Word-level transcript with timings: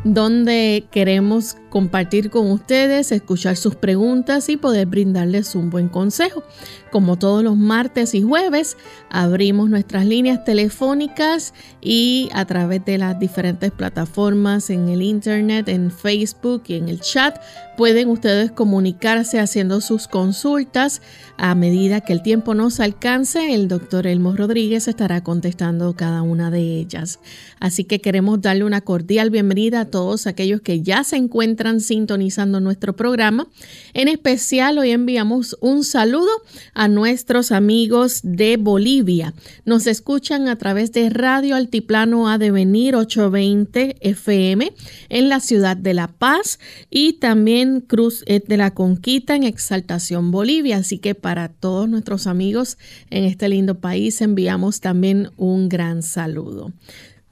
donde 0.03 0.88
queremos 0.89 1.57
compartir 1.71 2.29
con 2.29 2.51
ustedes, 2.51 3.11
escuchar 3.13 3.55
sus 3.55 3.75
preguntas 3.75 4.49
y 4.49 4.57
poder 4.57 4.85
brindarles 4.87 5.55
un 5.55 5.69
buen 5.69 5.87
consejo. 5.87 6.43
Como 6.91 7.17
todos 7.17 7.43
los 7.43 7.55
martes 7.55 8.13
y 8.13 8.21
jueves, 8.21 8.75
abrimos 9.09 9.69
nuestras 9.69 10.05
líneas 10.05 10.43
telefónicas 10.43 11.53
y 11.79 12.29
a 12.33 12.43
través 12.43 12.83
de 12.83 12.97
las 12.97 13.17
diferentes 13.17 13.71
plataformas 13.71 14.69
en 14.69 14.89
el 14.89 15.01
internet, 15.01 15.69
en 15.69 15.89
Facebook 15.89 16.63
y 16.67 16.73
en 16.73 16.89
el 16.89 16.99
chat, 16.99 17.39
pueden 17.77 18.09
ustedes 18.09 18.51
comunicarse 18.51 19.39
haciendo 19.39 19.79
sus 19.79 20.09
consultas. 20.09 21.01
A 21.38 21.55
medida 21.55 22.01
que 22.01 22.11
el 22.11 22.21
tiempo 22.21 22.53
nos 22.53 22.81
alcance, 22.81 23.55
el 23.55 23.69
doctor 23.69 24.05
Elmo 24.05 24.35
Rodríguez 24.35 24.89
estará 24.89 25.23
contestando 25.23 25.95
cada 25.95 26.21
una 26.21 26.51
de 26.51 26.59
ellas. 26.59 27.19
Así 27.61 27.85
que 27.85 28.01
queremos 28.01 28.41
darle 28.41 28.65
una 28.65 28.81
cordial 28.81 29.29
bienvenida 29.29 29.79
a 29.79 29.85
todos 29.85 30.27
aquellos 30.27 30.59
que 30.59 30.81
ya 30.81 31.05
se 31.05 31.15
encuentran 31.15 31.60
sintonizando 31.79 32.59
nuestro 32.59 32.95
programa. 32.95 33.47
En 33.94 34.07
especial 34.07 34.77
hoy 34.77 34.91
enviamos 34.91 35.55
un 35.61 35.83
saludo 35.83 36.31
a 36.73 36.88
nuestros 36.88 37.51
amigos 37.51 38.22
de 38.23 38.57
Bolivia. 38.57 39.33
Nos 39.63 39.85
escuchan 39.88 40.47
a 40.47 40.57
través 40.57 40.91
de 40.91 41.09
Radio 41.09 41.55
Altiplano 41.55 42.27
A 42.27 42.38
Devenir 42.38 42.95
820 42.95 43.97
FM 44.01 44.73
en 45.09 45.29
la 45.29 45.39
ciudad 45.39 45.77
de 45.77 45.94
La 45.94 46.07
Paz 46.07 46.59
y 46.89 47.13
también 47.13 47.81
Cruz 47.81 48.25
de 48.25 48.57
la 48.57 48.71
Conquista 48.71 49.35
en 49.35 49.44
Exaltación 49.44 50.31
Bolivia. 50.31 50.77
Así 50.77 50.97
que 50.97 51.13
para 51.13 51.50
todos 51.50 51.88
nuestros 51.88 52.27
amigos 52.27 52.77
en 53.09 53.25
este 53.25 53.50
lindo 53.50 53.79
país 53.79 54.19
enviamos 54.21 54.81
también 54.81 55.29
un 55.38 55.69
gran 55.69 56.01
saludo. 56.01 56.71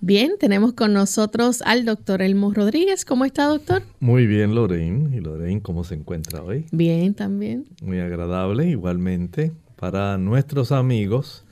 Bien, 0.02 0.32
tenemos 0.40 0.72
con 0.72 0.94
nosotros 0.94 1.62
al 1.62 1.84
doctor 1.84 2.22
Elmo 2.22 2.54
Rodríguez. 2.54 3.04
¿Cómo 3.04 3.26
está, 3.26 3.48
doctor? 3.48 3.84
Muy 4.00 4.28
bien, 4.28 4.56
Lorraine. 4.56 5.14
¿Y 5.14 5.20
Lorraine 5.20 5.62
cómo 5.62 5.84
se 5.84 5.96
encuentra 5.96 6.42
hoy? 6.42 6.68
Bien, 6.72 7.14
también. 7.14 7.66
Muy 7.84 8.00
agradable, 8.00 8.70
igualmente, 8.70 9.52
para 9.76 10.18
nuestros 10.18 10.72
amigos 10.72 11.44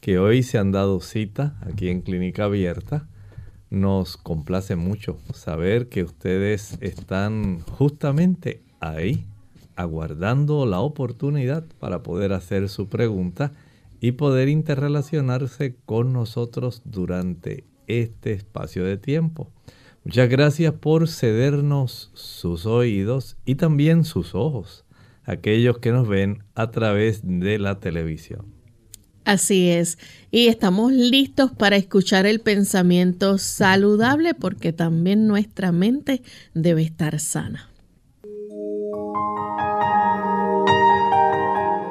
que 0.00 0.18
hoy 0.18 0.42
se 0.42 0.58
han 0.58 0.72
dado 0.72 1.00
cita 1.00 1.58
aquí 1.62 1.88
en 1.88 2.02
Clínica 2.02 2.44
Abierta. 2.44 3.08
Nos 3.70 4.18
complace 4.18 4.76
mucho 4.76 5.16
saber 5.32 5.88
que 5.88 6.02
ustedes 6.02 6.76
están 6.82 7.60
justamente 7.60 8.62
ahí, 8.78 9.24
aguardando 9.74 10.66
la 10.66 10.80
oportunidad 10.80 11.64
para 11.80 12.02
poder 12.02 12.34
hacer 12.34 12.68
su 12.68 12.90
pregunta 12.90 13.54
y 14.00 14.12
poder 14.12 14.50
interrelacionarse 14.50 15.76
con 15.86 16.12
nosotros 16.12 16.82
durante 16.84 17.64
este 17.86 18.32
espacio 18.32 18.84
de 18.84 18.96
tiempo. 18.96 19.50
Muchas 20.04 20.28
gracias 20.28 20.72
por 20.72 21.08
cedernos 21.08 22.10
sus 22.14 22.64
oídos 22.64 23.36
y 23.44 23.56
también 23.56 24.04
sus 24.04 24.34
ojos, 24.34 24.84
aquellos 25.24 25.78
que 25.78 25.90
nos 25.90 26.06
ven 26.06 26.44
a 26.54 26.70
través 26.70 27.22
de 27.24 27.58
la 27.58 27.80
televisión. 27.80 28.46
Así 29.24 29.68
es, 29.70 29.98
y 30.30 30.46
estamos 30.46 30.92
listos 30.92 31.50
para 31.50 31.74
escuchar 31.74 32.26
el 32.26 32.40
pensamiento 32.40 33.38
saludable 33.38 34.34
porque 34.34 34.72
también 34.72 35.26
nuestra 35.26 35.72
mente 35.72 36.22
debe 36.54 36.82
estar 36.82 37.18
sana. 37.18 37.68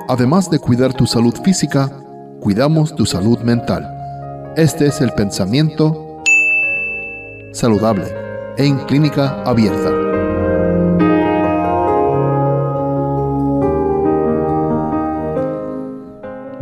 Además 0.08 0.50
de 0.50 0.60
cuidar 0.60 0.94
tu 0.94 1.06
salud 1.06 1.34
física, 1.44 1.90
cuidamos 2.40 2.96
tu 2.96 3.06
salud 3.06 3.40
mental. 3.40 3.95
Este 4.58 4.86
es 4.86 5.02
el 5.02 5.12
pensamiento 5.12 6.24
saludable 7.52 8.06
en 8.58 8.78
clínica 8.86 9.44
abierta. 9.44 9.92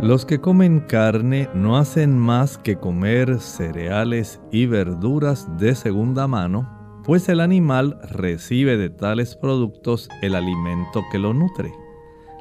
Los 0.00 0.26
que 0.26 0.40
comen 0.40 0.80
carne 0.80 1.48
no 1.54 1.78
hacen 1.78 2.18
más 2.18 2.58
que 2.58 2.76
comer 2.76 3.38
cereales 3.38 4.40
y 4.50 4.66
verduras 4.66 5.46
de 5.56 5.76
segunda 5.76 6.26
mano, 6.26 6.68
pues 7.04 7.28
el 7.28 7.38
animal 7.38 8.00
recibe 8.10 8.76
de 8.76 8.90
tales 8.90 9.36
productos 9.36 10.08
el 10.20 10.34
alimento 10.34 11.04
que 11.12 11.20
lo 11.20 11.32
nutre. 11.32 11.83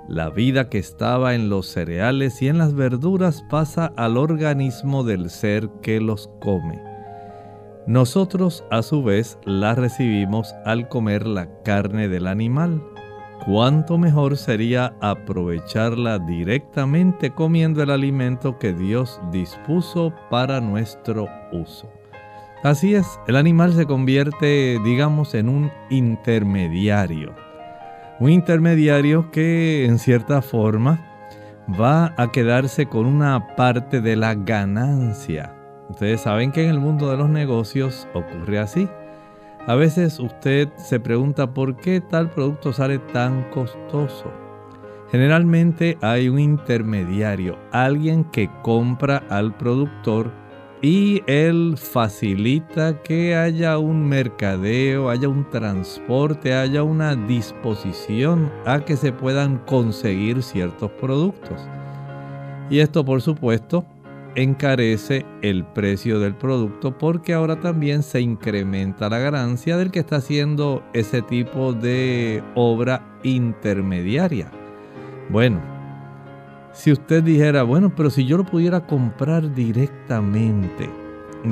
La 0.08 0.30
vida 0.30 0.70
que 0.70 0.80
estaba 0.80 1.34
en 1.34 1.50
los 1.50 1.68
cereales 1.68 2.42
y 2.42 2.50
en 2.50 2.58
las 2.58 2.74
verduras 2.74 3.44
pasa 3.50 3.94
al 3.96 4.18
organismo 4.18 5.04
del 5.04 5.30
ser 5.30 5.70
que 5.82 6.02
los 6.02 6.30
come. 6.42 6.82
Nosotros 7.88 8.66
a 8.70 8.82
su 8.82 9.04
vez 9.04 9.38
la 9.46 9.76
recibimos 9.76 10.54
al 10.66 10.90
comer 10.90 11.26
la 11.26 11.48
carne 11.64 12.08
del 12.08 12.28
animal. 12.28 12.82
cuánto 13.46 13.98
mejor 13.98 14.38
sería 14.38 14.96
aprovecharla 15.02 16.18
directamente 16.18 17.32
comiendo 17.32 17.84
el 17.84 17.90
alimento 17.90 18.58
que 18.58 18.74
Dios 18.74 19.20
dispuso 19.34 20.14
para 20.30 20.62
nuestro 20.62 21.28
uso. 21.52 21.90
Así 22.64 22.96
es, 22.96 23.20
el 23.28 23.36
animal 23.36 23.74
se 23.74 23.86
convierte, 23.86 24.80
digamos, 24.86 25.34
en 25.34 25.50
un 25.50 25.70
intermediario. 25.90 27.43
Un 28.24 28.30
intermediario 28.30 29.31
que 29.31 29.84
en 29.84 30.00
cierta 30.00 30.42
forma 30.42 30.98
va 31.70 32.14
a 32.16 32.31
quedarse 32.31 32.86
con 32.86 33.06
una 33.06 33.54
parte 33.58 34.00
de 34.00 34.16
la 34.16 34.34
ganancia. 34.34 35.54
Ustedes 35.90 36.22
saben 36.22 36.54
que 36.54 36.64
en 36.64 36.70
el 36.70 36.80
mundo 36.80 37.12
de 37.12 37.18
los 37.18 37.30
negocios 37.30 38.08
ocurre 38.14 38.60
así. 38.60 38.88
A 39.68 39.75
veces 39.75 40.22
usted 40.22 40.70
se 40.78 41.02
pregunta 41.02 41.54
por 41.54 41.75
qué 41.75 42.00
tal 42.00 42.30
producto 42.30 42.72
sale 42.72 43.00
tan 43.00 43.44
costoso. 43.50 44.31
Generalmente 45.12 45.98
hay 46.00 46.30
un 46.30 46.40
intermediario, 46.40 47.60
alguien 47.74 48.24
que 48.24 48.50
compra 48.62 49.24
al 49.30 49.54
productor 49.58 50.31
y 50.84 51.24
él 51.28 51.76
facilita 51.78 53.02
que 53.04 53.38
haya 53.38 53.78
un 53.78 54.06
mercadeo, 54.06 55.10
haya 55.10 55.30
un 55.30 55.50
transporte, 55.50 56.54
haya 56.54 56.84
una 56.84 57.16
disposición 57.16 58.52
a 58.66 58.84
que 58.84 58.98
se 58.98 59.14
puedan 59.14 59.60
conseguir 59.60 60.44
ciertos 60.44 60.92
productos. 60.92 61.58
Y 62.70 62.80
esto 62.80 63.06
por 63.06 63.22
supuesto 63.22 63.86
encarece 64.36 65.26
el 65.42 65.64
precio 65.64 66.20
del 66.20 66.36
producto 66.36 66.98
porque 66.98 67.32
ahora 67.32 67.62
también 67.62 68.04
se 68.04 68.20
incrementa 68.20 69.08
la 69.08 69.20
ganancia 69.20 69.78
del 69.78 69.90
que 69.90 70.00
está 70.00 70.18
haciendo 70.18 70.84
ese 70.92 71.22
tipo 71.22 71.72
de 71.72 72.44
obra 72.56 73.20
intermediaria. 73.24 74.52
Bueno, 75.30 75.73
si 76.74 76.92
usted 76.92 77.24
dijera, 77.24 77.64
bueno, 77.64 77.94
pero 77.96 78.10
si 78.10 78.25
yo 78.25 78.38
lo 78.38 78.46
pudiera 78.46 78.86
comprar 78.86 79.54
directamente 79.54 80.90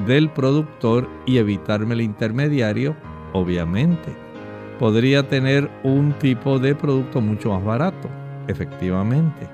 del 0.08 0.30
productor 0.32 1.08
y 1.26 1.38
evitarme 1.38 1.94
el 1.94 2.02
intermediario, 2.02 2.96
obviamente, 3.34 4.16
podría 4.80 5.28
tener 5.28 5.70
un 5.84 6.14
tipo 6.14 6.58
de 6.58 6.74
producto 6.74 7.22
mucho 7.22 7.52
más 7.52 7.64
barato, 7.64 8.10
efectivamente. 8.48 9.48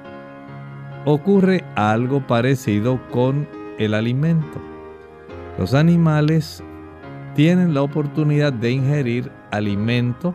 Ocurre 1.06 1.66
algo 1.76 2.26
parecido 2.26 3.00
con 3.12 3.48
el 3.78 3.94
alimento. 3.94 4.62
Los 5.58 5.74
animales 5.74 6.64
tienen 7.36 7.74
la 7.74 7.82
oportunidad 7.82 8.54
de 8.54 8.72
ingerir 8.72 9.32
alimento 9.52 10.34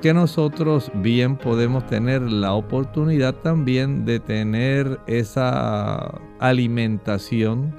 que 0.00 0.14
nosotros 0.14 0.90
bien 0.94 1.36
podemos 1.36 1.86
tener 1.86 2.22
la 2.22 2.54
oportunidad 2.54 3.34
también 3.34 4.04
de 4.04 4.18
tener 4.18 4.98
esa 5.06 6.20
alimentación 6.38 7.78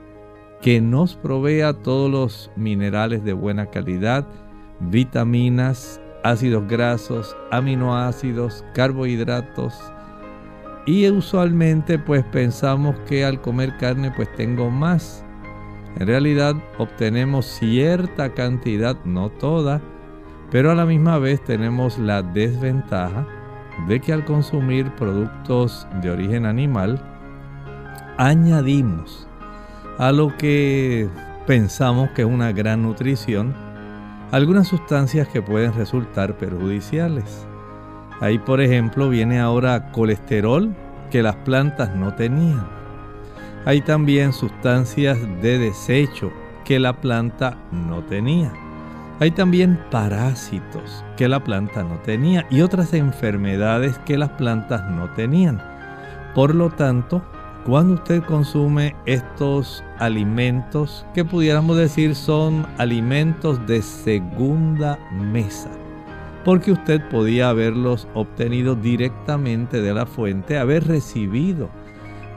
que 0.62 0.79
nos 0.79 1.15
provea 1.15 1.73
todos 1.73 2.12
los 2.12 2.51
minerales 2.56 3.23
de 3.23 3.33
buena 3.33 3.65
calidad, 3.65 4.27
vitaminas, 4.79 6.00
ácidos 6.23 6.68
grasos, 6.68 7.35
aminoácidos, 7.50 8.63
carbohidratos. 8.75 9.74
Y 10.85 11.09
usualmente 11.09 11.97
pues 11.97 12.24
pensamos 12.25 12.95
que 13.07 13.25
al 13.25 13.41
comer 13.41 13.77
carne 13.77 14.12
pues 14.15 14.31
tengo 14.35 14.69
más. 14.69 15.25
En 16.00 16.07
realidad 16.07 16.56
obtenemos 16.77 17.45
cierta 17.45 18.33
cantidad, 18.33 18.95
no 19.03 19.29
toda, 19.29 19.81
pero 20.51 20.71
a 20.71 20.75
la 20.75 20.86
misma 20.86 21.18
vez 21.18 21.42
tenemos 21.44 21.98
la 21.98 22.21
desventaja 22.21 23.25
de 23.88 24.00
que 24.00 24.13
al 24.13 24.25
consumir 24.25 24.92
productos 24.95 25.88
de 26.01 26.12
origen 26.12 26.45
animal, 26.45 27.01
añadimos 28.18 29.27
a 29.98 30.12
lo 30.12 30.36
que 30.38 31.09
pensamos 31.48 32.09
que 32.12 32.21
es 32.21 32.27
una 32.27 32.51
gran 32.51 32.83
nutrición 32.83 33.56
algunas 34.31 34.68
sustancias 34.68 35.27
que 35.27 35.42
pueden 35.42 35.74
resultar 35.74 36.38
perjudiciales. 36.38 37.45
Ahí 38.21 38.39
por 38.39 38.62
ejemplo 38.62 39.09
viene 39.09 39.39
ahora 39.39 39.92
colesterol 39.92 40.74
que 41.09 41.21
las 41.21 41.36
plantas 41.38 41.95
no 41.95 42.13
tenían. 42.13 42.65
Hay 43.65 43.81
también 43.81 44.31
sustancias 44.31 45.18
de 45.42 45.59
desecho 45.59 46.31
que 46.63 46.80
la 46.80 47.01
planta 47.01 47.57
no 47.71 48.03
tenía. 48.03 48.53
Hay 49.19 49.31
también 49.31 49.80
parásitos 49.92 51.06
que 51.16 51.28
la 51.28 51.44
planta 51.44 51.84
no 51.84 52.00
tenía 52.00 52.48
y 52.50 52.62
otras 52.62 52.94
enfermedades 52.94 53.98
que 54.00 54.18
las 54.18 54.30
plantas 54.30 54.90
no 54.90 55.10
tenían. 55.12 55.62
Por 56.34 56.56
lo 56.56 56.69
tanto, 56.69 57.22
cuando 57.66 57.94
usted 57.94 58.24
consume 58.24 58.96
estos 59.06 59.84
alimentos 60.00 61.06
que 61.13 61.24
pudiéramos 61.24 61.78
decir 61.78 62.16
son 62.16 62.66
alimentos 62.80 63.66
de 63.68 63.84
segunda 63.84 64.98
mesa, 65.12 65.69
porque 66.44 66.72
usted 66.72 67.08
podía 67.10 67.50
haberlos 67.50 68.08
obtenido 68.16 68.74
directamente 68.74 69.80
de 69.81 69.94
la 69.94 70.08
fuente, 70.08 70.58
haber 70.58 70.88
recibido 70.88 71.69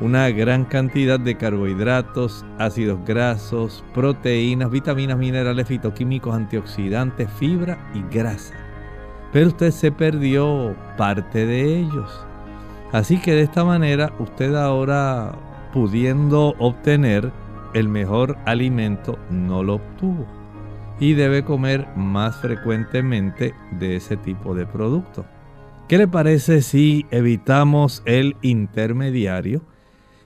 una 0.04 0.28
gran 0.28 0.66
cantidad 0.66 1.18
de 1.18 1.34
carbohidratos, 1.34 2.44
ácidos 2.58 2.98
grasos, 3.06 3.82
proteínas, 3.94 4.70
vitaminas, 4.70 5.16
minerales, 5.16 5.66
fitoquímicos, 5.66 6.34
antioxidantes, 6.34 7.30
fibra 7.38 7.90
y 7.94 8.02
grasa. 8.14 8.52
Pero 9.32 9.48
usted 9.48 9.70
se 9.70 9.90
perdió 9.90 10.76
parte 10.98 11.46
de 11.46 11.78
ellos. 11.78 12.26
Así 12.92 13.18
que 13.18 13.32
de 13.32 13.40
esta 13.40 13.64
manera 13.64 14.12
usted 14.18 14.54
ahora 14.54 15.38
pudiendo 15.72 16.54
obtener 16.58 17.32
el 17.72 17.88
mejor 17.88 18.36
alimento 18.44 19.18
no 19.30 19.62
lo 19.62 19.76
obtuvo. 19.76 20.26
Y 21.00 21.14
debe 21.14 21.44
comer 21.44 21.88
más 21.96 22.36
frecuentemente 22.36 23.54
de 23.70 23.96
ese 23.96 24.18
tipo 24.18 24.54
de 24.54 24.66
producto. 24.66 25.24
¿Qué 25.88 25.96
le 25.96 26.08
parece 26.08 26.60
si 26.60 27.06
evitamos 27.10 28.02
el 28.04 28.36
intermediario? 28.42 29.62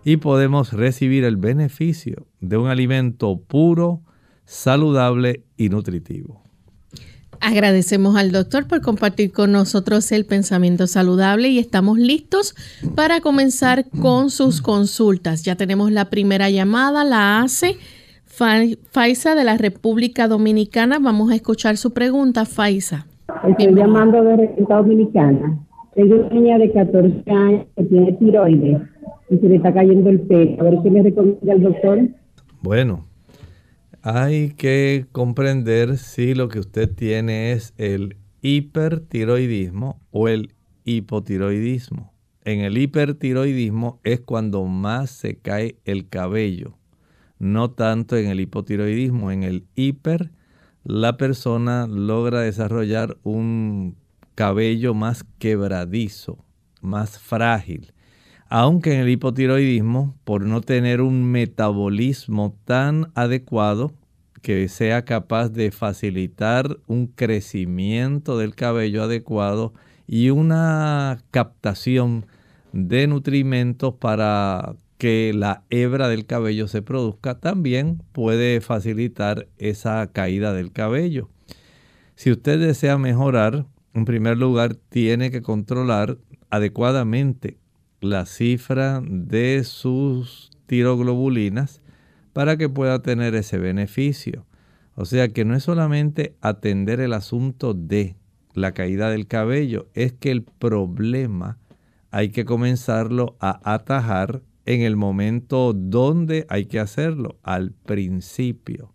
Y 0.09 0.17
podemos 0.17 0.73
recibir 0.73 1.25
el 1.25 1.37
beneficio 1.37 2.27
de 2.41 2.57
un 2.57 2.69
alimento 2.69 3.43
puro, 3.47 4.01
saludable 4.47 5.43
y 5.59 5.69
nutritivo. 5.69 6.41
Agradecemos 7.43 8.17
al 8.17 8.33
doctor 8.33 8.67
por 8.67 8.81
compartir 8.81 9.33
con 9.33 9.53
nosotros 9.53 10.11
el 10.13 10.25
pensamiento 10.25 10.87
saludable 10.87 11.51
y 11.51 11.59
estamos 11.59 11.99
listos 11.99 12.55
para 12.95 13.21
comenzar 13.21 13.85
con 14.01 14.31
sus 14.31 14.63
consultas. 14.63 15.43
Ya 15.43 15.57
tenemos 15.57 15.93
la 15.93 16.07
primera 16.07 16.49
llamada, 16.49 17.05
la 17.05 17.43
hace 17.43 17.77
Faisa 18.91 19.35
de 19.35 19.45
la 19.45 19.59
República 19.59 20.27
Dominicana. 20.27 20.99
Vamos 20.99 21.31
a 21.33 21.35
escuchar 21.35 21.77
su 21.77 21.93
pregunta, 21.93 22.47
Faisa. 22.47 23.07
Estoy 23.47 23.75
llamando 23.75 24.25
de 24.25 24.37
República 24.39 24.77
Dominicana. 24.77 25.68
Tengo 25.99 26.15
una 26.15 26.29
niña 26.29 26.59
de 26.59 26.71
14 26.71 27.25
años 27.29 27.67
que 27.77 27.83
tiene 27.83 28.13
tiroides 28.13 28.83
y 29.31 29.37
se 29.37 29.49
le 29.49 29.57
está 29.57 29.75
cayendo 29.75 30.11
el 30.11 30.21
pelo. 30.21 30.61
A 30.61 30.63
ver 30.63 30.79
qué 30.85 30.91
le 30.91 31.03
recomienda 31.03 31.53
el 31.53 31.61
doctor. 31.61 32.09
Bueno, 32.63 33.05
hay 34.03 34.51
que 34.51 35.07
comprender 35.11 35.97
si 35.97 36.37
lo 36.37 36.47
que 36.47 36.61
usted 36.61 36.89
tiene 36.89 37.51
es 37.51 37.75
el 37.79 38.15
hipertiroidismo 38.43 40.01
o 40.13 40.29
el 40.29 40.53
hipotiroidismo. 40.85 42.13
En 42.45 42.61
el 42.61 42.79
hipertiroidismo 42.79 43.99
es 44.05 44.21
cuando 44.21 44.63
más 44.67 45.11
se 45.11 45.39
cae 45.39 45.79
el 45.85 46.09
cabello, 46.09 46.75
no 47.41 47.73
tanto 47.73 48.17
en 48.17 48.29
el 48.29 48.39
hipotiroidismo. 48.39 49.33
En 49.33 49.43
el 49.43 49.65
hiper, 49.75 50.31
la 50.85 51.17
persona 51.17 51.89
logra 51.89 52.43
desarrollar 52.43 53.17
un 53.25 53.97
cabello 54.39 54.95
más 54.95 55.25
quebradizo, 55.41 56.39
más 56.81 57.19
frágil 57.19 57.93
aunque 58.49 58.95
en 58.95 59.01
el 59.01 59.09
hipotiroidismo, 59.11 60.15
por 60.25 60.47
no 60.47 60.63
tener 60.63 61.01
un 61.03 61.31
metabolismo 61.31 62.57
tan 62.65 63.11
adecuado 63.15 63.93
que 64.41 64.69
sea 64.69 65.05
capaz 65.05 65.51
de 65.51 65.71
facilitar 65.71 66.79
un 66.87 67.09
crecimiento 67.09 68.39
del 68.39 68.55
cabello 68.55 69.03
adecuado 69.03 69.75
y 70.07 70.31
una 70.31 71.19
captación 71.31 72.27
de 72.73 73.07
nutrimentos 73.07 73.95
para 73.95 74.77
que 74.97 75.33
la 75.35 75.65
hebra 75.69 76.09
del 76.09 76.25
cabello 76.25 76.69
se 76.69 76.81
produzca, 76.81 77.39
también 77.39 78.03
puede 78.13 78.61
facilitar 78.61 79.47
esa 79.59 80.07
caída 80.11 80.55
del 80.55 80.73
cabello. 80.73 81.29
Si 82.15 82.33
usted 82.33 82.59
desea 82.59 82.97
mejorar, 82.99 83.67
en 83.99 84.05
primer 84.05 84.39
lugar 84.39 84.75
tiene 84.75 85.31
que 85.31 85.43
controlar 85.43 86.19
adecuadamente 86.51 87.59
la 88.01 88.27
cifra 88.27 89.03
de 89.05 89.65
sus 89.65 90.51
tiroglobulinas 90.67 91.83
para 92.33 92.57
que 92.57 92.69
pueda 92.69 93.03
tener 93.03 93.35
ese 93.35 93.59
beneficio. 93.59 94.47
O 94.95 95.05
sea 95.05 95.29
que 95.29 95.45
no 95.45 95.55
es 95.55 95.65
solamente 95.65 96.37
atender 96.41 97.01
el 97.01 97.13
asunto 97.13 97.75
de 97.75 98.17
la 98.55 98.73
caída 98.73 99.11
del 99.11 99.27
cabello, 99.27 99.89
es 99.95 100.13
que 100.13 100.31
el 100.31 100.43
problema 100.43 101.59
hay 102.11 102.31
que 102.31 102.45
comenzarlo 102.45 103.37
a 103.41 103.61
atajar 103.75 104.43
en 104.65 104.83
el 104.83 104.97
momento 104.97 105.73
donde 105.73 106.47
hay 106.49 106.67
que 106.67 106.81
hacerlo, 106.81 107.39
al 107.43 107.73
principio. 107.73 108.93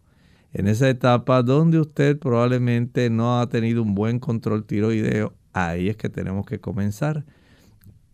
En 0.53 0.67
esa 0.67 0.87
etapa 0.87 1.41
donde 1.41 1.79
usted 1.79 2.19
probablemente 2.19 3.09
no 3.09 3.39
ha 3.39 3.49
tenido 3.49 3.81
un 3.81 3.95
buen 3.95 4.19
control 4.19 4.65
tiroideo, 4.65 5.33
ahí 5.51 5.89
es 5.89 5.97
que 5.97 6.09
tenemos 6.09 6.45
que 6.45 6.59
comenzar. 6.59 7.25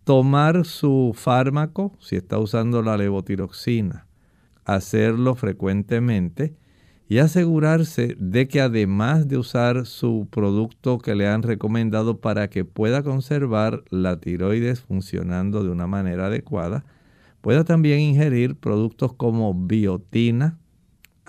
Tomar 0.04 0.64
su 0.64 1.12
fármaco, 1.14 1.92
si 2.00 2.16
está 2.16 2.38
usando 2.38 2.82
la 2.82 2.96
levotiroxina, 2.96 4.06
hacerlo 4.64 5.34
frecuentemente 5.34 6.54
y 7.10 7.18
asegurarse 7.18 8.16
de 8.20 8.46
que 8.46 8.60
además 8.60 9.26
de 9.26 9.36
usar 9.36 9.84
su 9.84 10.28
producto 10.30 10.98
que 10.98 11.16
le 11.16 11.26
han 11.26 11.42
recomendado 11.42 12.20
para 12.20 12.48
que 12.48 12.64
pueda 12.64 13.02
conservar 13.02 13.82
la 13.90 14.20
tiroides 14.20 14.80
funcionando 14.80 15.64
de 15.64 15.70
una 15.70 15.88
manera 15.88 16.26
adecuada, 16.26 16.84
pueda 17.40 17.64
también 17.64 17.98
ingerir 17.98 18.54
productos 18.54 19.12
como 19.12 19.52
biotina. 19.52 20.59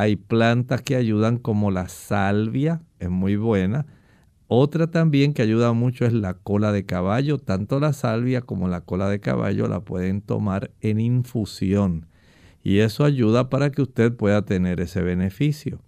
Hay 0.02 0.16
plantas 0.16 0.82
que 0.82 0.96
ayudan 0.96 1.38
como 1.38 1.70
la 1.70 1.88
salvia, 1.88 2.82
es 2.98 3.12
muy 3.12 3.36
buena. 3.36 3.86
Otra 4.48 4.90
también 4.90 5.36
que 5.36 5.44
ayuda 5.44 5.74
mucho 5.74 6.08
es 6.08 6.14
la 6.14 6.34
cola 6.34 6.72
de 6.72 6.88
caballo. 6.88 7.38
Tanto 7.38 7.80
la 7.80 7.94
salvia 7.94 8.42
como 8.42 8.68
la 8.68 8.82
cola 8.82 9.10
de 9.10 9.20
caballo 9.20 9.68
la 9.68 9.82
pueden 9.82 10.22
tomar 10.22 10.72
en 10.82 11.00
infusión. 11.00 12.08
Y 12.64 12.80
eso 12.80 13.06
ayuda 13.06 13.52
para 13.52 13.70
que 13.70 13.84
usted 13.84 14.12
pueda 14.12 14.44
tener 14.44 14.80
ese 14.80 15.04
beneficio. 15.04 15.84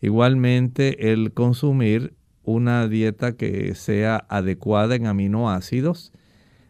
Igualmente 0.00 1.10
el 1.10 1.32
consumir 1.32 2.14
una 2.44 2.86
dieta 2.86 3.32
que 3.32 3.74
sea 3.74 4.24
adecuada 4.28 4.94
en 4.94 5.08
aminoácidos 5.08 6.12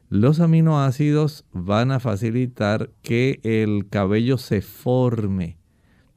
los 0.09 0.40
aminoácidos 0.40 1.45
van 1.52 1.90
a 1.90 2.00
facilitar 2.00 2.88
que 3.02 3.40
el 3.42 3.90
cabello 3.90 4.38
se 4.38 4.62
forme, 4.62 5.59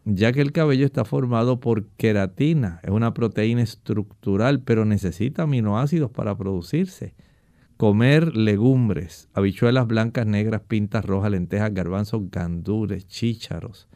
ya 0.06 0.32
que 0.32 0.42
el 0.42 0.52
cabello 0.52 0.86
está 0.86 1.06
formado 1.06 1.60
por 1.60 1.86
queratina, 1.98 2.80
es 2.84 2.90
una 2.90 3.14
proteína 3.14 3.62
estructural, 3.62 4.62
pero 4.62 4.86
necesita 4.86 5.44
aminoácidos 5.44 6.12
para 6.12 6.36
producirse. 6.36 7.14
Comer 7.78 8.36
legumbres, 8.36 9.28
habichuelas 9.34 9.88
blancas, 9.88 10.28
negras, 10.28 10.62
pintas 10.68 11.04
rojas, 11.04 11.32
lentejas, 11.32 11.74
garbanzos, 11.74 12.30
gandules, 12.30 13.08
chícharos. 13.08 13.88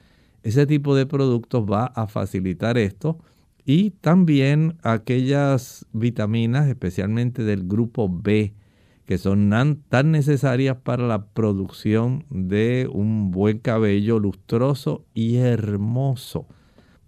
Ese 0.41 0.65
tipo 0.65 0.95
de 0.95 1.05
productos 1.05 1.65
va 1.65 1.85
a 1.85 2.07
facilitar 2.07 2.77
esto 2.77 3.19
y 3.65 3.91
también 3.91 4.77
aquellas 4.83 5.85
vitaminas, 5.91 6.67
especialmente 6.67 7.43
del 7.43 7.67
grupo 7.67 8.09
B, 8.09 8.53
que 9.05 9.17
son 9.17 9.51
tan 9.89 10.11
necesarias 10.11 10.77
para 10.83 11.07
la 11.07 11.27
producción 11.27 12.25
de 12.29 12.89
un 12.91 13.31
buen 13.31 13.59
cabello 13.59 14.19
lustroso 14.19 15.05
y 15.13 15.37
hermoso. 15.37 16.47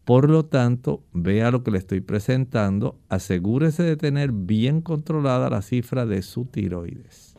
Por 0.06 0.30
lo 0.30 0.46
tanto, 0.46 1.04
vea 1.12 1.52
lo 1.52 1.64
que 1.64 1.72
le 1.72 1.80
estoy 1.80 2.02
presentando, 2.02 2.98
asegúrese 3.10 3.84
de 3.84 3.98
tener 3.98 4.32
bien 4.32 4.82
controlada 4.82 5.50
la 5.50 5.62
cifra 5.62 6.06
de 6.06 6.22
su 6.22 6.46
tiroides. 6.46 7.36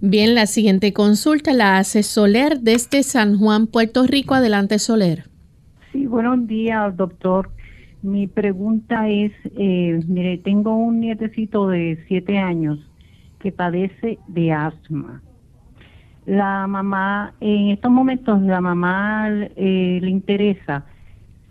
Bien, 0.00 0.34
la 0.34 0.46
siguiente 0.46 0.92
consulta 0.92 1.52
la 1.52 1.78
hace 1.78 2.02
Soler 2.02 2.60
desde 2.60 3.02
San 3.02 3.38
Juan, 3.38 3.66
Puerto 3.66 4.06
Rico. 4.06 4.34
Adelante, 4.34 4.78
Soler. 4.78 5.24
Sí, 5.92 6.06
buenos 6.06 6.46
días, 6.46 6.96
doctor. 6.96 7.50
Mi 8.02 8.26
pregunta 8.26 9.08
es, 9.08 9.32
eh, 9.56 10.00
mire, 10.08 10.38
tengo 10.38 10.74
un 10.74 11.00
nietecito 11.00 11.68
de 11.68 12.02
siete 12.08 12.38
años 12.38 12.89
que 13.40 13.50
padece 13.50 14.18
de 14.28 14.52
asma. 14.52 15.22
La 16.26 16.66
mamá, 16.66 17.32
en 17.40 17.70
estos 17.70 17.90
momentos, 17.90 18.40
la 18.42 18.60
mamá 18.60 19.28
eh, 19.56 19.98
le 20.00 20.10
interesa 20.10 20.84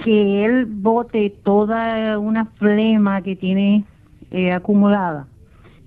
que 0.04 0.46
él 0.46 0.66
bote 0.66 1.30
toda 1.44 2.18
una 2.18 2.46
flema 2.46 3.22
que 3.22 3.36
tiene 3.36 3.84
eh, 4.32 4.52
acumulada, 4.52 5.28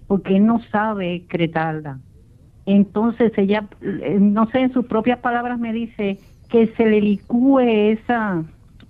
porque 0.06 0.36
él 0.36 0.44
no 0.44 0.60
sabe 0.70 1.14
excretarla. 1.14 1.98
Entonces 2.66 3.32
ella, 3.38 3.66
eh, 3.80 4.18
no 4.20 4.46
sé, 4.50 4.60
en 4.60 4.72
sus 4.72 4.86
propias 4.86 5.18
palabras 5.20 5.58
me 5.58 5.72
dice 5.72 6.18
que 6.48 6.66
se 6.76 6.84
le 6.84 7.00
licúe 7.00 7.60
esa, 7.60 8.42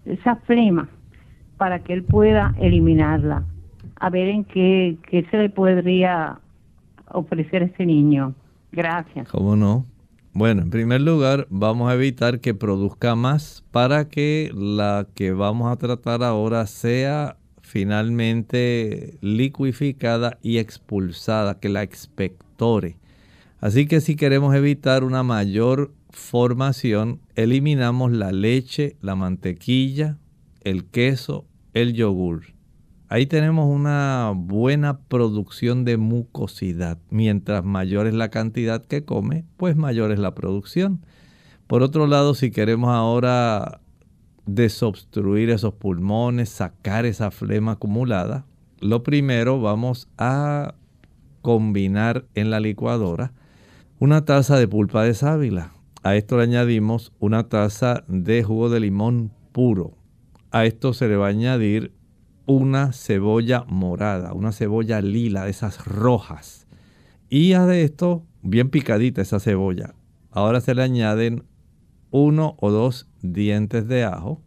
esa 0.05 0.37
flema 0.37 0.89
para 1.57 1.79
que 1.79 1.93
él 1.93 2.03
pueda 2.03 2.55
eliminarla. 2.61 3.45
A 4.01 4.11
ver 4.11 4.29
en 4.29 4.45
qué, 4.45 4.97
qué 5.09 5.25
se 5.31 5.39
le 5.39 5.49
podría 5.49 6.41
ofrecer 7.15 7.63
a 7.63 7.67
ese 7.67 7.87
niño. 7.87 8.35
Gracias. 8.73 9.29
¿Cómo 9.29 9.57
no? 9.57 9.87
Bueno, 10.35 10.63
en 10.63 10.71
primer 10.71 11.03
lugar, 11.03 11.47
vamos 11.51 11.91
a 11.91 11.95
evitar 11.95 12.41
que 12.41 12.55
produzca 12.55 13.15
más 13.15 13.65
para 13.71 14.09
que 14.09 14.51
la 14.55 15.07
que 15.15 15.33
vamos 15.33 15.71
a 15.71 15.77
tratar 15.77 16.23
ahora 16.23 16.67
sea 16.67 17.37
finalmente 17.61 19.19
liquificada 19.21 20.39
y 20.43 20.59
expulsada, 20.59 21.61
que 21.61 21.69
la 21.69 21.83
expectore. 21.83 22.97
Así 23.61 23.87
que 23.87 24.01
si 24.01 24.17
queremos 24.17 24.55
evitar 24.55 25.05
una 25.05 25.23
mayor 25.23 25.93
formación, 26.11 27.21
eliminamos 27.35 28.11
la 28.13 28.33
leche, 28.33 28.97
la 29.01 29.15
mantequilla, 29.15 30.17
el 30.63 30.87
queso, 30.87 31.45
el 31.75 31.93
yogur. 31.93 32.43
Ahí 33.13 33.27
tenemos 33.27 33.69
una 33.69 34.33
buena 34.35 35.01
producción 35.01 35.85
de 35.85 35.99
mucosidad. 35.99 36.97
Mientras 37.11 37.63
mayor 37.63 38.07
es 38.07 38.15
la 38.15 38.31
cantidad 38.31 38.83
que 38.83 39.05
come, 39.05 39.45
pues 39.59 39.77
mayor 39.77 40.13
es 40.13 40.19
la 40.19 40.35
producción. 40.35 41.05
Por 41.67 41.83
otro 41.83 42.07
lado, 42.07 42.35
si 42.35 42.51
queremos 42.51 42.89
ahora 42.89 43.83
desobstruir 44.47 45.51
esos 45.51 45.75
pulmones, 45.75 46.49
sacar 46.49 47.05
esa 47.05 47.31
flema 47.31 47.73
acumulada, 47.73 48.47
lo 48.81 49.03
primero 49.03 49.61
vamos 49.61 50.09
a 50.17 50.75
combinar 51.43 52.25
en 52.35 52.49
la 52.49 52.61
licuadora 52.61 53.35
una 53.99 54.25
taza 54.25 54.57
de 54.57 54.69
pulpa 54.69 55.05
de 55.05 55.13
sábila. 55.13 55.75
A 56.03 56.17
esto 56.17 56.39
le 56.39 56.45
añadimos 56.45 57.13
una 57.19 57.51
taza 57.51 58.05
de 58.09 58.43
jugo 58.43 58.71
de 58.71 58.81
limón 58.81 59.33
puro. 59.53 59.99
A 60.51 60.65
esto 60.65 60.95
se 60.95 61.09
le 61.09 61.17
va 61.17 61.27
a 61.27 61.31
añadir 61.31 61.93
una 62.47 62.93
cebolla 62.93 63.65
morada, 63.69 64.33
una 64.33 64.53
cebolla 64.53 65.01
lila, 65.01 65.45
de 65.45 65.51
esas 65.51 65.85
rojas. 65.85 66.67
Y 67.29 67.53
a 67.53 67.67
de 67.67 67.85
esto, 67.85 68.27
bien 68.43 68.71
picadita 68.71 69.23
esa 69.23 69.41
cebolla. 69.41 69.95
Ahora 70.31 70.61
se 70.61 70.75
le 70.75 70.83
añaden 70.83 71.45
uno 72.11 72.57
o 72.61 72.71
dos 72.71 73.09
dientes 73.23 73.89
de 73.89 74.05
ajo, 74.05 74.43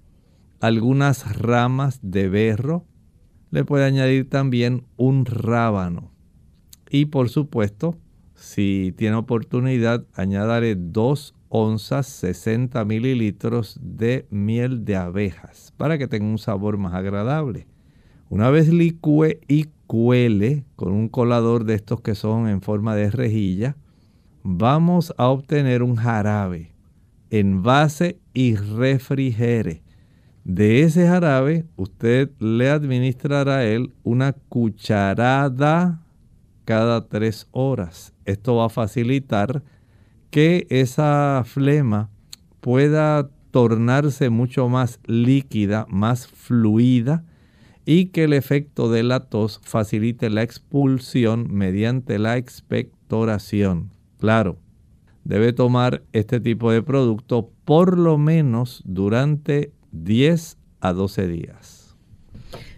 algunas 0.59 1.37
ramas 1.37 1.99
de 2.01 2.29
berro, 2.29 2.85
le 3.51 3.63
puede 3.63 3.85
añadir 3.85 4.29
también 4.29 4.85
un 4.97 5.25
rábano. 5.25 6.11
Y 6.89 7.05
por 7.05 7.29
supuesto, 7.29 7.97
si 8.35 8.93
tiene 8.97 9.15
oportunidad, 9.15 10.05
añadiré 10.13 10.75
dos 10.75 11.35
onzas 11.49 12.07
60 12.07 12.83
mililitros 12.85 13.79
de 13.81 14.27
miel 14.29 14.83
de 14.83 14.97
abejas 14.97 15.73
para 15.77 15.97
que 15.97 16.07
tenga 16.07 16.25
un 16.25 16.37
sabor 16.37 16.77
más 16.77 16.93
agradable. 16.93 17.67
Una 18.29 18.49
vez 18.49 18.69
licúe 18.69 19.37
y 19.47 19.67
cuele 19.85 20.65
con 20.75 20.93
un 20.93 21.09
colador 21.09 21.63
de 21.63 21.75
estos 21.75 22.01
que 22.01 22.15
son 22.15 22.47
en 22.47 22.61
forma 22.61 22.95
de 22.95 23.11
rejilla, 23.11 23.75
vamos 24.41 25.13
a 25.17 25.27
obtener 25.27 25.83
un 25.83 25.95
jarabe. 25.95 26.71
Envase 27.29 28.19
y 28.33 28.55
refrigere. 28.55 29.83
De 30.43 30.81
ese 30.81 31.07
jarabe 31.07 31.65
usted 31.75 32.31
le 32.39 32.69
administrará 32.69 33.63
él 33.65 33.93
una 34.03 34.33
cucharada 34.33 36.01
cada 36.65 37.07
tres 37.07 37.47
horas. 37.51 38.13
Esto 38.25 38.55
va 38.55 38.65
a 38.65 38.69
facilitar 38.69 39.63
que 40.31 40.65
esa 40.71 41.43
flema 41.45 42.09
pueda 42.59 43.29
tornarse 43.51 44.31
mucho 44.31 44.67
más 44.67 44.99
líquida, 45.05 45.85
más 45.89 46.27
fluida 46.27 47.23
y 47.85 48.07
que 48.07 48.23
el 48.23 48.33
efecto 48.33 48.89
de 48.89 49.03
la 49.03 49.21
tos 49.21 49.61
facilite 49.63 50.29
la 50.29 50.41
expulsión 50.41 51.53
mediante 51.53 52.17
la 52.17 52.37
expectoración. 52.37 53.91
Claro, 54.19 54.57
debe 55.23 55.53
tomar 55.53 56.03
este 56.11 56.39
tipo 56.39 56.71
de 56.71 56.81
producto 56.81 57.51
por 57.63 57.97
lo 57.97 58.17
menos 58.17 58.81
durante 58.85 59.71
10 59.91 60.57
a 60.81 60.93
12 60.93 61.27
días. 61.27 61.95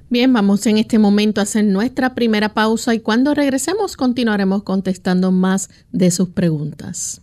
Bien, 0.10 0.32
vamos 0.32 0.66
en 0.68 0.78
este 0.78 1.00
momento 1.00 1.42
a 1.42 1.44
hacer 1.44 1.66
nuestra 1.66 2.16
primera 2.16 2.54
pausa 2.54 2.96
y 2.96 3.00
cuando 3.00 3.34
regresemos 3.34 3.98
continuaremos 3.98 4.64
contestando 4.64 5.32
más 5.32 5.70
de 5.92 6.12
sus 6.12 6.30
preguntas. 6.30 7.22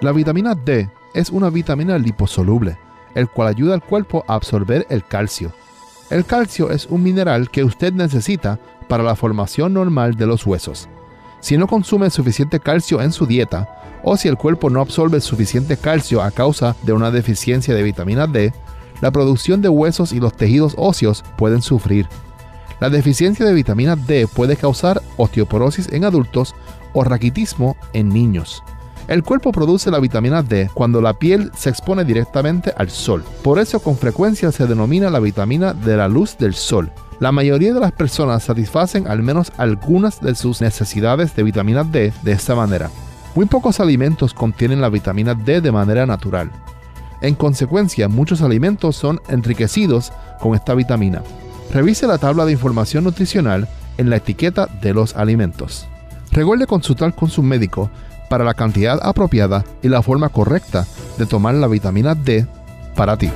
La 0.00 0.10
vitamina 0.10 0.56
D 0.56 0.88
es 1.14 1.30
una 1.30 1.50
vitamina 1.50 1.98
liposoluble. 1.98 2.78
el 3.14 3.28
cual 3.28 3.48
ayuda 3.48 3.74
al 3.74 3.82
cuerpo 3.82 4.24
a 4.26 4.34
absorber 4.34 4.86
el 4.88 5.04
calcio. 5.04 5.52
El 6.08 6.24
calcio 6.24 6.70
es 6.70 6.86
un 6.86 7.02
mineral 7.02 7.50
que 7.50 7.62
usted 7.62 7.92
necesita 7.92 8.58
para 8.88 9.02
la 9.02 9.16
formación 9.16 9.74
normal 9.74 10.14
de 10.16 10.26
los 10.26 10.46
huesos. 10.46 10.88
Si 11.40 11.56
no 11.56 11.66
consume 11.66 12.10
suficiente 12.10 12.60
calcio 12.60 13.02
en 13.02 13.12
su 13.12 13.26
dieta, 13.26 14.00
o 14.02 14.16
si 14.16 14.28
el 14.28 14.36
cuerpo 14.36 14.70
no 14.70 14.80
absorbe 14.80 15.20
suficiente 15.20 15.76
calcio 15.76 16.22
a 16.22 16.30
causa 16.30 16.76
de 16.82 16.92
una 16.92 17.10
deficiencia 17.10 17.74
de 17.74 17.82
vitamina 17.82 18.26
D, 18.26 18.52
la 19.00 19.10
producción 19.10 19.62
de 19.62 19.68
huesos 19.68 20.12
y 20.12 20.20
los 20.20 20.34
tejidos 20.36 20.74
óseos 20.76 21.24
pueden 21.36 21.62
sufrir. 21.62 22.06
La 22.80 22.90
deficiencia 22.90 23.46
de 23.46 23.54
vitamina 23.54 23.96
D 23.96 24.26
puede 24.26 24.56
causar 24.56 25.02
osteoporosis 25.16 25.88
en 25.92 26.04
adultos 26.04 26.54
o 26.92 27.04
raquitismo 27.04 27.76
en 27.92 28.08
niños. 28.08 28.62
El 29.08 29.24
cuerpo 29.24 29.50
produce 29.50 29.90
la 29.90 29.98
vitamina 29.98 30.42
D 30.42 30.70
cuando 30.72 31.00
la 31.00 31.14
piel 31.14 31.50
se 31.56 31.70
expone 31.70 32.04
directamente 32.04 32.72
al 32.76 32.88
sol. 32.88 33.24
Por 33.42 33.58
eso 33.58 33.80
con 33.80 33.96
frecuencia 33.96 34.52
se 34.52 34.66
denomina 34.66 35.10
la 35.10 35.18
vitamina 35.18 35.74
de 35.74 35.96
la 35.96 36.08
luz 36.08 36.38
del 36.38 36.54
sol. 36.54 36.90
La 37.18 37.32
mayoría 37.32 37.74
de 37.74 37.80
las 37.80 37.92
personas 37.92 38.44
satisfacen 38.44 39.06
al 39.08 39.22
menos 39.22 39.52
algunas 39.56 40.20
de 40.20 40.34
sus 40.34 40.60
necesidades 40.60 41.34
de 41.34 41.42
vitamina 41.42 41.84
D 41.84 42.12
de 42.22 42.32
esta 42.32 42.54
manera. 42.54 42.90
Muy 43.34 43.46
pocos 43.46 43.80
alimentos 43.80 44.34
contienen 44.34 44.80
la 44.80 44.88
vitamina 44.88 45.34
D 45.34 45.60
de 45.60 45.72
manera 45.72 46.06
natural. 46.06 46.50
En 47.20 47.34
consecuencia, 47.34 48.08
muchos 48.08 48.42
alimentos 48.42 48.96
son 48.96 49.20
enriquecidos 49.28 50.12
con 50.40 50.54
esta 50.54 50.74
vitamina. 50.74 51.22
Revise 51.72 52.06
la 52.06 52.18
tabla 52.18 52.44
de 52.44 52.52
información 52.52 53.04
nutricional 53.04 53.68
en 53.98 54.10
la 54.10 54.16
etiqueta 54.16 54.66
de 54.80 54.92
los 54.92 55.16
alimentos. 55.16 55.86
Recuerde 56.32 56.66
consultar 56.66 57.14
con 57.14 57.30
su 57.30 57.42
médico 57.42 57.90
para 58.32 58.44
la 58.44 58.54
cantidad 58.54 58.98
apropiada 59.02 59.62
y 59.82 59.90
la 59.90 60.00
forma 60.00 60.30
correcta 60.30 60.86
de 61.18 61.26
tomar 61.26 61.54
la 61.54 61.66
vitamina 61.68 62.14
D 62.14 62.46
para 62.96 63.18
ti. 63.18 63.30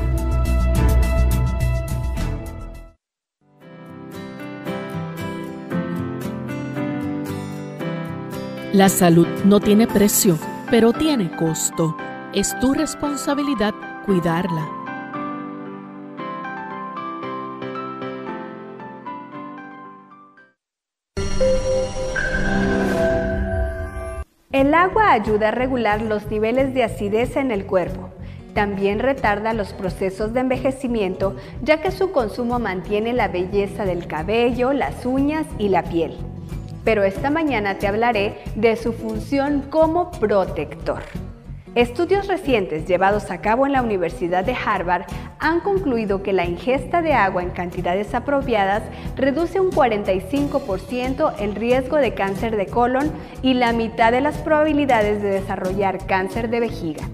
La 8.73 8.89
salud 8.89 9.27
no 9.45 9.61
tiene 9.61 9.87
precio, 9.87 10.39
pero 10.71 10.95
tiene 10.95 11.31
costo. 11.37 11.95
Es 12.33 12.59
tu 12.59 12.73
responsabilidad 12.73 13.75
cuidarla. 14.07 14.76
El 24.57 24.73
agua 24.73 25.13
ayuda 25.13 25.49
a 25.49 25.51
regular 25.51 26.01
los 26.01 26.31
niveles 26.31 26.73
de 26.73 26.83
acidez 26.83 27.37
en 27.37 27.51
el 27.51 27.67
cuerpo. 27.67 28.09
También 28.55 29.01
retarda 29.01 29.53
los 29.53 29.75
procesos 29.75 30.33
de 30.33 30.41
envejecimiento 30.41 31.37
ya 31.61 31.83
que 31.83 31.91
su 31.91 32.11
consumo 32.11 32.59
mantiene 32.59 33.13
la 33.13 33.29
belleza 33.29 33.85
del 33.85 34.07
cabello, 34.07 34.73
las 34.73 35.05
uñas 35.05 35.47
y 35.59 35.69
la 35.69 35.83
piel. 35.83 36.17
Pero 36.85 37.05
esta 37.05 37.29
mañana 37.29 37.75
te 37.75 37.87
hablaré 37.87 38.39
de 38.55 38.77
su 38.77 38.95
función 38.95 39.61
como 39.69 40.11
protector. 40.13 41.03
Estudios 41.75 42.27
recientes 42.27 42.87
llevados 42.87 43.31
a 43.31 43.43
cabo 43.43 43.67
en 43.67 43.73
la 43.73 43.83
Universidad 43.83 44.43
de 44.43 44.55
Harvard 44.55 45.05
han 45.39 45.61
concluido 45.61 46.23
que 46.23 46.33
la 46.33 46.45
ingesta 46.45 47.03
de 47.03 47.13
agua 47.13 47.43
en 47.43 47.51
cantidades 47.51 48.15
apropiadas 48.15 48.83
reduce 49.17 49.61
un 49.61 49.71
45% 49.71 51.35
el 51.39 51.55
riesgo 51.55 51.97
de 51.97 52.15
cáncer 52.15 52.57
de 52.57 52.67
colon 52.67 53.11
y 53.43 53.55
la 53.55 53.73
mitad 53.73 54.13
de 54.13 54.21
las 54.21 54.39
probabilidades 54.39 55.23
de 55.23 55.31
desarrollar 55.31 56.07
cáncer 56.07 56.49
de 56.49 56.61
vejiga. 56.61 57.09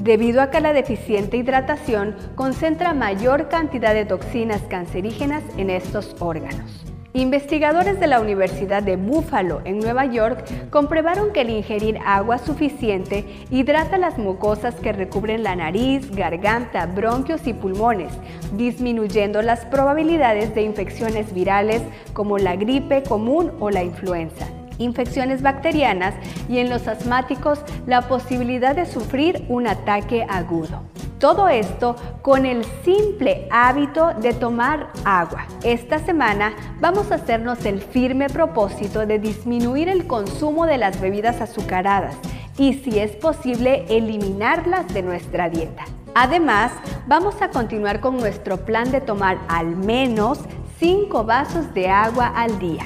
Debido 0.00 0.40
a 0.40 0.50
que 0.50 0.60
la 0.60 0.72
deficiente 0.72 1.36
hidratación 1.36 2.16
concentra 2.34 2.94
mayor 2.94 3.48
cantidad 3.48 3.92
de 3.92 4.06
toxinas 4.06 4.62
cancerígenas 4.62 5.42
en 5.58 5.68
estos 5.68 6.16
órganos. 6.20 6.89
Investigadores 7.12 7.98
de 7.98 8.06
la 8.06 8.20
Universidad 8.20 8.84
de 8.84 8.94
Buffalo 8.94 9.62
en 9.64 9.80
Nueva 9.80 10.06
York 10.06 10.44
comprobaron 10.70 11.32
que 11.32 11.40
el 11.40 11.50
ingerir 11.50 11.98
agua 12.06 12.38
suficiente 12.38 13.24
hidrata 13.50 13.98
las 13.98 14.16
mucosas 14.16 14.76
que 14.76 14.92
recubren 14.92 15.42
la 15.42 15.56
nariz, 15.56 16.08
garganta, 16.14 16.86
bronquios 16.86 17.48
y 17.48 17.52
pulmones, 17.52 18.12
disminuyendo 18.56 19.42
las 19.42 19.64
probabilidades 19.64 20.54
de 20.54 20.62
infecciones 20.62 21.34
virales 21.34 21.82
como 22.12 22.38
la 22.38 22.54
gripe 22.54 23.02
común 23.02 23.50
o 23.58 23.70
la 23.70 23.82
influenza 23.82 24.46
infecciones 24.80 25.42
bacterianas 25.42 26.14
y 26.48 26.58
en 26.58 26.68
los 26.68 26.88
asmáticos 26.88 27.60
la 27.86 28.08
posibilidad 28.08 28.74
de 28.74 28.86
sufrir 28.86 29.44
un 29.48 29.68
ataque 29.68 30.26
agudo. 30.28 30.82
Todo 31.20 31.48
esto 31.48 31.96
con 32.22 32.46
el 32.46 32.64
simple 32.82 33.46
hábito 33.50 34.14
de 34.14 34.32
tomar 34.32 34.88
agua. 35.04 35.44
Esta 35.62 35.98
semana 35.98 36.54
vamos 36.80 37.12
a 37.12 37.16
hacernos 37.16 37.66
el 37.66 37.82
firme 37.82 38.28
propósito 38.28 39.04
de 39.04 39.18
disminuir 39.18 39.90
el 39.90 40.06
consumo 40.06 40.64
de 40.64 40.78
las 40.78 40.98
bebidas 40.98 41.42
azucaradas 41.42 42.16
y 42.56 42.72
si 42.72 42.98
es 42.98 43.12
posible 43.12 43.84
eliminarlas 43.90 44.92
de 44.94 45.02
nuestra 45.02 45.50
dieta. 45.50 45.84
Además, 46.14 46.72
vamos 47.06 47.40
a 47.42 47.50
continuar 47.50 48.00
con 48.00 48.16
nuestro 48.16 48.64
plan 48.64 48.90
de 48.90 49.02
tomar 49.02 49.38
al 49.48 49.76
menos 49.76 50.40
5 50.78 51.24
vasos 51.24 51.72
de 51.74 51.88
agua 51.88 52.28
al 52.28 52.58
día. 52.58 52.84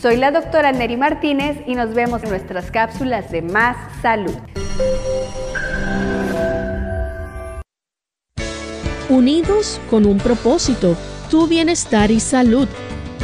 Soy 0.00 0.16
la 0.16 0.30
doctora 0.30 0.72
Neri 0.72 0.96
Martínez 0.96 1.58
y 1.66 1.74
nos 1.74 1.92
vemos 1.92 2.22
en 2.22 2.30
nuestras 2.30 2.70
cápsulas 2.70 3.30
de 3.30 3.42
Más 3.42 3.76
Salud. 4.00 4.32
unidos 9.10 9.78
con 9.90 10.06
un 10.06 10.16
propósito, 10.18 10.96
tu 11.30 11.48
bienestar 11.48 12.10
y 12.10 12.18
salud. 12.20 12.66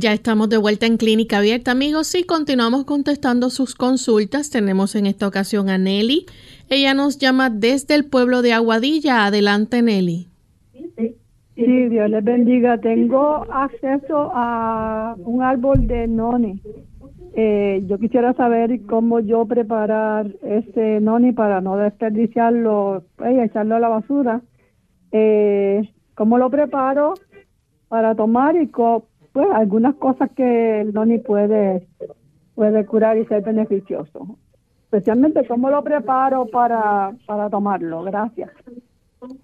Ya 0.00 0.12
estamos 0.12 0.48
de 0.48 0.58
vuelta 0.58 0.86
en 0.86 0.96
Clínica 0.96 1.38
Abierta, 1.38 1.72
amigos, 1.72 2.14
y 2.14 2.22
continuamos 2.22 2.84
contestando 2.84 3.50
sus 3.50 3.74
consultas. 3.74 4.48
Tenemos 4.48 4.94
en 4.94 5.06
esta 5.06 5.26
ocasión 5.26 5.68
a 5.68 5.76
Nelly. 5.76 6.24
Ella 6.70 6.94
nos 6.94 7.18
llama 7.18 7.50
desde 7.50 7.96
el 7.96 8.04
pueblo 8.04 8.42
de 8.42 8.52
Aguadilla. 8.52 9.26
Adelante, 9.26 9.82
Nelly. 9.82 10.28
Sí, 11.56 11.88
Dios 11.88 12.10
les 12.10 12.22
bendiga. 12.22 12.78
Tengo 12.78 13.44
acceso 13.52 14.30
a 14.32 15.16
un 15.18 15.42
árbol 15.42 15.88
de 15.88 16.06
noni. 16.06 16.60
Eh, 17.34 17.82
yo 17.88 17.98
quisiera 17.98 18.34
saber 18.34 18.80
cómo 18.86 19.18
yo 19.18 19.46
preparar 19.46 20.28
ese 20.44 21.00
noni 21.00 21.32
para 21.32 21.60
no 21.60 21.76
desperdiciarlo 21.76 23.02
pues, 23.16 23.34
y 23.34 23.40
echarlo 23.40 23.74
a 23.74 23.80
la 23.80 23.88
basura. 23.88 24.42
Eh, 25.10 25.90
¿Cómo 26.14 26.38
lo 26.38 26.50
preparo 26.50 27.14
para 27.88 28.14
tomar 28.14 28.54
y 28.54 28.68
pues 29.38 29.54
algunas 29.54 29.94
cosas 29.94 30.30
que 30.34 30.80
el 30.80 30.92
noni 30.92 31.18
puede, 31.18 31.86
puede 32.56 32.84
curar 32.86 33.16
y 33.18 33.24
ser 33.26 33.44
beneficioso? 33.44 34.36
Especialmente 34.86 35.46
cómo 35.46 35.70
lo 35.70 35.84
preparo 35.84 36.46
para, 36.46 37.12
para 37.24 37.48
tomarlo. 37.48 38.02
Gracias. 38.02 38.50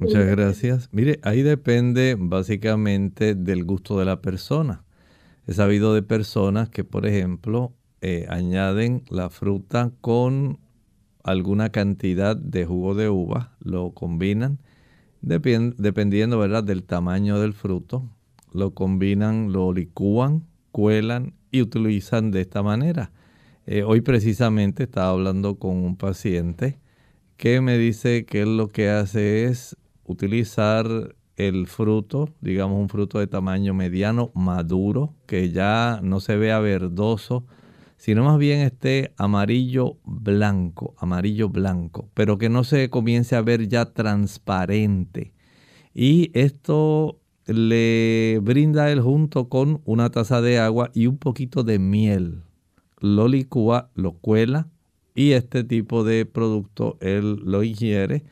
Muchas 0.00 0.26
gracias. 0.26 0.88
Mire, 0.90 1.20
ahí 1.22 1.42
depende 1.42 2.16
básicamente 2.18 3.36
del 3.36 3.64
gusto 3.64 3.96
de 3.96 4.04
la 4.04 4.20
persona. 4.20 4.82
He 5.46 5.52
sabido 5.52 5.94
de 5.94 6.02
personas 6.02 6.70
que, 6.70 6.82
por 6.82 7.06
ejemplo, 7.06 7.70
eh, 8.00 8.26
añaden 8.28 9.04
la 9.10 9.30
fruta 9.30 9.92
con 10.00 10.58
alguna 11.22 11.68
cantidad 11.68 12.36
de 12.36 12.66
jugo 12.66 12.96
de 12.96 13.10
uva, 13.10 13.52
lo 13.60 13.92
combinan, 13.92 14.58
dependiendo 15.20 16.36
¿verdad? 16.38 16.64
del 16.64 16.82
tamaño 16.82 17.38
del 17.38 17.52
fruto, 17.52 18.10
lo 18.54 18.72
combinan, 18.72 19.52
lo 19.52 19.72
licúan, 19.74 20.46
cuelan 20.70 21.34
y 21.50 21.60
utilizan 21.60 22.30
de 22.30 22.40
esta 22.40 22.62
manera. 22.62 23.10
Eh, 23.66 23.82
hoy 23.82 24.00
precisamente 24.00 24.84
estaba 24.84 25.10
hablando 25.10 25.58
con 25.58 25.76
un 25.76 25.96
paciente 25.96 26.78
que 27.36 27.60
me 27.60 27.76
dice 27.76 28.24
que 28.24 28.42
él 28.42 28.56
lo 28.56 28.68
que 28.68 28.88
hace 28.88 29.44
es 29.44 29.76
utilizar 30.04 30.86
el 31.36 31.66
fruto, 31.66 32.28
digamos 32.40 32.78
un 32.78 32.88
fruto 32.88 33.18
de 33.18 33.26
tamaño 33.26 33.74
mediano, 33.74 34.30
maduro, 34.34 35.14
que 35.26 35.50
ya 35.50 35.98
no 36.02 36.20
se 36.20 36.36
vea 36.36 36.60
verdoso, 36.60 37.44
sino 37.96 38.22
más 38.22 38.38
bien 38.38 38.60
esté 38.60 39.14
amarillo 39.16 39.96
blanco, 40.04 40.94
amarillo 40.98 41.48
blanco, 41.48 42.08
pero 42.14 42.38
que 42.38 42.48
no 42.48 42.62
se 42.62 42.88
comience 42.88 43.34
a 43.34 43.42
ver 43.42 43.66
ya 43.66 43.86
transparente. 43.86 45.32
Y 45.92 46.30
esto 46.34 47.20
le 47.46 48.38
brinda 48.42 48.90
él 48.90 49.00
junto 49.00 49.48
con 49.48 49.80
una 49.84 50.10
taza 50.10 50.40
de 50.40 50.58
agua 50.58 50.90
y 50.94 51.06
un 51.06 51.18
poquito 51.18 51.62
de 51.62 51.78
miel. 51.78 52.42
Lo 53.00 53.28
licúa, 53.28 53.90
lo 53.94 54.12
cuela 54.12 54.68
y 55.14 55.32
este 55.32 55.64
tipo 55.64 56.04
de 56.04 56.26
producto 56.26 56.96
él 57.00 57.40
lo 57.44 57.62
ingiere. 57.62 58.24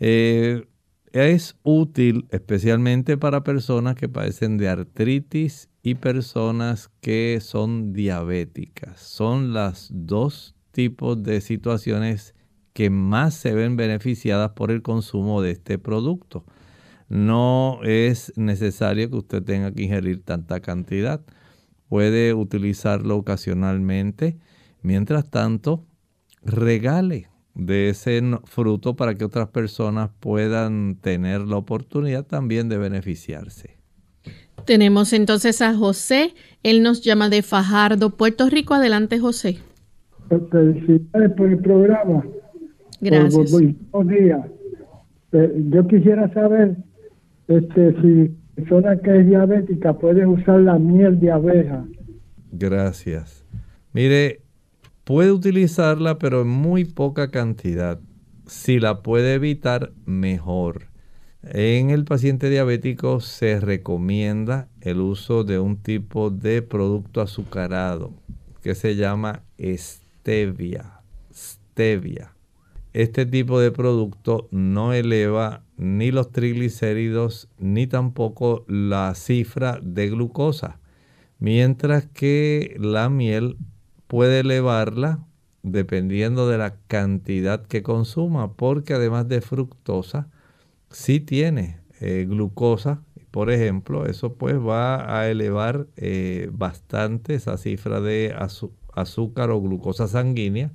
Eh, 0.00 0.66
es 1.12 1.56
útil 1.62 2.26
especialmente 2.30 3.16
para 3.16 3.44
personas 3.44 3.94
que 3.94 4.08
padecen 4.08 4.56
de 4.58 4.68
artritis 4.68 5.68
y 5.82 5.94
personas 5.94 6.90
que 7.00 7.38
son 7.40 7.92
diabéticas. 7.92 9.00
Son 9.00 9.52
las 9.52 9.90
dos 9.92 10.56
tipos 10.72 11.22
de 11.22 11.40
situaciones 11.40 12.34
que 12.72 12.90
más 12.90 13.34
se 13.34 13.54
ven 13.54 13.76
beneficiadas 13.76 14.50
por 14.50 14.72
el 14.72 14.82
consumo 14.82 15.40
de 15.40 15.52
este 15.52 15.78
producto. 15.78 16.44
No 17.08 17.80
es 17.84 18.32
necesario 18.36 19.10
que 19.10 19.16
usted 19.16 19.42
tenga 19.42 19.72
que 19.72 19.82
ingerir 19.82 20.22
tanta 20.22 20.60
cantidad. 20.60 21.20
Puede 21.88 22.34
utilizarlo 22.34 23.16
ocasionalmente. 23.16 24.38
Mientras 24.82 25.30
tanto, 25.30 25.84
regale 26.42 27.28
de 27.54 27.88
ese 27.88 28.20
fruto 28.44 28.96
para 28.96 29.14
que 29.14 29.24
otras 29.24 29.48
personas 29.48 30.10
puedan 30.20 30.96
tener 30.96 31.42
la 31.42 31.56
oportunidad 31.56 32.24
también 32.24 32.68
de 32.68 32.78
beneficiarse. 32.78 33.76
Tenemos 34.64 35.12
entonces 35.12 35.60
a 35.62 35.74
José. 35.74 36.34
Él 36.62 36.82
nos 36.82 37.02
llama 37.02 37.28
de 37.28 37.42
Fajardo, 37.42 38.16
Puerto 38.16 38.48
Rico. 38.48 38.74
Adelante, 38.74 39.18
José. 39.18 39.58
Felicidades 40.50 41.32
por 41.36 41.50
el 41.50 41.58
programa. 41.58 42.24
Gracias. 43.00 43.52
buenos 43.52 44.08
días. 44.08 44.40
Eh, 45.32 45.64
yo 45.70 45.86
quisiera 45.86 46.32
saber 46.32 46.76
este, 47.48 48.00
si 48.00 48.36
persona 48.54 48.96
que 48.98 49.20
es 49.20 49.26
diabética 49.26 49.92
puede 49.98 50.26
usar 50.26 50.60
la 50.60 50.78
miel 50.78 51.18
de 51.20 51.30
abeja. 51.30 51.84
Gracias. 52.52 53.44
Mire, 53.92 54.44
Puede 55.04 55.32
utilizarla, 55.32 56.18
pero 56.18 56.40
en 56.40 56.48
muy 56.48 56.86
poca 56.86 57.30
cantidad. 57.30 58.00
Si 58.46 58.80
la 58.80 59.02
puede 59.02 59.34
evitar, 59.34 59.92
mejor. 60.06 60.86
En 61.42 61.90
el 61.90 62.06
paciente 62.06 62.48
diabético 62.48 63.20
se 63.20 63.60
recomienda 63.60 64.70
el 64.80 65.02
uso 65.02 65.44
de 65.44 65.58
un 65.58 65.76
tipo 65.76 66.30
de 66.30 66.62
producto 66.62 67.20
azucarado 67.20 68.14
que 68.62 68.74
se 68.74 68.96
llama 68.96 69.42
stevia. 69.58 71.02
Stevia. 71.30 72.32
Este 72.94 73.26
tipo 73.26 73.60
de 73.60 73.72
producto 73.72 74.48
no 74.50 74.94
eleva 74.94 75.63
ni 75.76 76.10
los 76.10 76.30
triglicéridos 76.30 77.48
ni 77.58 77.86
tampoco 77.86 78.64
la 78.68 79.14
cifra 79.14 79.78
de 79.82 80.08
glucosa, 80.10 80.80
mientras 81.38 82.06
que 82.06 82.76
la 82.78 83.08
miel 83.08 83.56
puede 84.06 84.40
elevarla 84.40 85.24
dependiendo 85.62 86.48
de 86.48 86.58
la 86.58 86.76
cantidad 86.86 87.66
que 87.66 87.82
consuma, 87.82 88.52
porque 88.54 88.94
además 88.94 89.28
de 89.28 89.40
fructosa, 89.40 90.28
sí 90.90 91.20
tiene 91.20 91.80
eh, 92.00 92.26
glucosa, 92.28 93.02
por 93.30 93.50
ejemplo, 93.50 94.06
eso 94.06 94.34
pues 94.34 94.56
va 94.56 95.18
a 95.18 95.28
elevar 95.28 95.88
eh, 95.96 96.48
bastante 96.52 97.34
esa 97.34 97.56
cifra 97.56 98.00
de 98.00 98.32
azúcar 98.92 99.50
o 99.50 99.60
glucosa 99.60 100.06
sanguínea. 100.06 100.70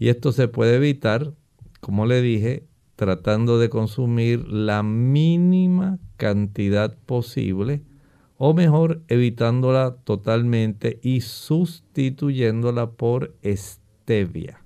Y 0.00 0.08
esto 0.08 0.32
se 0.32 0.48
puede 0.48 0.74
evitar, 0.74 1.34
como 1.80 2.06
le 2.06 2.20
dije, 2.20 2.64
tratando 2.96 3.58
de 3.58 3.68
consumir 3.68 4.46
la 4.48 4.82
mínima 4.82 5.98
cantidad 6.16 6.96
posible 7.06 7.82
o 8.36 8.54
mejor 8.54 9.02
evitándola 9.08 9.96
totalmente 10.04 10.98
y 11.02 11.20
sustituyéndola 11.20 12.90
por 12.90 13.34
stevia. 13.44 14.60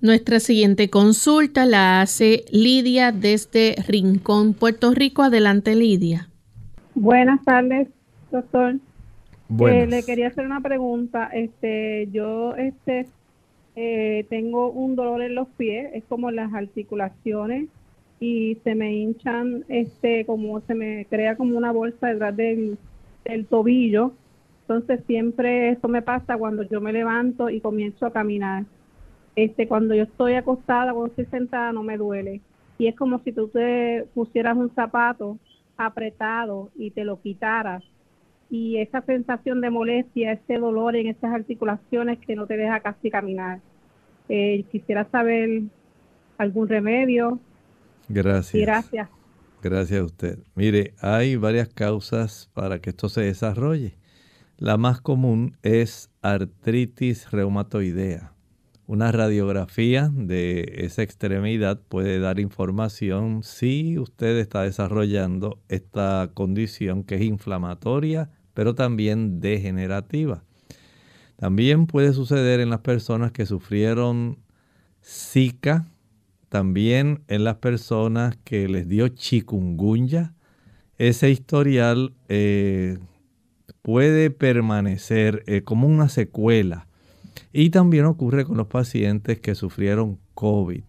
Nuestra 0.00 0.38
siguiente 0.38 0.90
consulta 0.90 1.64
la 1.64 2.02
hace 2.02 2.44
Lidia 2.50 3.10
desde 3.10 3.76
Rincón, 3.88 4.52
Puerto 4.52 4.92
Rico. 4.92 5.22
Adelante, 5.22 5.74
Lidia. 5.74 6.28
Buenas 6.94 7.42
tardes, 7.42 7.88
doctor. 8.30 8.74
Eh, 9.60 9.86
le 9.86 10.02
quería 10.02 10.28
hacer 10.28 10.44
una 10.44 10.60
pregunta. 10.60 11.30
Este, 11.32 12.08
yo 12.12 12.54
este, 12.56 13.06
eh, 13.76 14.26
tengo 14.30 14.70
un 14.70 14.96
dolor 14.96 15.22
en 15.22 15.34
los 15.34 15.48
pies, 15.48 15.90
es 15.94 16.04
como 16.04 16.30
las 16.30 16.52
articulaciones 16.54 17.68
y 18.20 18.56
se 18.64 18.74
me 18.74 18.94
hinchan, 18.94 19.64
este, 19.68 20.24
como 20.24 20.60
se 20.60 20.74
me 20.74 21.06
crea 21.06 21.36
como 21.36 21.58
una 21.58 21.72
bolsa 21.72 22.08
detrás 22.08 22.36
del, 22.36 22.78
el 23.24 23.46
tobillo. 23.46 24.12
Entonces 24.62 25.00
siempre 25.06 25.70
eso 25.70 25.88
me 25.88 26.02
pasa 26.02 26.38
cuando 26.38 26.62
yo 26.62 26.80
me 26.80 26.92
levanto 26.92 27.50
y 27.50 27.60
comienzo 27.60 28.06
a 28.06 28.12
caminar. 28.12 28.64
Este, 29.36 29.66
cuando 29.68 29.94
yo 29.94 30.04
estoy 30.04 30.34
acostada, 30.34 30.92
cuando 30.92 31.08
estoy 31.08 31.26
sentada, 31.26 31.72
no 31.72 31.82
me 31.82 31.98
duele. 31.98 32.40
Y 32.78 32.86
es 32.86 32.96
como 32.96 33.18
si 33.20 33.32
tú 33.32 33.48
te 33.48 34.06
pusieras 34.14 34.56
un 34.56 34.70
zapato 34.74 35.38
apretado 35.76 36.70
y 36.76 36.92
te 36.92 37.04
lo 37.04 37.20
quitaras. 37.20 37.82
Y 38.56 38.78
esa 38.78 39.02
sensación 39.02 39.60
de 39.60 39.68
molestia, 39.68 40.30
ese 40.30 40.58
dolor 40.58 40.94
en 40.94 41.08
esas 41.08 41.34
articulaciones 41.34 42.20
que 42.20 42.36
no 42.36 42.46
te 42.46 42.56
deja 42.56 42.78
casi 42.78 43.10
caminar. 43.10 43.58
Eh, 44.28 44.64
quisiera 44.70 45.10
saber 45.10 45.62
algún 46.38 46.68
remedio. 46.68 47.40
Gracias. 48.08 48.62
gracias. 48.62 49.08
Gracias 49.60 50.00
a 50.00 50.04
usted. 50.04 50.38
Mire, 50.54 50.94
hay 51.00 51.34
varias 51.34 51.68
causas 51.68 52.48
para 52.54 52.78
que 52.78 52.90
esto 52.90 53.08
se 53.08 53.22
desarrolle. 53.22 53.96
La 54.56 54.76
más 54.76 55.00
común 55.00 55.56
es 55.64 56.12
artritis 56.22 57.32
reumatoidea. 57.32 58.34
Una 58.86 59.10
radiografía 59.10 60.12
de 60.14 60.74
esa 60.76 61.02
extremidad 61.02 61.80
puede 61.88 62.20
dar 62.20 62.38
información 62.38 63.42
si 63.42 63.98
usted 63.98 64.36
está 64.36 64.62
desarrollando 64.62 65.58
esta 65.68 66.30
condición 66.34 67.02
que 67.02 67.16
es 67.16 67.22
inflamatoria, 67.22 68.30
pero 68.54 68.74
también 68.74 69.40
degenerativa. 69.40 70.44
También 71.36 71.86
puede 71.86 72.12
suceder 72.12 72.60
en 72.60 72.70
las 72.70 72.80
personas 72.80 73.32
que 73.32 73.44
sufrieron 73.44 74.38
Zika, 75.04 75.86
también 76.48 77.22
en 77.28 77.44
las 77.44 77.56
personas 77.56 78.38
que 78.44 78.68
les 78.68 78.88
dio 78.88 79.08
chikungunya, 79.08 80.34
ese 80.96 81.30
historial 81.30 82.14
eh, 82.28 82.98
puede 83.82 84.30
permanecer 84.30 85.42
eh, 85.46 85.62
como 85.62 85.88
una 85.88 86.08
secuela. 86.08 86.86
Y 87.52 87.70
también 87.70 88.04
ocurre 88.04 88.44
con 88.44 88.56
los 88.56 88.68
pacientes 88.68 89.40
que 89.40 89.54
sufrieron 89.54 90.18
COVID. 90.34 90.84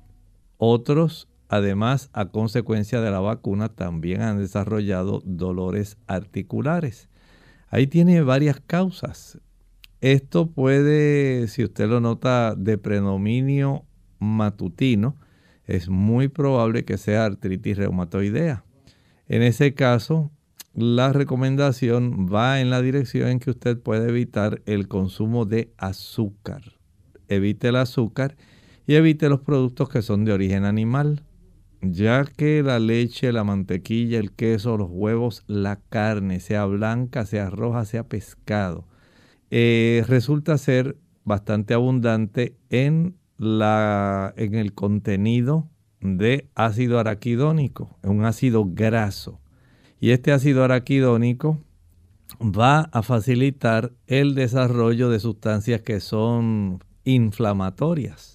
Otros, 0.58 1.28
además, 1.50 2.10
a 2.14 2.26
consecuencia 2.28 3.02
de 3.02 3.12
la 3.12 3.20
vacuna, 3.20 3.70
también 3.70 4.22
han 4.22 4.38
desarrollado 4.38 5.22
dolores 5.26 5.98
articulares. 6.08 7.10
Ahí 7.76 7.88
tiene 7.88 8.22
varias 8.22 8.62
causas. 8.62 9.38
Esto 10.00 10.50
puede, 10.50 11.50
si 11.50 11.62
usted 11.62 11.90
lo 11.90 12.00
nota, 12.00 12.56
de 12.56 12.78
predominio 12.78 13.84
matutino, 14.18 15.18
es 15.66 15.90
muy 15.90 16.30
probable 16.30 16.86
que 16.86 16.98
sea 16.98 17.26
artritis 17.26 17.76
reumatoidea. 17.76 18.64
En 19.28 19.42
ese 19.42 19.74
caso, 19.74 20.32
la 20.74 21.12
recomendación 21.12 22.34
va 22.34 22.62
en 22.62 22.70
la 22.70 22.82
dirección 22.82 23.28
en 23.28 23.40
que 23.40 23.50
usted 23.50 23.78
puede 23.78 24.08
evitar 24.08 24.62
el 24.66 24.88
consumo 24.88 25.44
de 25.44 25.74
azúcar. 25.78 26.62
Evite 27.28 27.68
el 27.68 27.76
azúcar 27.76 28.38
y 28.88 28.96
evite 28.96 29.28
los 29.28 29.42
productos 29.42 29.90
que 29.90 30.02
son 30.02 30.24
de 30.24 30.32
origen 30.32 30.64
animal, 30.64 31.24
ya 31.94 32.26
que 32.26 32.64
la 32.64 32.80
leche, 32.80 33.32
la 33.32 33.44
mantequilla, 33.44 34.20
el 34.20 34.32
queso, 34.32 34.78
los 34.78 34.90
huevos, 34.92 35.44
la 35.48 35.78
carne, 35.90 36.40
sea 36.40 36.66
blanca, 36.66 37.26
sea 37.26 37.50
roja, 37.50 37.86
sea 37.86 38.08
pescado, 38.08 38.88
eh, 39.52 40.04
resulta 40.08 40.58
ser 40.58 40.98
bastante 41.24 41.74
abundante 41.74 42.56
en 42.70 43.16
la, 43.38 44.34
en 44.38 44.56
el 44.56 44.74
contenido 44.74 45.70
de 46.02 46.50
ácido 46.56 47.00
araquidónico, 47.00 47.98
un 48.04 48.26
ácido 48.26 48.66
graso. 48.66 49.40
Y 50.00 50.12
este 50.12 50.32
ácido 50.32 50.64
araquidónico 50.64 51.62
va 52.42 52.82
a 52.92 53.02
facilitar 53.02 53.94
el 54.08 54.36
desarrollo 54.36 55.10
de 55.10 55.20
sustancias 55.20 55.82
que 55.82 56.00
son 56.00 56.84
inflamatorias. 57.04 58.35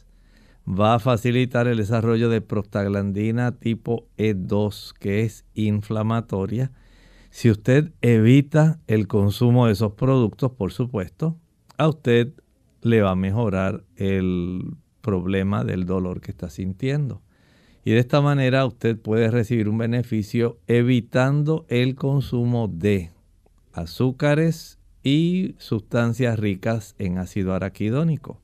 Va 0.68 0.94
a 0.94 0.98
facilitar 0.98 1.66
el 1.66 1.78
desarrollo 1.78 2.28
de 2.28 2.40
prostaglandina 2.40 3.52
tipo 3.52 4.06
E2, 4.16 4.92
que 4.98 5.22
es 5.22 5.44
inflamatoria. 5.54 6.70
Si 7.30 7.50
usted 7.50 7.92
evita 8.00 8.80
el 8.86 9.06
consumo 9.06 9.66
de 9.66 9.72
esos 9.72 9.92
productos, 9.92 10.52
por 10.52 10.72
supuesto, 10.72 11.36
a 11.78 11.88
usted 11.88 12.32
le 12.82 13.02
va 13.02 13.10
a 13.10 13.16
mejorar 13.16 13.84
el 13.96 14.76
problema 15.00 15.64
del 15.64 15.86
dolor 15.86 16.20
que 16.20 16.30
está 16.30 16.50
sintiendo. 16.50 17.22
Y 17.84 17.92
de 17.92 17.98
esta 17.98 18.20
manera 18.20 18.66
usted 18.66 18.98
puede 18.98 19.30
recibir 19.30 19.68
un 19.68 19.78
beneficio 19.78 20.58
evitando 20.66 21.64
el 21.68 21.94
consumo 21.94 22.68
de 22.68 23.10
azúcares 23.72 24.78
y 25.02 25.54
sustancias 25.58 26.38
ricas 26.38 26.94
en 26.98 27.18
ácido 27.18 27.54
araquidónico. 27.54 28.40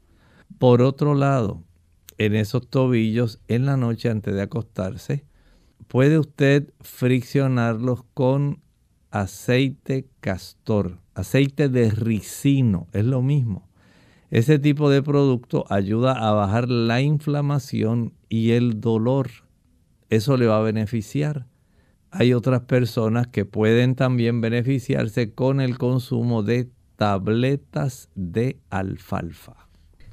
Por 0.59 0.81
otro 0.81 1.15
lado, 1.15 1.63
en 2.19 2.35
esos 2.35 2.69
tobillos 2.69 3.41
en 3.49 3.67
la 3.67 3.77
noche 3.77 4.11
antes 4.11 4.35
de 4.35 4.43
acostarse, 4.43 5.25
puede 5.89 6.19
usted 6.19 6.73
friccionarlos 6.81 8.05
con 8.15 8.61
aceite 9.11 10.09
castor, 10.21 10.99
aceite 11.15 11.69
de 11.69 11.91
ricino, 11.91 12.89
es 12.93 13.05
lo 13.05 13.23
mismo. 13.23 13.69
Ese 14.31 14.59
tipo 14.59 14.91
de 14.91 15.03
producto 15.03 15.65
ayuda 15.69 16.13
a 16.13 16.33
bajar 16.33 16.69
la 16.69 17.01
inflamación 17.01 18.13
y 18.29 18.53
el 18.53 18.81
dolor. 18.81 19.31
Eso 20.11 20.37
le 20.37 20.47
va 20.47 20.59
a 20.59 20.63
beneficiar. 20.63 21.47
Hay 22.11 22.33
otras 22.33 22.63
personas 22.63 23.29
que 23.29 23.45
pueden 23.45 23.95
también 23.95 24.41
beneficiarse 24.41 25.33
con 25.33 25.61
el 25.61 25.79
consumo 25.79 26.43
de 26.43 26.71
tabletas 26.97 28.09
de 28.15 28.59
alfalfa. 28.71 29.66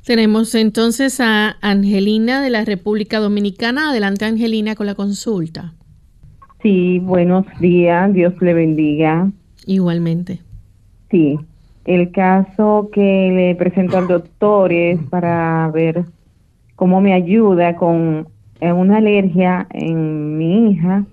Tenemos 0.06 0.54
entonces 0.54 1.22
a 1.22 1.56
Angelina 1.62 2.42
de 2.42 2.50
la 2.50 2.66
República 2.66 3.20
Dominicana. 3.20 3.92
Adelante 3.92 4.26
Angelina 4.26 4.76
con 4.76 4.86
la 4.86 4.96
consulta. 4.96 5.74
Sí, 6.62 7.00
buenos 7.00 7.46
días, 7.62 8.12
Dios 8.14 8.34
le 8.42 8.54
bendiga. 8.54 9.32
Igualmente. 9.66 10.40
Sí, 11.10 11.40
el 11.86 12.12
caso 12.12 12.90
que 12.92 13.32
le 13.34 13.56
presento 13.56 13.98
al 13.98 14.08
doctor 14.08 14.74
es 14.74 15.00
para 15.04 15.72
ver 15.74 16.04
cómo 16.76 17.00
me 17.00 17.14
ayuda 17.14 17.78
con 17.78 18.28
eh, 18.60 18.74
una 18.74 18.98
alergia 18.98 19.68
en 19.72 20.38
mi 20.38 20.72
hija 20.72 21.06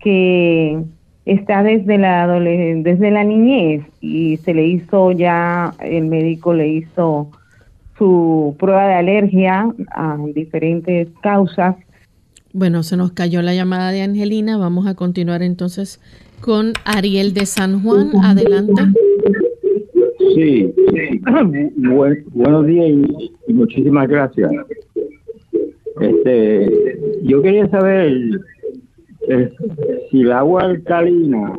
que 0.00 0.82
está 1.26 1.62
desde 1.62 1.98
la 1.98 2.26
desde 2.28 3.10
la 3.12 3.22
niñez 3.22 3.84
y 4.00 4.36
se 4.38 4.52
le 4.54 4.66
hizo 4.66 5.12
ya 5.12 5.74
el 5.80 6.06
médico 6.06 6.54
le 6.54 6.68
hizo 6.68 7.30
su 7.98 8.56
prueba 8.58 8.88
de 8.88 8.94
alergia 8.94 9.72
a 9.94 10.18
diferentes 10.34 11.08
causas. 11.22 11.76
Bueno, 12.52 12.82
se 12.82 12.96
nos 12.96 13.12
cayó 13.12 13.42
la 13.42 13.54
llamada 13.54 13.90
de 13.90 14.02
Angelina. 14.02 14.56
Vamos 14.56 14.86
a 14.86 14.94
continuar 14.94 15.42
entonces 15.42 16.00
con 16.40 16.72
Ariel 16.84 17.34
de 17.34 17.46
San 17.46 17.82
Juan. 17.82 18.12
Adelante. 18.22 18.82
Sí, 20.34 20.74
buenos 22.32 22.66
días 22.66 22.88
y, 23.48 23.52
muchísimas 23.52 24.08
gracias. 24.08 24.50
Este, 26.00 26.98
yo 27.22 27.40
quería 27.40 27.68
saber 27.68 28.12
eh, 29.28 29.50
si 30.10 30.20
el 30.20 30.32
agua 30.32 30.64
alcalina 30.64 31.54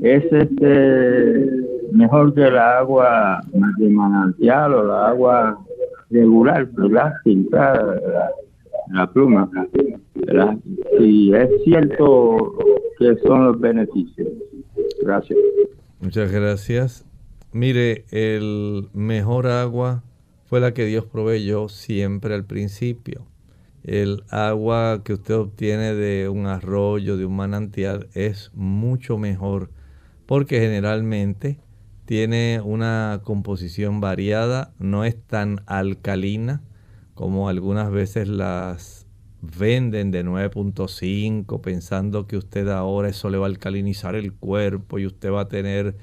es 0.00 0.24
este 0.32 1.46
mejor 1.92 2.34
que 2.34 2.42
el 2.46 2.58
agua 2.58 3.40
de 3.78 3.88
manantial 3.88 4.74
o 4.74 4.84
la 4.84 5.08
agua 5.08 5.58
regular, 6.10 6.66
¿verdad? 6.72 7.12
la, 7.24 8.30
la 8.92 9.12
pluma. 9.12 9.50
Si 10.98 11.32
es 11.34 11.50
cierto 11.64 12.58
que 12.98 13.16
son 13.26 13.46
los 13.46 13.60
beneficios. 13.60 14.28
Gracias. 15.02 15.38
Muchas 16.00 16.30
gracias. 16.30 17.04
Mire, 17.52 18.04
el 18.10 18.88
mejor 18.92 19.46
agua 19.46 20.02
fue 20.46 20.60
la 20.60 20.74
que 20.74 20.84
Dios 20.84 21.04
proveyó 21.04 21.68
siempre 21.68 22.34
al 22.34 22.44
principio. 22.44 23.26
El 23.84 24.22
agua 24.30 25.02
que 25.04 25.14
usted 25.14 25.34
obtiene 25.34 25.94
de 25.94 26.28
un 26.28 26.46
arroyo, 26.46 27.16
de 27.16 27.24
un 27.24 27.36
manantial, 27.36 28.08
es 28.14 28.52
mucho 28.54 29.18
mejor 29.18 29.70
porque 30.26 30.60
generalmente 30.60 31.58
tiene 32.04 32.60
una 32.64 33.20
composición 33.24 34.00
variada, 34.00 34.72
no 34.78 35.04
es 35.04 35.16
tan 35.20 35.60
alcalina 35.66 36.62
como 37.14 37.48
algunas 37.48 37.90
veces 37.90 38.28
las 38.28 39.06
venden 39.42 40.10
de 40.10 40.24
9.5 40.24 41.60
pensando 41.60 42.26
que 42.26 42.36
usted 42.36 42.68
ahora 42.68 43.08
eso 43.08 43.28
le 43.28 43.38
va 43.38 43.46
a 43.46 43.48
alcalinizar 43.48 44.14
el 44.14 44.32
cuerpo 44.32 44.98
y 44.98 45.06
usted 45.06 45.32
va 45.32 45.42
a 45.42 45.48
tener 45.48 45.96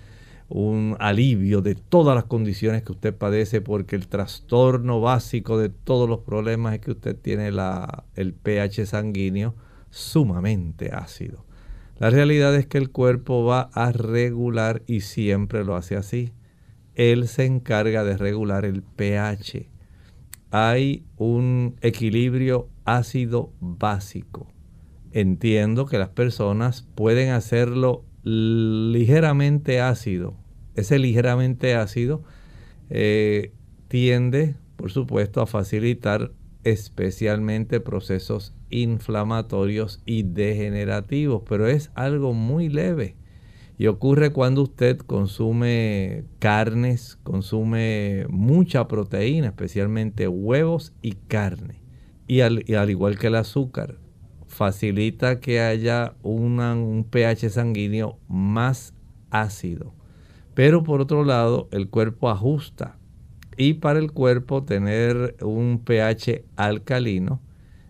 un 0.49 0.97
alivio 0.99 1.61
de 1.61 1.75
todas 1.75 2.15
las 2.15 2.25
condiciones 2.25 2.83
que 2.83 2.91
usted 2.91 3.15
padece 3.15 3.61
porque 3.61 3.95
el 3.95 4.07
trastorno 4.07 4.99
básico 4.99 5.57
de 5.57 5.69
todos 5.69 6.09
los 6.09 6.19
problemas 6.19 6.73
es 6.73 6.79
que 6.81 6.91
usted 6.91 7.15
tiene 7.15 7.51
la, 7.51 8.03
el 8.15 8.33
pH 8.33 8.87
sanguíneo 8.87 9.55
sumamente 9.91 10.91
ácido. 10.91 11.45
La 11.99 12.09
realidad 12.09 12.55
es 12.55 12.65
que 12.65 12.77
el 12.77 12.91
cuerpo 12.91 13.43
va 13.43 13.69
a 13.73 13.91
regular 13.91 14.83
y 14.87 15.01
siempre 15.01 15.65
lo 15.65 15.75
hace 15.75 15.97
así. 15.97 16.31
Él 16.95 17.27
se 17.27 17.45
encarga 17.45 18.05
de 18.05 18.15
regular 18.15 18.63
el 18.63 18.83
pH. 18.83 19.67
Hay 20.49 21.03
un 21.17 21.75
equilibrio 21.81 22.69
ácido 22.85 23.51
básico. 23.59 24.47
Entiendo 25.11 25.85
que 25.87 25.97
las 25.97 26.07
personas 26.07 26.87
pueden 26.95 27.31
hacerlo 27.31 28.05
ligeramente 28.23 29.81
ácido. 29.81 30.35
Ese 30.75 30.99
ligeramente 30.99 31.75
ácido 31.75 32.23
eh, 32.89 33.51
tiende, 33.89 34.55
por 34.77 34.89
supuesto, 34.89 35.41
a 35.41 35.47
facilitar 35.47 36.31
especialmente 36.63 37.81
procesos 37.81 38.53
inflamatorios 38.69 40.01
y 40.05 40.23
degenerativos, 40.23 41.43
pero 41.47 41.67
es 41.67 41.91
algo 41.95 42.33
muy 42.33 42.69
leve. 42.69 43.15
Y 43.77 43.87
ocurre 43.87 44.31
cuando 44.31 44.63
usted 44.63 44.97
consume 44.97 46.25
carnes, 46.39 47.17
consume 47.23 48.25
mucha 48.29 48.89
proteína, 48.89 49.47
especialmente 49.47 50.27
huevos 50.27 50.93
y 51.01 51.13
carne. 51.13 51.81
Y 52.27 52.41
al, 52.41 52.65
igual 52.67 53.17
que 53.17 53.27
el 53.27 53.35
azúcar, 53.35 53.97
facilita 54.47 55.39
que 55.39 55.61
haya 55.61 56.15
un 56.23 57.05
pH 57.09 57.49
sanguíneo 57.49 58.19
más 58.27 58.93
ácido. 59.29 59.93
Pero 60.55 60.83
por 60.83 60.99
otro 60.99 61.23
lado, 61.23 61.69
el 61.71 61.87
cuerpo 61.87 62.29
ajusta. 62.29 62.97
Y 63.55 63.75
para 63.75 63.99
el 63.99 64.11
cuerpo 64.11 64.63
tener 64.63 65.37
un 65.41 65.81
pH 65.85 66.43
alcalino 66.57 67.39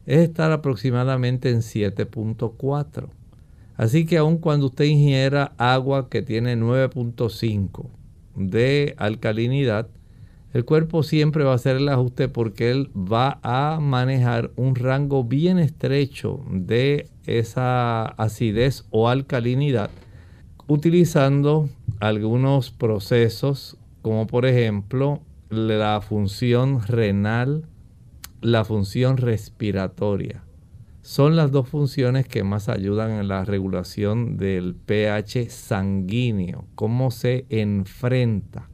es 0.09 0.21
estar 0.21 0.51
aproximadamente 0.51 1.51
en 1.51 1.59
7.4. 1.59 3.07
Así 3.77 4.05
que 4.05 4.17
aun 4.17 4.37
cuando 4.37 4.65
usted 4.65 4.85
ingiera 4.85 5.53
agua 5.57 6.09
que 6.09 6.21
tiene 6.21 6.57
9.5 6.57 7.85
de 8.35 8.95
alcalinidad, 8.97 9.87
el 10.51 10.65
cuerpo 10.65 11.03
siempre 11.03 11.43
va 11.43 11.51
a 11.51 11.55
hacer 11.55 11.77
el 11.77 11.87
ajuste 11.87 12.27
porque 12.27 12.71
él 12.71 12.89
va 12.95 13.39
a 13.43 13.79
manejar 13.79 14.51
un 14.55 14.73
rango 14.73 15.23
bien 15.23 15.59
estrecho 15.59 16.43
de 16.49 17.07
esa 17.25 18.05
acidez 18.05 18.85
o 18.89 19.09
alcalinidad 19.09 19.91
utilizando 20.67 21.69
algunos 21.99 22.71
procesos 22.71 23.77
como 24.01 24.25
por 24.25 24.45
ejemplo 24.45 25.21
la 25.49 26.01
función 26.01 26.81
renal, 26.81 27.65
la 28.41 28.63
función 28.63 29.17
respiratoria. 29.17 30.43
Son 31.02 31.36
las 31.36 31.52
dos 31.52 31.67
funciones 31.69 32.28
que 32.28 32.43
más 32.43 32.69
ayudan 32.69 33.12
en 33.12 33.28
la 33.28 33.43
regulación 33.45 34.38
del 34.38 34.75
pH 34.75 35.49
sanguíneo, 35.49 36.65
cómo 36.75 37.12
se 37.12 37.45
enfrenta. 37.49 38.69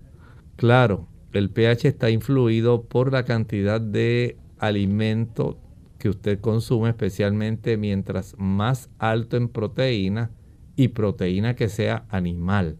Claro, 0.56 1.08
el 1.34 1.49
pH 1.49 1.88
está 1.88 2.10
influido 2.10 2.84
por 2.84 3.12
la 3.12 3.25
cantidad 3.25 3.80
de 3.80 4.38
alimento 4.60 5.58
que 5.97 6.10
usted 6.10 6.39
consume, 6.39 6.89
especialmente 6.89 7.78
mientras 7.78 8.36
más 8.38 8.89
alto 8.99 9.38
en 9.38 9.49
proteína 9.49 10.32
y 10.75 10.89
proteína 10.89 11.56
que 11.56 11.69
sea 11.69 12.06
animal, 12.10 12.78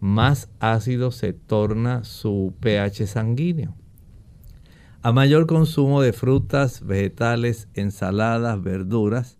más 0.00 0.50
ácido 0.60 1.10
se 1.10 1.32
torna 1.32 2.04
su 2.04 2.54
pH 2.60 3.06
sanguíneo. 3.06 3.74
A 5.02 5.12
mayor 5.12 5.46
consumo 5.46 6.00
de 6.00 6.12
frutas, 6.12 6.84
vegetales, 6.86 7.68
ensaladas, 7.74 8.62
verduras, 8.62 9.38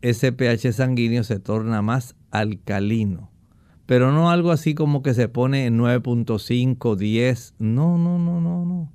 ese 0.00 0.32
pH 0.32 0.72
sanguíneo 0.72 1.24
se 1.24 1.38
torna 1.38 1.82
más 1.82 2.16
alcalino 2.30 3.32
pero 3.92 4.10
no 4.10 4.30
algo 4.30 4.52
así 4.52 4.74
como 4.74 5.02
que 5.02 5.12
se 5.12 5.28
pone 5.28 5.66
en 5.66 5.78
9.5, 5.78 6.96
10. 6.96 7.54
No, 7.58 7.98
no, 7.98 8.18
no, 8.18 8.40
no, 8.40 8.64
no. 8.64 8.90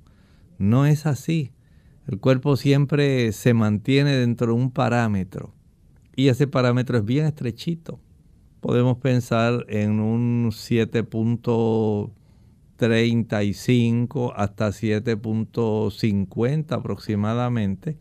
No 0.58 0.86
es 0.86 1.06
así. 1.06 1.52
El 2.08 2.18
cuerpo 2.18 2.56
siempre 2.56 3.30
se 3.30 3.54
mantiene 3.54 4.16
dentro 4.16 4.48
de 4.48 4.54
un 4.54 4.72
parámetro 4.72 5.54
y 6.16 6.28
ese 6.28 6.48
parámetro 6.48 6.98
es 6.98 7.04
bien 7.04 7.26
estrechito. 7.26 8.00
Podemos 8.60 8.96
pensar 8.98 9.66
en 9.68 10.00
un 10.00 10.50
7.35 12.78 14.32
hasta 14.36 14.68
7.50 14.68 16.72
aproximadamente, 16.72 17.96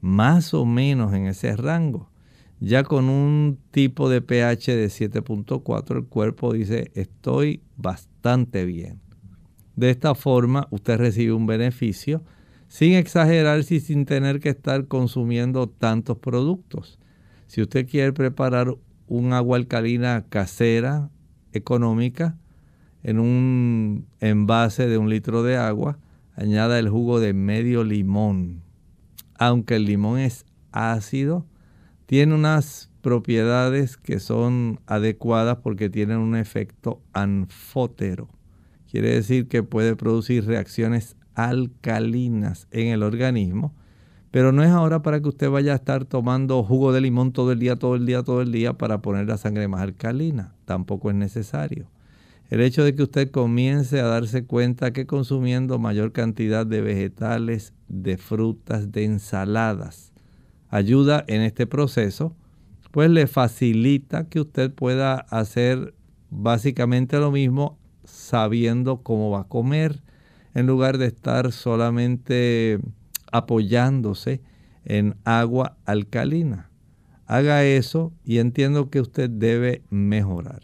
más 0.00 0.54
o 0.54 0.64
menos 0.64 1.12
en 1.14 1.26
ese 1.26 1.54
rango. 1.56 2.08
Ya 2.60 2.82
con 2.82 3.08
un 3.08 3.56
tipo 3.70 4.10
de 4.10 4.20
pH 4.20 4.74
de 4.74 4.88
7.4 4.88 5.96
el 5.96 6.06
cuerpo 6.06 6.52
dice 6.52 6.90
estoy 6.94 7.62
bastante 7.76 8.64
bien. 8.64 9.00
De 9.76 9.90
esta 9.90 10.16
forma 10.16 10.66
usted 10.70 10.98
recibe 10.98 11.32
un 11.32 11.46
beneficio 11.46 12.24
sin 12.66 12.94
exagerarse 12.94 13.76
y 13.76 13.80
sin 13.80 14.06
tener 14.06 14.40
que 14.40 14.48
estar 14.48 14.88
consumiendo 14.88 15.68
tantos 15.68 16.18
productos. 16.18 16.98
Si 17.46 17.62
usted 17.62 17.88
quiere 17.88 18.12
preparar 18.12 18.74
un 19.06 19.32
agua 19.32 19.56
alcalina 19.56 20.26
casera, 20.28 21.10
económica, 21.52 22.36
en 23.02 23.18
un 23.18 24.06
envase 24.20 24.86
de 24.88 24.98
un 24.98 25.10
litro 25.10 25.42
de 25.42 25.56
agua, 25.56 25.98
añada 26.36 26.78
el 26.78 26.88
jugo 26.88 27.20
de 27.20 27.32
medio 27.32 27.84
limón. 27.84 28.62
Aunque 29.38 29.76
el 29.76 29.84
limón 29.84 30.18
es 30.18 30.44
ácido, 30.72 31.46
tiene 32.06 32.34
unas 32.34 32.90
propiedades 33.00 33.96
que 33.96 34.20
son 34.20 34.80
adecuadas 34.86 35.58
porque 35.62 35.88
tienen 35.90 36.18
un 36.18 36.36
efecto 36.36 37.00
anfótero. 37.12 38.28
Quiere 38.90 39.10
decir 39.10 39.48
que 39.48 39.62
puede 39.62 39.96
producir 39.96 40.46
reacciones 40.46 41.16
alcalinas 41.34 42.66
en 42.70 42.88
el 42.88 43.02
organismo, 43.02 43.74
pero 44.30 44.52
no 44.52 44.62
es 44.62 44.70
ahora 44.70 45.02
para 45.02 45.20
que 45.20 45.28
usted 45.28 45.50
vaya 45.50 45.72
a 45.72 45.76
estar 45.76 46.04
tomando 46.04 46.62
jugo 46.62 46.92
de 46.92 47.00
limón 47.00 47.32
todo 47.32 47.52
el 47.52 47.58
día, 47.58 47.76
todo 47.76 47.94
el 47.94 48.06
día, 48.06 48.22
todo 48.22 48.42
el 48.42 48.52
día 48.52 48.74
para 48.74 49.00
poner 49.00 49.26
la 49.26 49.38
sangre 49.38 49.68
más 49.68 49.82
alcalina. 49.82 50.54
Tampoco 50.64 51.10
es 51.10 51.16
necesario. 51.16 51.86
El 52.50 52.62
hecho 52.62 52.82
de 52.82 52.94
que 52.94 53.02
usted 53.02 53.30
comience 53.30 54.00
a 54.00 54.06
darse 54.06 54.44
cuenta 54.44 54.92
que 54.94 55.06
consumiendo 55.06 55.78
mayor 55.78 56.12
cantidad 56.12 56.64
de 56.64 56.80
vegetales, 56.80 57.74
de 57.88 58.16
frutas, 58.16 58.90
de 58.90 59.04
ensaladas, 59.04 60.12
ayuda 60.70 61.24
en 61.28 61.42
este 61.42 61.66
proceso, 61.66 62.34
pues 62.90 63.10
le 63.10 63.26
facilita 63.26 64.28
que 64.28 64.40
usted 64.40 64.72
pueda 64.72 65.16
hacer 65.16 65.94
básicamente 66.30 67.18
lo 67.18 67.30
mismo 67.30 67.78
sabiendo 68.04 69.02
cómo 69.02 69.30
va 69.30 69.40
a 69.40 69.48
comer, 69.48 70.02
en 70.54 70.66
lugar 70.66 70.96
de 70.96 71.06
estar 71.06 71.52
solamente 71.52 72.80
apoyándose 73.30 74.40
en 74.86 75.16
agua 75.24 75.76
alcalina. 75.84 76.70
Haga 77.26 77.62
eso 77.64 78.14
y 78.24 78.38
entiendo 78.38 78.88
que 78.88 79.02
usted 79.02 79.28
debe 79.28 79.82
mejorar. 79.90 80.62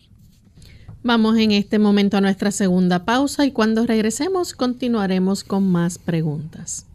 Vamos 1.07 1.37
en 1.37 1.51
este 1.51 1.79
momento 1.79 2.17
a 2.17 2.23
nuestra 2.23 2.51
segunda 2.51 3.05
pausa 3.05 3.45
y 3.45 3.53
cuando 3.53 3.85
regresemos 3.85 4.55
continuaremos 4.55 5.45
con 5.45 5.71
más 5.71 5.99
preguntas. 5.99 6.87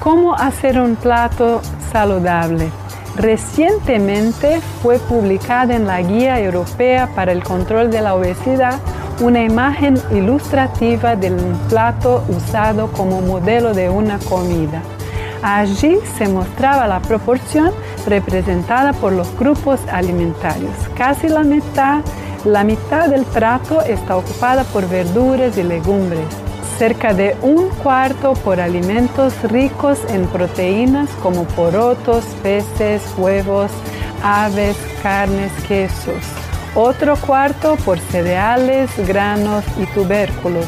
¿Cómo 0.00 0.34
hacer 0.34 0.78
un 0.78 0.96
plato 0.96 1.62
saludable? 1.90 2.70
Recientemente 3.16 4.60
fue 4.82 4.98
publicada 4.98 5.74
en 5.74 5.86
la 5.86 6.02
Guía 6.02 6.38
Europea 6.42 7.14
para 7.14 7.32
el 7.32 7.42
Control 7.42 7.90
de 7.90 8.02
la 8.02 8.16
Obesidad 8.16 8.78
una 9.22 9.42
imagen 9.42 9.94
ilustrativa 10.12 11.16
del 11.16 11.36
plato 11.70 12.22
usado 12.28 12.92
como 12.92 13.22
modelo 13.22 13.72
de 13.72 13.88
una 13.88 14.18
comida. 14.18 14.82
Allí 15.42 15.98
se 16.16 16.28
mostraba 16.28 16.86
la 16.86 17.00
proporción 17.00 17.72
representada 18.06 18.92
por 18.92 19.12
los 19.12 19.36
grupos 19.38 19.80
alimentarios. 19.90 20.74
Casi 20.96 21.28
la 21.28 21.42
mitad, 21.42 22.02
la 22.44 22.64
mitad 22.64 23.08
del 23.08 23.24
plato 23.24 23.82
está 23.82 24.16
ocupada 24.16 24.64
por 24.64 24.88
verduras 24.88 25.56
y 25.56 25.62
legumbres 25.62 26.26
cerca 26.78 27.12
de 27.12 27.36
un 27.42 27.70
cuarto 27.70 28.34
por 28.34 28.60
alimentos 28.60 29.34
ricos 29.50 29.98
en 30.10 30.26
proteínas 30.28 31.10
como 31.22 31.42
porotos, 31.44 32.24
peces, 32.40 33.02
huevos, 33.18 33.72
aves, 34.22 34.76
carnes, 35.02 35.50
quesos. 35.66 36.22
Otro 36.76 37.16
cuarto 37.16 37.74
por 37.84 37.98
cereales, 37.98 38.90
granos 39.08 39.64
y 39.80 39.86
tubérculos, 39.86 40.66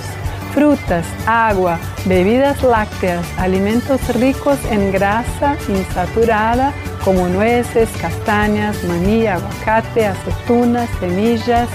frutas, 0.55 1.07
agua, 1.27 1.79
bebidas 2.05 2.63
lácteas, 2.63 3.27
alimentos 3.39 4.01
ricos 4.17 4.59
en 4.71 4.93
grasa 4.93 5.57
insaturada 5.69 6.73
como 7.05 7.29
nueces, 7.29 7.89
castañas, 8.01 8.83
maní, 8.85 9.27
aguacate, 9.27 10.07
aceitunas, 10.07 10.89
semillas, 11.01 11.69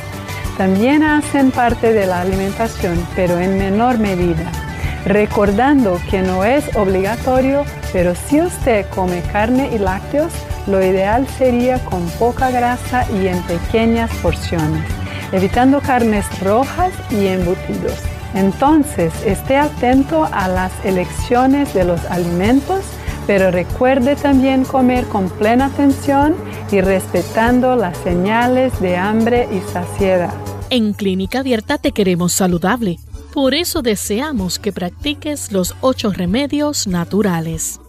también 0.58 1.04
hacen 1.04 1.52
parte 1.52 1.92
de 1.92 2.06
la 2.06 2.22
alimentación, 2.22 3.06
pero 3.16 3.40
en 3.40 3.58
menor 3.58 3.98
medida. 3.98 4.52
Recordando 5.06 6.00
que 6.10 6.22
no 6.22 6.46
es 6.46 6.76
obligatorio, 6.76 7.66
pero 7.92 8.16
si 8.16 8.42
usted 8.42 8.86
come 8.90 9.22
carne 9.32 9.70
y 9.74 9.78
lácteos, 9.78 10.32
lo 10.68 10.84
ideal 10.84 11.28
sería 11.38 11.78
con 11.86 12.08
poca 12.12 12.50
grasa 12.50 13.06
y 13.12 13.28
en 13.28 13.42
pequeñas 13.44 14.10
porciones, 14.24 14.84
evitando 15.32 15.82
carnes 15.82 16.26
rojas 16.42 16.92
y 17.12 17.28
embutidos. 17.28 18.15
Entonces, 18.36 19.14
esté 19.26 19.56
atento 19.58 20.28
a 20.30 20.50
las 20.50 20.72
elecciones 20.84 21.74
de 21.74 21.86
los 21.86 22.04
alimentos, 22.06 22.84
pero 23.26 23.50
recuerde 23.50 24.18
también 24.18 24.66
comer 24.66 25.06
con 25.06 25.30
plena 25.30 25.68
atención 25.68 26.36
y 26.70 26.82
respetando 26.82 27.78
las 27.78 27.98
señales 28.00 28.78
de 28.82 28.98
hambre 28.98 29.48
y 29.52 29.62
saciedad. 29.72 30.34
En 30.70 30.94
Clínica 30.94 31.40
Abierta 31.40 31.78
te 31.78 31.94
queremos 31.94 32.34
saludable. 32.34 33.00
Por 33.34 33.54
eso 33.54 33.82
deseamos 33.82 34.60
que 34.60 34.74
practiques 34.74 35.54
los 35.54 35.74
ocho 35.80 36.12
remedios 36.12 36.88
naturales. 36.88 37.80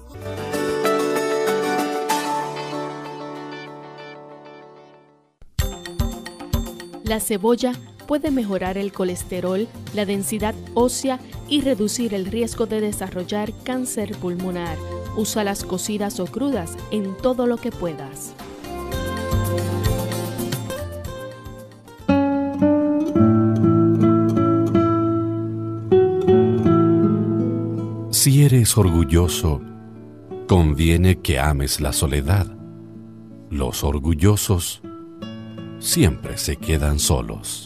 La 7.03 7.21
cebolla 7.21 7.73
puede 8.07 8.31
mejorar 8.31 8.79
el 8.79 8.93
colesterol, 8.93 9.69
la 9.95 10.07
densidad 10.07 10.55
ósea 10.75 11.19
y 11.49 11.61
reducir 11.61 12.15
el 12.15 12.27
riesgo 12.27 12.67
de 12.67 12.81
desarrollar 12.81 13.53
cáncer 13.65 14.17
pulmonar. 14.17 14.77
Usa 15.17 15.45
las 15.45 15.65
cocidas 15.65 16.21
o 16.21 16.27
crudas 16.27 16.77
en 16.91 17.17
todo 17.17 17.47
lo 17.47 17.57
que 17.57 17.71
puedas. 17.71 18.35
Si 28.11 28.43
eres 28.43 28.77
orgulloso, 28.77 29.61
conviene 30.49 31.21
que 31.21 31.39
ames 31.39 31.81
la 31.81 31.93
soledad. 31.93 32.47
Los 33.51 33.85
orgullosos 33.85 34.83
siempre 35.79 36.37
se 36.37 36.57
quedan 36.57 36.99
solos. 36.99 37.66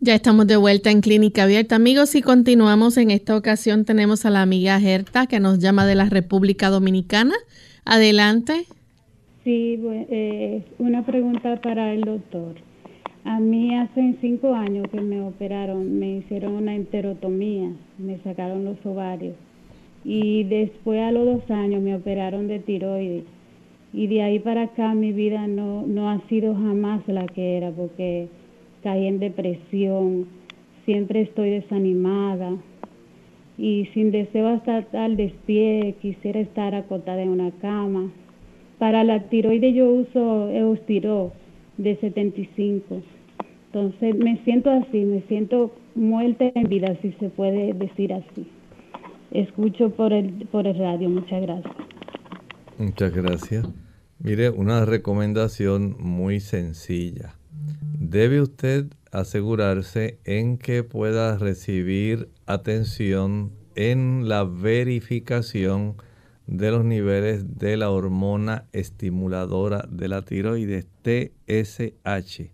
Ya 0.00 0.14
estamos 0.14 0.46
de 0.46 0.56
vuelta 0.56 0.90
en 0.90 1.00
Clínica 1.00 1.44
Abierta, 1.44 1.76
amigos, 1.76 2.14
y 2.14 2.20
continuamos. 2.20 2.96
En 2.98 3.10
esta 3.10 3.36
ocasión 3.36 3.84
tenemos 3.84 4.26
a 4.26 4.30
la 4.30 4.42
amiga 4.42 4.78
Gerta 4.78 5.26
que 5.26 5.40
nos 5.40 5.60
llama 5.60 5.86
de 5.86 5.94
la 5.94 6.06
República 6.06 6.68
Dominicana. 6.68 7.34
Adelante. 7.84 8.66
Sí, 9.44 9.80
eh, 9.82 10.62
una 10.78 11.06
pregunta 11.06 11.60
para 11.62 11.92
el 11.94 12.02
doctor. 12.02 12.56
A 13.24 13.40
mí 13.40 13.74
hace 13.74 14.16
cinco 14.20 14.54
años 14.54 14.86
que 14.90 15.00
me 15.00 15.22
operaron, 15.22 15.98
me 15.98 16.16
hicieron 16.16 16.54
una 16.54 16.74
enterotomía, 16.74 17.70
me 17.96 18.18
sacaron 18.18 18.64
los 18.64 18.76
ovarios 18.84 19.34
y 20.04 20.44
después 20.44 21.00
a 21.00 21.10
los 21.10 21.24
dos 21.24 21.50
años 21.50 21.82
me 21.82 21.94
operaron 21.94 22.46
de 22.46 22.58
tiroides 22.58 23.24
y 23.94 24.06
de 24.08 24.22
ahí 24.22 24.38
para 24.38 24.64
acá 24.64 24.92
mi 24.94 25.12
vida 25.12 25.46
no, 25.46 25.86
no 25.86 26.10
ha 26.10 26.20
sido 26.28 26.54
jamás 26.54 27.02
la 27.08 27.26
que 27.26 27.56
era 27.56 27.70
porque 27.70 28.28
caí 28.84 29.06
en 29.06 29.18
depresión, 29.18 30.26
siempre 30.84 31.22
estoy 31.22 31.50
desanimada 31.50 32.52
y 33.56 33.86
sin 33.94 34.10
deseo 34.10 34.48
hasta 34.48 34.78
estar 34.78 35.10
despie, 35.16 35.96
quisiera 36.02 36.38
estar 36.40 36.74
acotada 36.74 37.22
en 37.22 37.30
una 37.30 37.50
cama. 37.52 38.10
Para 38.78 39.02
la 39.02 39.28
tiroides 39.28 39.74
yo 39.74 39.88
uso 39.88 40.50
Eustiro 40.50 41.32
de 41.78 41.96
75. 41.96 43.02
Entonces 43.66 44.14
me 44.16 44.36
siento 44.44 44.70
así, 44.70 45.00
me 45.04 45.22
siento 45.22 45.74
muerta 45.94 46.50
en 46.54 46.68
vida, 46.68 46.96
si 47.00 47.12
se 47.12 47.30
puede 47.30 47.72
decir 47.72 48.12
así. 48.12 48.46
Escucho 49.30 49.90
por 49.90 50.12
el, 50.12 50.46
por 50.52 50.66
el 50.66 50.78
radio, 50.78 51.08
muchas 51.08 51.40
gracias. 51.40 51.74
Muchas 52.78 53.14
gracias. 53.14 53.66
Mire, 54.18 54.50
una 54.50 54.84
recomendación 54.84 55.96
muy 55.98 56.40
sencilla. 56.40 57.34
Debe 57.98 58.40
usted 58.40 58.86
asegurarse 59.12 60.18
en 60.24 60.58
que 60.58 60.82
pueda 60.82 61.38
recibir 61.38 62.28
atención 62.46 63.52
en 63.74 64.28
la 64.28 64.44
verificación 64.44 65.96
de 66.46 66.70
los 66.70 66.84
niveles 66.84 67.58
de 67.58 67.76
la 67.76 67.90
hormona 67.90 68.66
estimuladora 68.72 69.86
de 69.90 70.08
la 70.08 70.22
tiroides 70.22 70.86
TSH. 71.02 72.52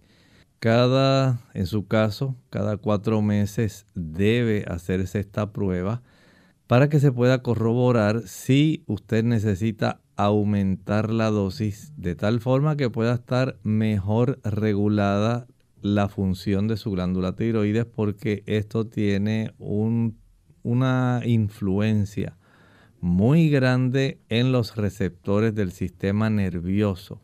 Cada, 0.59 1.41
en 1.55 1.67
su 1.67 1.87
caso, 1.87 2.37
cada 2.51 2.77
cuatro 2.77 3.23
meses 3.23 3.87
debe 3.95 4.65
hacerse 4.69 5.21
esta 5.21 5.53
prueba 5.53 6.03
para 6.67 6.89
que 6.89 7.01
se 7.01 7.11
pueda 7.11 7.43
corroborar 7.43 8.23
si 8.29 8.85
usted 8.87 9.25
necesita 9.25 10.01
aumentar 10.25 11.11
la 11.11 11.31
dosis 11.31 11.93
de 11.97 12.15
tal 12.15 12.41
forma 12.41 12.77
que 12.77 12.91
pueda 12.91 13.15
estar 13.15 13.59
mejor 13.63 14.41
regulada 14.45 15.47
la 15.83 16.09
función 16.09 16.69
de 16.69 16.77
su 16.77 16.91
glándula 16.91 17.37
tiroides 17.37 17.87
porque 17.87 18.43
esto 18.47 18.87
tiene 18.87 19.55
una 19.59 21.23
influencia 21.25 22.37
muy 23.01 23.49
grande 23.49 24.21
en 24.29 24.53
los 24.53 24.77
receptores 24.77 25.55
del 25.55 25.73
sistema 25.73 26.29
nervioso 26.29 27.23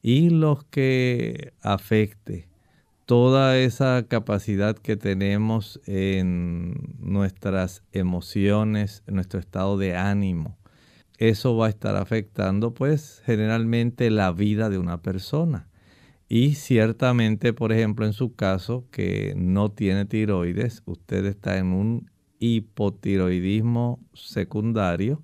y 0.00 0.30
los 0.30 0.64
que 0.64 1.52
afecte 1.60 2.48
toda 3.04 3.58
esa 3.58 4.06
capacidad 4.08 4.76
que 4.76 4.96
tenemos 4.96 5.80
en 5.86 6.96
nuestras 6.98 7.82
emociones, 7.92 9.02
en 9.06 9.16
nuestro 9.16 9.38
estado 9.38 9.76
de 9.76 9.96
ánimo, 9.96 10.56
eso 11.28 11.56
va 11.56 11.66
a 11.66 11.70
estar 11.70 11.94
afectando 11.94 12.74
pues 12.74 13.22
generalmente 13.24 14.10
la 14.10 14.32
vida 14.32 14.68
de 14.68 14.78
una 14.78 15.02
persona. 15.02 15.68
Y 16.28 16.54
ciertamente, 16.54 17.52
por 17.52 17.72
ejemplo, 17.72 18.06
en 18.06 18.12
su 18.12 18.34
caso 18.34 18.86
que 18.90 19.32
no 19.36 19.70
tiene 19.70 20.04
tiroides, 20.04 20.82
usted 20.84 21.24
está 21.26 21.58
en 21.58 21.66
un 21.66 22.10
hipotiroidismo 22.40 24.00
secundario, 24.14 25.22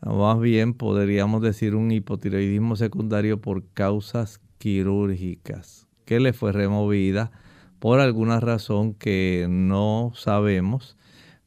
más 0.00 0.40
bien 0.40 0.72
podríamos 0.72 1.42
decir 1.42 1.74
un 1.74 1.90
hipotiroidismo 1.90 2.74
secundario 2.74 3.38
por 3.38 3.68
causas 3.74 4.40
quirúrgicas, 4.56 5.86
que 6.06 6.18
le 6.18 6.32
fue 6.32 6.52
removida 6.52 7.30
por 7.78 8.00
alguna 8.00 8.40
razón 8.40 8.94
que 8.94 9.48
no 9.50 10.12
sabemos, 10.14 10.96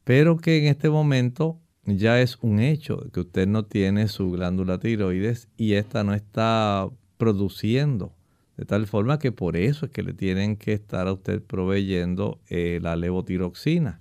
pero 0.04 0.36
que 0.36 0.58
en 0.58 0.66
este 0.66 0.90
momento 0.90 1.58
ya 1.96 2.20
es 2.20 2.38
un 2.40 2.60
hecho 2.60 3.10
que 3.12 3.20
usted 3.20 3.46
no 3.46 3.64
tiene 3.64 4.08
su 4.08 4.30
glándula 4.30 4.78
tiroides 4.78 5.48
y 5.56 5.74
esta 5.74 6.04
no 6.04 6.14
está 6.14 6.88
produciendo. 7.16 8.14
De 8.56 8.64
tal 8.66 8.86
forma 8.86 9.18
que 9.18 9.32
por 9.32 9.56
eso 9.56 9.86
es 9.86 9.92
que 9.92 10.02
le 10.02 10.12
tienen 10.12 10.56
que 10.56 10.72
estar 10.72 11.08
a 11.08 11.12
usted 11.12 11.42
proveyendo 11.42 12.40
eh, 12.48 12.78
la 12.82 12.96
levotiroxina. 12.96 14.00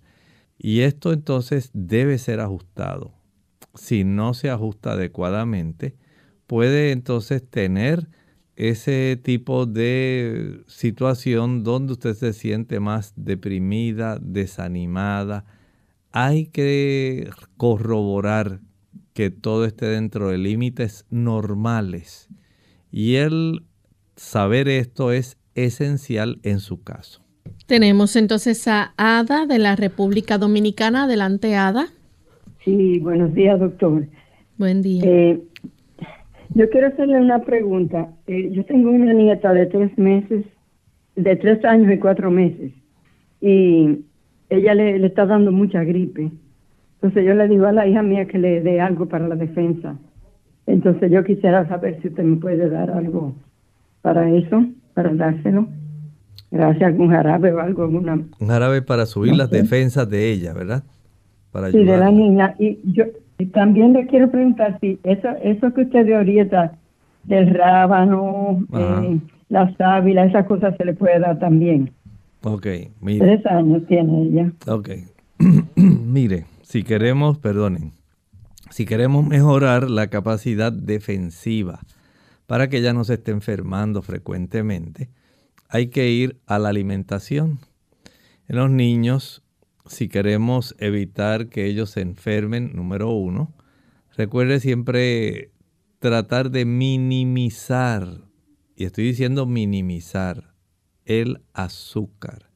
Y 0.58 0.82
esto 0.82 1.14
entonces 1.14 1.72
debe 1.74 2.18
ser 2.18 2.42
ajustado. 2.42 3.14
Si 3.76 4.04
no 4.04 4.34
se 4.34 4.50
ajusta 4.50 4.94
adecuadamente, 4.94 5.96
puede 6.48 6.92
entonces 6.92 7.42
tener 7.50 8.10
ese 8.58 9.18
tipo 9.24 9.66
de 9.66 10.62
situación 10.68 11.64
donde 11.64 11.94
usted 11.94 12.14
se 12.14 12.34
siente 12.34 12.82
más 12.82 13.14
deprimida, 13.16 14.20
desanimada, 14.20 15.46
hay 16.12 16.47
que 16.47 17.30
corroborar 17.57 18.60
que 19.14 19.30
todo 19.30 19.66
esté 19.66 19.88
dentro 19.88 20.30
de 20.30 20.38
límites 20.38 21.05
normales. 21.10 22.30
Y 22.91 23.16
el 23.16 23.64
saber 24.16 24.68
esto 24.68 25.12
es 25.12 25.38
esencial 25.55 26.39
en 26.43 26.60
su 26.60 26.84
caso. 26.84 27.22
Tenemos 27.68 28.16
entonces 28.16 28.68
a 28.68 28.93
Ada 28.97 29.45
de 29.45 29.60
la 29.60 29.76
República 29.76 30.38
Dominicana. 30.38 31.03
Adelante, 31.03 31.55
Ada. 31.55 31.88
Sí, 32.64 32.99
buenos 32.99 33.34
días, 33.34 33.60
doctor. 33.60 34.07
Buen 34.57 34.82
día. 34.82 35.03
Eh, 35.05 35.39
yo 36.55 36.70
quiero 36.70 36.88
hacerle 36.88 37.20
una 37.20 37.43
pregunta. 37.43 38.12
Eh, 38.28 38.49
yo 38.51 38.66
tengo 38.66 38.89
una 38.89 39.14
nieta 39.14 39.53
de 39.53 39.68
tres 39.68 39.97
meses, 39.97 40.45
de 41.16 41.36
tres 41.36 41.64
años 41.64 41.93
y 41.93 41.99
cuatro 41.99 42.32
meses. 42.32 42.74
Y 43.39 43.99
ella 44.50 44.74
le, 44.74 45.06
está 45.06 45.26
dando 45.26 45.52
mucha 45.52 45.84
gripe. 45.84 46.32
Entonces 46.95 47.26
yo 47.26 47.34
le 47.34 47.47
digo 47.47 47.66
a 47.66 47.72
la 47.72 47.88
hija 47.88 48.04
mía 48.04 48.26
que 48.26 48.38
le 48.38 48.62
dé 48.62 48.82
algo 48.82 49.08
para 49.08 49.28
la 49.28 49.36
defensa. 49.36 49.95
Entonces 50.68 51.12
yo 51.12 51.24
quisiera 51.24 51.68
saber 51.68 52.00
si 52.02 52.10
usted 52.10 52.24
me 52.24 52.38
puede 52.38 52.70
dar 52.70 52.91
algo 52.91 53.34
para 54.02 54.30
eso, 54.30 54.66
para 54.93 55.14
dárselo. 55.14 55.68
Gracias, 56.52 56.93
un 56.97 57.10
jarabe 57.10 57.54
o 57.54 57.60
algo. 57.60 57.84
Alguna... 57.84 58.14
Un 58.39 58.47
jarabe 58.47 58.82
para 58.82 59.06
subir 59.06 59.36
las 59.36 59.50
defensas 59.50 60.10
de 60.10 60.32
ella, 60.32 60.54
¿verdad? 60.54 60.84
Para 61.52 61.72
sí, 61.72 61.84
de 61.84 61.97
la 61.97 62.12
niña. 62.12 62.56
Y 62.60 62.80
yo 62.84 63.06
también 63.54 63.93
le 63.93 64.08
quiero 64.08 64.30
preguntar 64.30 64.78
si 64.82 65.00
eso, 65.04 65.30
eso 65.43 65.74
que 65.74 65.82
usted 65.82 66.06
dio 66.06 66.18
ahorita 66.18 66.74
del 67.24 67.54
rábano, 67.54 68.66
eh, 68.74 69.20
la 69.50 69.76
sábila, 69.76 70.26
esas 70.26 70.45
cosas 70.45 70.76
se 70.78 70.86
le 70.86 70.93
puede 70.93 71.20
dar 71.20 71.39
también. 71.39 71.91
Ok, 72.44 72.68
mire. 73.02 73.26
Tres 73.26 73.46
años 73.46 73.86
tiene 73.88 74.24
ella. 74.24 74.54
Ok. 74.68 74.90
mire, 75.76 76.46
si 76.62 76.84
queremos, 76.84 77.38
perdonen, 77.38 77.94
si 78.70 78.86
queremos 78.86 79.26
mejorar 79.26 79.90
la 79.90 80.08
capacidad 80.08 80.72
defensiva 80.72 81.80
para 82.46 82.70
que 82.70 82.78
ella 82.78 82.94
no 82.94 83.04
se 83.04 83.16
esté 83.16 83.32
enfermando 83.32 84.02
frecuentemente, 84.02 85.10
hay 85.68 85.88
que 85.88 86.10
ir 86.10 86.40
a 86.46 86.60
la 86.60 86.70
alimentación. 86.70 87.60
En 88.48 88.56
los 88.56 88.72
niños, 88.72 89.44
si 89.86 90.08
queremos 90.08 90.76
evitar 90.80 91.50
que 91.50 91.66
ellos 91.66 91.92
se 91.92 92.02
enfermen, 92.02 92.76
número 92.76 93.12
uno, 93.12 93.54
recuerde 94.16 94.60
siempre 94.60 95.52
tratar 96.00 96.50
de 96.52 96.66
minimizar, 96.66 98.22
y 98.76 98.86
estoy 98.86 99.06
diciendo 99.06 99.46
minimizar, 99.46 100.49
el 101.10 101.41
azúcar. 101.53 102.49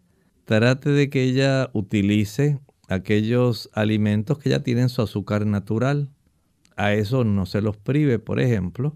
Trate 0.46 0.92
de 0.92 1.10
que 1.10 1.24
ella 1.24 1.72
utilice 1.74 2.60
aquellos 2.88 3.70
alimentos 3.74 4.38
que 4.38 4.52
ya 4.52 4.62
tienen 4.62 4.90
su 4.90 5.02
azúcar 5.02 5.48
natural. 5.48 6.10
A 6.78 6.94
eso 6.94 7.24
no 7.24 7.46
se 7.48 7.62
los 7.62 7.78
prive, 7.78 8.20
por 8.20 8.40
ejemplo, 8.40 8.96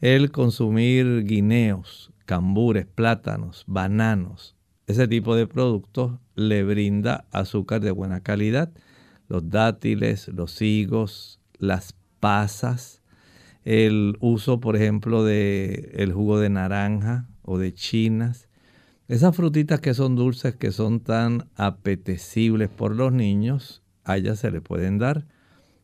el 0.00 0.30
consumir 0.30 1.24
guineos, 1.24 2.12
cambures, 2.26 2.86
plátanos, 2.86 3.64
bananos. 3.66 4.54
Ese 4.86 5.08
tipo 5.08 5.34
de 5.34 5.48
productos 5.48 6.18
le 6.36 6.62
brinda 6.62 7.26
azúcar 7.32 7.80
de 7.80 7.90
buena 7.90 8.20
calidad. 8.20 8.72
Los 9.28 9.50
dátiles, 9.50 10.28
los 10.28 10.62
higos, 10.62 11.40
las 11.58 11.96
pasas, 12.20 13.02
el 13.64 14.16
uso, 14.20 14.60
por 14.60 14.76
ejemplo, 14.76 15.24
de 15.24 15.90
el 15.94 16.12
jugo 16.12 16.38
de 16.38 16.50
naranja 16.50 17.28
o 17.42 17.58
de 17.58 17.74
chinas, 17.74 18.48
esas 19.12 19.36
frutitas 19.36 19.78
que 19.80 19.92
son 19.92 20.16
dulces, 20.16 20.56
que 20.56 20.72
son 20.72 21.00
tan 21.00 21.46
apetecibles 21.56 22.70
por 22.70 22.96
los 22.96 23.12
niños, 23.12 23.82
a 24.04 24.16
ellas 24.16 24.38
se 24.38 24.50
le 24.50 24.62
pueden 24.62 24.96
dar. 24.96 25.26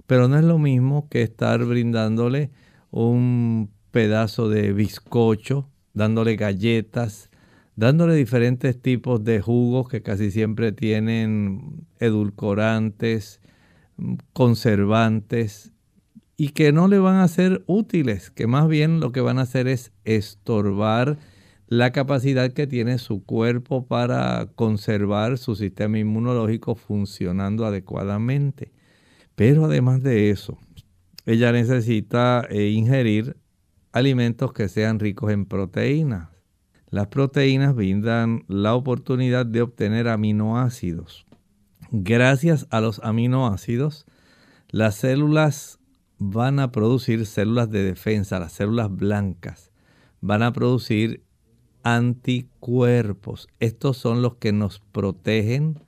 Pero 0.06 0.28
no 0.28 0.38
es 0.38 0.44
lo 0.44 0.58
mismo 0.58 1.10
que 1.10 1.20
estar 1.24 1.62
brindándole 1.62 2.50
un 2.90 3.70
pedazo 3.90 4.48
de 4.48 4.72
bizcocho, 4.72 5.68
dándole 5.92 6.36
galletas, 6.36 7.28
dándole 7.76 8.14
diferentes 8.14 8.80
tipos 8.80 9.22
de 9.22 9.42
jugos 9.42 9.90
que 9.90 10.00
casi 10.00 10.30
siempre 10.30 10.72
tienen 10.72 11.86
edulcorantes, 12.00 13.42
conservantes 14.32 15.72
y 16.38 16.48
que 16.50 16.72
no 16.72 16.88
le 16.88 16.98
van 16.98 17.16
a 17.16 17.28
ser 17.28 17.62
útiles, 17.66 18.30
que 18.30 18.46
más 18.46 18.68
bien 18.68 19.00
lo 19.00 19.12
que 19.12 19.20
van 19.20 19.38
a 19.38 19.42
hacer 19.42 19.68
es 19.68 19.92
estorbar 20.06 21.18
la 21.68 21.92
capacidad 21.92 22.50
que 22.52 22.66
tiene 22.66 22.96
su 22.96 23.24
cuerpo 23.24 23.86
para 23.86 24.48
conservar 24.54 25.36
su 25.36 25.54
sistema 25.54 25.98
inmunológico 25.98 26.74
funcionando 26.74 27.66
adecuadamente. 27.66 28.72
Pero 29.34 29.66
además 29.66 30.02
de 30.02 30.30
eso, 30.30 30.58
ella 31.26 31.52
necesita 31.52 32.46
eh, 32.48 32.68
ingerir 32.68 33.36
alimentos 33.92 34.52
que 34.54 34.68
sean 34.68 34.98
ricos 34.98 35.30
en 35.30 35.44
proteínas. 35.44 36.30
Las 36.88 37.08
proteínas 37.08 37.74
brindan 37.74 38.44
la 38.48 38.74
oportunidad 38.74 39.44
de 39.44 39.60
obtener 39.60 40.08
aminoácidos. 40.08 41.26
Gracias 41.90 42.66
a 42.70 42.80
los 42.80 42.98
aminoácidos, 43.04 44.06
las 44.70 44.94
células 44.94 45.80
van 46.18 46.60
a 46.60 46.72
producir 46.72 47.26
células 47.26 47.70
de 47.70 47.82
defensa, 47.82 48.40
las 48.40 48.52
células 48.52 48.90
blancas, 48.90 49.70
van 50.20 50.42
a 50.42 50.52
producir 50.52 51.27
anticuerpos. 51.96 53.48
Estos 53.60 53.96
son 53.96 54.20
los 54.20 54.34
que 54.36 54.52
nos 54.52 54.80
protegen, 54.80 55.80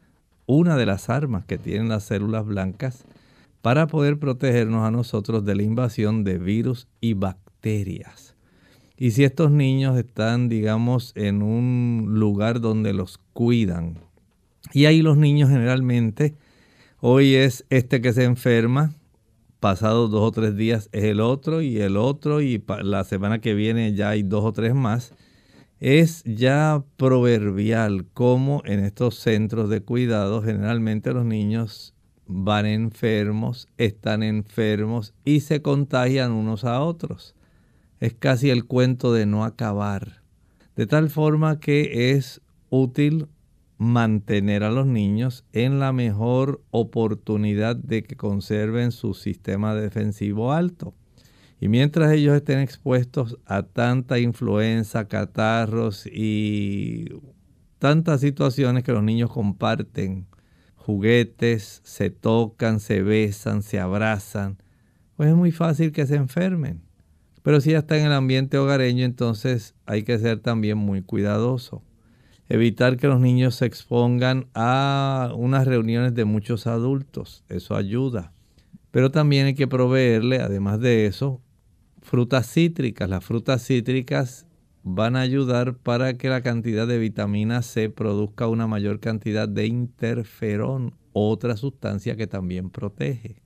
una 0.47 0.77
de 0.77 0.87
las 0.87 1.11
armas 1.11 1.45
que 1.45 1.59
tienen 1.59 1.89
las 1.89 2.05
células 2.05 2.47
blancas, 2.47 3.05
para 3.61 3.87
poder 3.87 4.19
protegernos 4.19 4.87
a 4.87 4.91
nosotros 4.91 5.45
de 5.45 5.55
la 5.55 5.63
invasión 5.63 6.25
de 6.25 6.39
virus 6.39 6.89
y 7.01 7.13
bacterias. 7.15 8.35
Y 8.97 9.11
si 9.13 9.25
estos 9.25 9.51
niños 9.51 9.99
están, 9.99 10.49
digamos, 10.49 11.13
en 11.17 11.43
un 11.43 12.07
lugar 12.15 12.61
donde 12.61 12.93
los 12.93 13.19
cuidan, 13.33 13.99
y 14.73 14.87
ahí 14.87 15.03
los 15.03 15.17
niños 15.17 15.51
generalmente, 15.51 16.35
hoy 17.01 17.35
es 17.35 17.67
este 17.71 18.01
que 18.01 18.13
se 18.13 18.25
enferma, 18.25 18.95
pasados 19.59 20.11
dos 20.11 20.23
o 20.23 20.33
tres 20.33 20.57
días 20.57 20.89
es 20.93 21.05
el 21.05 21.21
otro 21.21 21.61
y 21.61 21.79
el 21.79 21.99
otro, 21.99 22.41
y 22.41 22.63
la 22.83 23.05
semana 23.05 23.41
que 23.41 23.55
viene 23.55 23.95
ya 23.95 24.11
hay 24.11 24.23
dos 24.23 24.45
o 24.45 24.53
tres 24.53 24.75
más, 24.75 25.13
es 25.81 26.23
ya 26.25 26.85
proverbial 26.99 28.05
como 28.13 28.63
en 28.67 28.85
estos 28.85 29.17
centros 29.17 29.71
de 29.71 29.81
cuidado 29.81 30.43
generalmente 30.43 31.13
los 31.13 31.25
niños 31.25 31.95
van 32.27 32.67
enfermos, 32.67 33.67
están 33.79 34.23
enfermos 34.23 35.15
y 35.25 35.41
se 35.41 35.63
contagian 35.63 36.33
unos 36.33 36.65
a 36.65 36.81
otros. 36.81 37.35
Es 37.99 38.15
casi 38.15 38.51
el 38.51 38.67
cuento 38.67 39.13
de 39.13 39.27
no 39.27 39.45
acabar. 39.45 40.23
De 40.77 40.87
tal 40.87 41.11
forma 41.11 41.61
que 41.61 42.13
es 42.13 42.41
útil 42.69 43.27
mantener 43.79 44.63
a 44.63 44.71
los 44.71 44.87
niños 44.87 45.45
en 45.53 45.81
la 45.81 45.93
mejor 45.93 46.63
oportunidad 46.71 47.75
de 47.75 48.03
que 48.05 48.17
conserven 48.17 48.93
su 48.93 49.15
sistema 49.15 49.75
defensivo 49.75 50.53
alto. 50.53 50.95
Y 51.61 51.69
mientras 51.69 52.11
ellos 52.13 52.35
estén 52.35 52.59
expuestos 52.61 53.39
a 53.45 53.63
tanta 53.63 54.19
influenza, 54.19 55.07
catarros 55.09 56.07
y 56.07 57.09
tantas 57.79 58.23
situaciones 58.23 58.83
que 58.83 58.93
los 58.93 59.03
niños 59.03 59.31
comparten, 59.31 60.27
juguetes, 60.75 61.83
se 61.85 62.09
tocan, 62.09 62.81
se 62.81 63.03
besan, 63.03 63.63
se 63.63 63.79
abrazan, 63.79 64.57
pues 65.17 65.29
es 65.29 65.37
muy 65.37 65.53
fácil 65.53 65.93
que 65.93 66.07
se 66.07 66.17
enfermen. 66.17 66.81
Pero 67.43 67.61
si 67.61 67.73
ya 67.73 67.79
está 67.79 67.99
en 67.99 68.07
el 68.07 68.13
ambiente 68.13 68.57
hogareño, 68.57 69.05
entonces 69.05 69.75
hay 69.85 70.03
que 70.03 70.19
ser 70.19 70.41
también 70.41 70.79
muy 70.79 71.03
cuidadoso. 71.03 71.83
Evitar 72.49 72.97
que 72.97 73.07
los 73.07 73.21
niños 73.21 73.55
se 73.55 73.67
expongan 73.67 74.49
a 74.55 75.31
unas 75.37 75.67
reuniones 75.67 76.15
de 76.15 76.25
muchos 76.25 76.67
adultos, 76.67 77.45
eso 77.51 77.77
ayuda. 77.77 78.33
Pero 78.91 79.11
también 79.11 79.47
hay 79.47 79.55
que 79.55 79.69
proveerle, 79.69 80.41
además 80.41 80.81
de 80.81 81.07
eso, 81.07 81.41
frutas 82.03 82.47
cítricas. 82.53 83.09
Las 83.09 83.25
frutas 83.25 83.65
cítricas 83.65 84.47
van 84.83 85.17
a 85.17 85.21
ayudar 85.21 85.77
para 85.77 86.15
que 86.17 86.29
la 86.29 86.43
cantidad 86.43 86.87
de 86.87 86.99
vitamina 86.99 87.63
C 87.63 87.91
produzca 87.91 88.49
una 88.49 88.67
mayor 88.67 89.01
cantidad 89.01 89.49
de 89.49 89.67
interferón, 89.67 90.95
otra 91.13 91.57
sustancia 91.57 92.17
que 92.17 92.27
también 92.27 92.71
protege. 92.71 93.43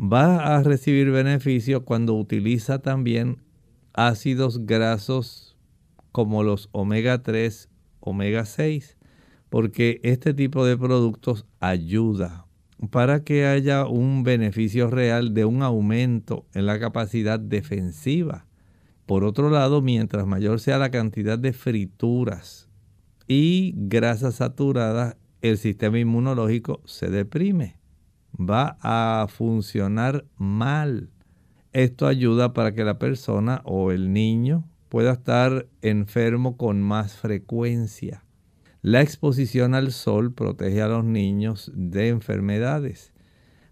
Va 0.00 0.56
a 0.56 0.62
recibir 0.62 1.10
beneficio 1.10 1.84
cuando 1.84 2.14
utiliza 2.14 2.80
también 2.80 3.42
ácidos 3.92 4.64
grasos 4.64 5.56
como 6.12 6.44
los 6.44 6.68
omega 6.72 7.22
3, 7.22 7.68
omega 8.00 8.44
6, 8.44 8.96
porque 9.48 10.00
este 10.04 10.34
tipo 10.34 10.64
de 10.64 10.76
productos 10.76 11.46
ayuda 11.58 12.47
para 12.90 13.24
que 13.24 13.46
haya 13.46 13.86
un 13.86 14.22
beneficio 14.22 14.88
real 14.88 15.34
de 15.34 15.44
un 15.44 15.62
aumento 15.62 16.46
en 16.54 16.66
la 16.66 16.78
capacidad 16.78 17.40
defensiva. 17.40 18.46
Por 19.06 19.24
otro 19.24 19.50
lado, 19.50 19.82
mientras 19.82 20.26
mayor 20.26 20.60
sea 20.60 20.78
la 20.78 20.90
cantidad 20.90 21.38
de 21.38 21.52
frituras 21.52 22.68
y 23.26 23.74
grasas 23.76 24.36
saturadas, 24.36 25.16
el 25.42 25.58
sistema 25.58 25.98
inmunológico 25.98 26.80
se 26.84 27.08
deprime, 27.08 27.78
va 28.38 28.76
a 28.80 29.26
funcionar 29.28 30.24
mal. 30.36 31.10
Esto 31.72 32.06
ayuda 32.06 32.52
para 32.54 32.74
que 32.74 32.84
la 32.84 32.98
persona 32.98 33.60
o 33.64 33.92
el 33.92 34.12
niño 34.12 34.68
pueda 34.88 35.12
estar 35.12 35.66
enfermo 35.82 36.56
con 36.56 36.82
más 36.82 37.16
frecuencia. 37.16 38.24
La 38.82 39.02
exposición 39.02 39.74
al 39.74 39.90
sol 39.90 40.32
protege 40.32 40.80
a 40.82 40.86
los 40.86 41.04
niños 41.04 41.72
de 41.74 42.08
enfermedades. 42.10 43.12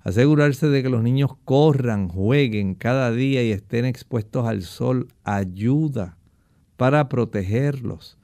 Asegurarse 0.00 0.68
de 0.68 0.82
que 0.82 0.88
los 0.88 1.04
niños 1.04 1.30
corran, 1.44 2.09
jueguen 2.09 2.74
cada 2.74 3.12
día 3.12 3.44
y 3.44 3.52
estén 3.52 3.84
expuestos 3.84 4.48
al 4.48 4.62
sol 4.62 5.07
ayuda 5.22 6.18
para 6.76 7.09
protegerlos. 7.09 8.18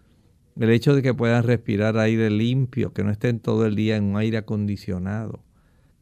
El 0.58 0.70
hecho 0.70 0.96
de 0.96 1.02
que 1.02 1.14
puedan 1.14 1.44
respirar 1.44 1.98
aire 1.98 2.30
limpio, 2.30 2.92
que 2.92 3.04
no 3.04 3.12
estén 3.12 3.38
todo 3.38 3.64
el 3.64 3.76
día 3.76 3.96
en 3.96 4.02
un 4.02 4.16
aire 4.16 4.38
acondicionado. 4.38 5.40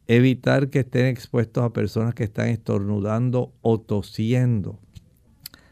Evitar 0.07 0.71
que 0.71 0.79
estén 0.79 1.05
expuestos 1.05 1.63
a 1.63 1.73
personas 1.73 2.15
que 2.15 2.23
están 2.23 2.47
estornudando 2.47 3.53
o 3.61 3.79
tosiendo. 3.79 4.79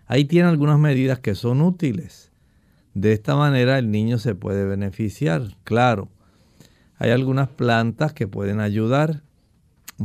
Ahí 0.05 0.25
tienen 0.25 0.49
algunas 0.49 0.77
medidas 0.77 1.19
que 1.19 1.33
son 1.33 1.61
útiles. 1.61 2.28
De 2.99 3.13
esta 3.13 3.37
manera 3.37 3.79
el 3.79 3.91
niño 3.91 4.17
se 4.17 4.35
puede 4.35 4.65
beneficiar. 4.65 5.55
Claro, 5.63 6.09
hay 6.97 7.11
algunas 7.11 7.47
plantas 7.47 8.11
que 8.11 8.27
pueden 8.27 8.59
ayudar. 8.59 9.23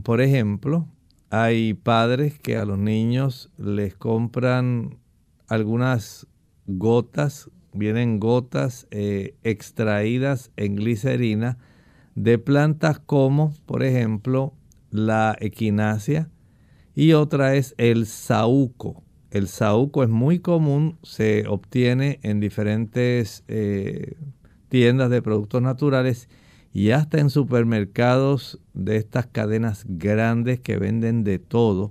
Por 0.04 0.20
ejemplo, 0.20 0.86
hay 1.28 1.74
padres 1.74 2.38
que 2.38 2.56
a 2.56 2.64
los 2.64 2.78
niños 2.78 3.50
les 3.58 3.96
compran 3.96 4.98
algunas 5.48 6.28
gotas, 6.68 7.50
vienen 7.72 8.20
gotas 8.20 8.86
eh, 8.92 9.34
extraídas 9.42 10.52
en 10.54 10.76
glicerina 10.76 11.58
de 12.14 12.38
plantas 12.38 13.00
como, 13.00 13.54
por 13.66 13.82
ejemplo, 13.82 14.54
la 14.92 15.36
equinacia 15.40 16.30
y 16.94 17.14
otra 17.14 17.56
es 17.56 17.74
el 17.76 18.06
saúco. 18.06 19.03
El 19.34 19.48
saúco 19.48 20.04
es 20.04 20.08
muy 20.08 20.38
común, 20.38 20.96
se 21.02 21.48
obtiene 21.48 22.20
en 22.22 22.38
diferentes 22.38 23.42
eh, 23.48 24.14
tiendas 24.68 25.10
de 25.10 25.22
productos 25.22 25.60
naturales 25.60 26.28
y 26.72 26.92
hasta 26.92 27.18
en 27.18 27.30
supermercados 27.30 28.60
de 28.74 28.96
estas 28.96 29.26
cadenas 29.26 29.86
grandes 29.88 30.60
que 30.60 30.78
venden 30.78 31.24
de 31.24 31.40
todo. 31.40 31.90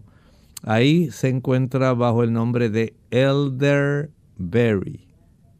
Ahí 0.61 1.11
se 1.11 1.27
encuentra 1.27 1.93
bajo 1.93 2.23
el 2.23 2.31
nombre 2.31 2.69
de 2.69 2.95
elderberry. 3.11 5.05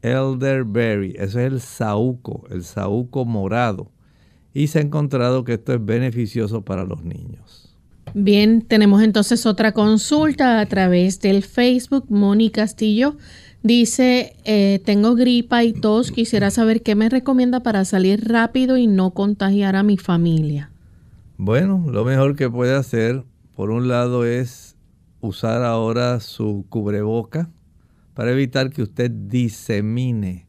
Elderberry, 0.00 1.16
eso 1.18 1.38
es 1.38 1.52
el 1.52 1.60
saúco, 1.60 2.46
el 2.48 2.64
saúco 2.64 3.26
morado. 3.26 3.92
Y 4.54 4.68
se 4.68 4.78
ha 4.78 4.82
encontrado 4.82 5.44
que 5.44 5.52
esto 5.52 5.74
es 5.74 5.84
beneficioso 5.84 6.64
para 6.64 6.84
los 6.84 7.04
niños. 7.04 7.63
Bien, 8.16 8.62
tenemos 8.62 9.02
entonces 9.02 9.44
otra 9.44 9.72
consulta 9.72 10.60
a 10.60 10.66
través 10.66 11.20
del 11.20 11.42
Facebook. 11.42 12.06
Moni 12.10 12.48
Castillo 12.50 13.16
dice, 13.64 14.36
eh, 14.44 14.80
tengo 14.84 15.16
gripa 15.16 15.64
y 15.64 15.72
tos, 15.72 16.12
quisiera 16.12 16.52
saber 16.52 16.82
qué 16.82 16.94
me 16.94 17.08
recomienda 17.08 17.64
para 17.64 17.84
salir 17.84 18.28
rápido 18.28 18.76
y 18.76 18.86
no 18.86 19.10
contagiar 19.10 19.74
a 19.74 19.82
mi 19.82 19.96
familia. 19.96 20.70
Bueno, 21.38 21.86
lo 21.90 22.04
mejor 22.04 22.36
que 22.36 22.48
puede 22.48 22.76
hacer, 22.76 23.24
por 23.56 23.70
un 23.70 23.88
lado, 23.88 24.24
es 24.24 24.76
usar 25.20 25.64
ahora 25.64 26.20
su 26.20 26.66
cubreboca 26.68 27.50
para 28.14 28.30
evitar 28.30 28.70
que 28.70 28.82
usted 28.82 29.10
disemine 29.10 30.46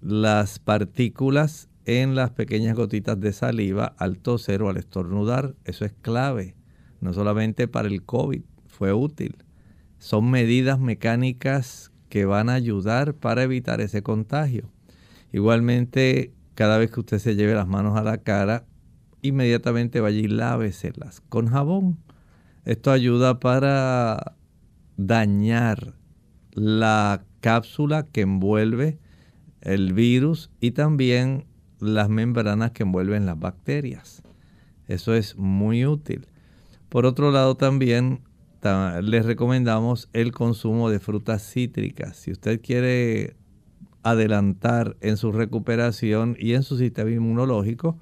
las 0.00 0.58
partículas 0.58 1.68
en 1.84 2.16
las 2.16 2.30
pequeñas 2.30 2.74
gotitas 2.74 3.20
de 3.20 3.32
saliva 3.32 3.94
al 3.98 4.18
toser 4.18 4.62
o 4.62 4.68
al 4.68 4.78
estornudar. 4.78 5.54
Eso 5.64 5.84
es 5.84 5.92
clave 6.02 6.56
no 7.04 7.12
solamente 7.12 7.68
para 7.68 7.86
el 7.86 8.02
COVID, 8.02 8.40
fue 8.66 8.94
útil. 8.94 9.36
Son 9.98 10.30
medidas 10.30 10.80
mecánicas 10.80 11.92
que 12.08 12.24
van 12.24 12.48
a 12.48 12.54
ayudar 12.54 13.12
para 13.12 13.42
evitar 13.42 13.82
ese 13.82 14.02
contagio. 14.02 14.70
Igualmente, 15.30 16.32
cada 16.54 16.78
vez 16.78 16.90
que 16.90 17.00
usted 17.00 17.18
se 17.18 17.36
lleve 17.36 17.54
las 17.54 17.68
manos 17.68 17.98
a 17.98 18.02
la 18.02 18.16
cara, 18.16 18.64
inmediatamente 19.20 20.00
vaya 20.00 20.18
y 20.18 20.28
láveselas 20.28 21.20
con 21.28 21.48
jabón. 21.48 21.98
Esto 22.64 22.90
ayuda 22.90 23.38
para 23.38 24.36
dañar 24.96 25.96
la 26.52 27.22
cápsula 27.40 28.06
que 28.06 28.22
envuelve 28.22 28.98
el 29.60 29.92
virus 29.92 30.50
y 30.58 30.70
también 30.70 31.44
las 31.80 32.08
membranas 32.08 32.70
que 32.70 32.84
envuelven 32.84 33.26
las 33.26 33.38
bacterias. 33.38 34.22
Eso 34.88 35.12
es 35.12 35.36
muy 35.36 35.84
útil. 35.84 36.28
Por 36.94 37.06
otro 37.06 37.32
lado, 37.32 37.56
también 37.56 38.20
les 39.02 39.26
recomendamos 39.26 40.08
el 40.12 40.30
consumo 40.30 40.90
de 40.90 41.00
frutas 41.00 41.42
cítricas. 41.42 42.16
Si 42.16 42.30
usted 42.30 42.60
quiere 42.62 43.36
adelantar 44.04 44.96
en 45.00 45.16
su 45.16 45.32
recuperación 45.32 46.36
y 46.38 46.54
en 46.54 46.62
su 46.62 46.78
sistema 46.78 47.10
inmunológico, 47.10 47.98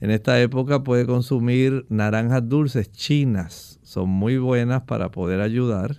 en 0.00 0.12
esta 0.12 0.40
época 0.40 0.84
puede 0.84 1.06
consumir 1.06 1.86
naranjas 1.88 2.48
dulces 2.48 2.92
chinas. 2.92 3.80
Son 3.82 4.08
muy 4.08 4.38
buenas 4.38 4.82
para 4.82 5.10
poder 5.10 5.40
ayudar. 5.40 5.96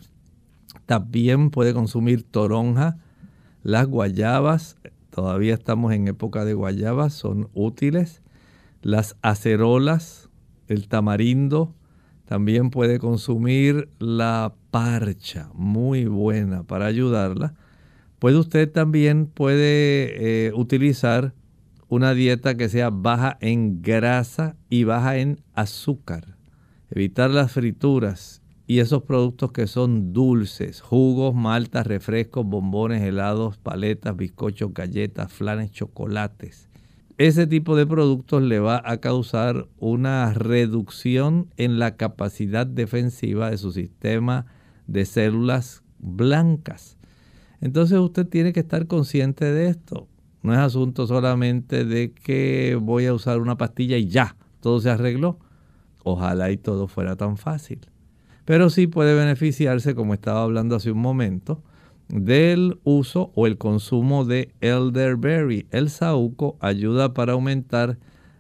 También 0.86 1.50
puede 1.50 1.74
consumir 1.74 2.24
toronja, 2.24 2.98
las 3.62 3.88
guayabas. 3.88 4.78
Todavía 5.10 5.56
estamos 5.56 5.92
en 5.92 6.08
época 6.08 6.46
de 6.46 6.54
guayabas, 6.54 7.14
son 7.14 7.50
útiles. 7.54 8.22
Las 8.82 9.18
acerolas, 9.22 10.30
el 10.70 10.88
tamarindo, 10.88 11.76
también 12.32 12.70
puede 12.70 12.98
consumir 12.98 13.90
la 14.00 14.54
parcha, 14.70 15.50
muy 15.54 16.06
buena 16.06 16.64
para 16.64 16.86
ayudarla. 16.86 17.56
Puede 18.20 18.38
usted 18.38 18.72
también 18.72 19.26
puede 19.26 20.48
eh, 20.48 20.54
utilizar 20.54 21.34
una 21.90 22.14
dieta 22.14 22.56
que 22.56 22.70
sea 22.70 22.90
baja 22.90 23.38
en 23.42 23.82
grasa 23.82 24.56
y 24.70 24.86
baja 24.86 25.18
en 25.18 25.42
azúcar. 25.56 26.38
Evitar 26.90 27.32
las 27.32 27.52
frituras 27.52 28.42
y 28.66 28.80
esos 28.80 29.04
productos 29.04 29.52
que 29.52 29.68
son 29.68 30.14
dulces, 30.14 30.80
jugos, 30.80 31.36
maltas, 31.36 31.86
refrescos, 31.86 32.46
bombones, 32.46 33.02
helados, 33.02 33.58
paletas, 33.58 34.16
bizcochos, 34.16 34.74
galletas, 34.74 35.34
flanes, 35.34 35.70
chocolates 35.74 36.71
ese 37.18 37.48
tipo 37.48 37.76
de 37.76 37.86
productos 37.86 38.42
le 38.42 38.60
va 38.60 38.82
a 38.86 38.98
causar 38.98 39.68
una 39.78 40.34
reducción 40.34 41.48
en 41.58 41.80
la 41.80 41.96
capacidad 41.96 42.66
defensiva 42.66 43.50
de 43.50 43.58
su 43.58 43.72
sistema 43.72 44.46
de 44.88 45.06
células 45.06 45.84
blancas. 46.00 46.98
Entonces 47.62 48.00
usted 48.00 48.28
tiene 48.28 48.54
que 48.54 48.62
estar 48.62 48.88
consciente 48.88 49.46
de 49.46 49.70
esto. 49.70 50.08
No 50.42 50.54
es 50.54 50.60
asunto 50.60 51.06
solamente 51.06 51.86
de 51.86 52.12
que 52.12 52.78
voy 52.82 53.06
a 53.06 53.14
usar 53.14 53.40
una 53.40 53.58
pastilla 53.58 53.98
y 53.98 54.08
ya, 54.08 54.36
todo 54.60 54.80
se 54.80 54.90
arregló. 54.90 55.40
Ojalá 56.04 56.52
y 56.52 56.58
todo 56.58 56.88
fuera 56.88 57.16
tan 57.16 57.38
fácil. 57.38 57.80
Pero 58.46 58.72
sí 58.72 58.88
puede 58.88 59.14
beneficiarse, 59.14 59.94
como 59.94 60.16
estaba 60.16 60.42
hablando 60.42 60.76
hace 60.76 60.92
un 60.92 60.98
momento, 60.98 61.64
del 62.12 62.80
uso 62.84 63.32
o 63.36 63.48
el 63.48 63.58
consumo 63.58 64.26
de 64.26 64.54
elderberry. 64.62 65.66
El 65.72 65.90
saúco 65.90 66.58
ayuda 66.60 67.14
para 67.14 67.34
aumentar 67.34 67.98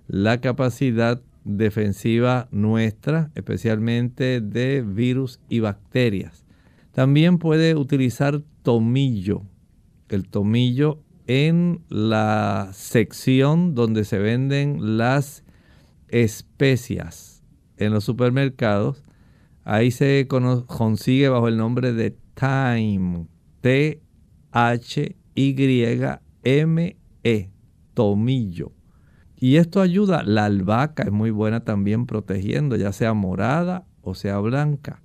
la 0.07 0.41
capacidad 0.41 1.21
defensiva 1.43 2.47
nuestra, 2.51 3.31
especialmente 3.35 4.41
de 4.41 4.81
virus 4.81 5.39
y 5.49 5.59
bacterias. 5.59 6.45
También 6.91 7.37
puede 7.37 7.75
utilizar 7.75 8.41
tomillo. 8.63 9.43
El 10.09 10.27
tomillo 10.27 10.99
en 11.27 11.81
la 11.87 12.69
sección 12.73 13.73
donde 13.73 14.03
se 14.03 14.19
venden 14.19 14.97
las 14.97 15.45
especias 16.09 17.41
en 17.77 17.93
los 17.93 18.03
supermercados. 18.03 19.03
Ahí 19.63 19.91
se 19.91 20.27
consigue 20.27 21.29
bajo 21.29 21.47
el 21.47 21.55
nombre 21.55 21.93
de 21.93 22.15
thyme, 22.33 23.27
T-H-Y-M-E, 23.61 24.01
tomillo. 27.93 28.71
Y 29.37 29.55
esto 29.55 29.81
ayuda, 29.81 30.23
la 30.23 30.45
albahaca 30.45 31.03
es 31.03 31.11
muy 31.11 31.31
buena 31.31 31.63
también 31.63 32.05
protegiendo, 32.05 32.75
ya 32.75 32.91
sea 32.91 33.13
morada 33.13 33.87
o 34.01 34.13
sea 34.13 34.37
blanca. 34.39 35.01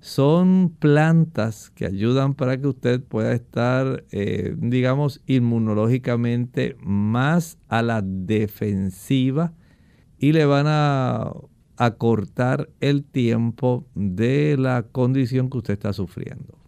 Son 0.00 0.74
plantas 0.78 1.70
que 1.70 1.86
ayudan 1.86 2.34
para 2.34 2.58
que 2.58 2.66
usted 2.66 3.02
pueda 3.02 3.32
estar, 3.32 4.04
eh, 4.10 4.54
digamos, 4.58 5.22
inmunológicamente 5.26 6.76
más 6.80 7.58
a 7.68 7.82
la 7.82 8.02
defensiva 8.02 9.54
y 10.18 10.32
le 10.32 10.44
van 10.44 10.66
a 10.68 11.32
acortar 11.76 12.70
el 12.80 13.04
tiempo 13.04 13.86
de 13.94 14.56
la 14.58 14.84
condición 14.84 15.50
que 15.50 15.58
usted 15.58 15.74
está 15.74 15.92
sufriendo. 15.92 16.63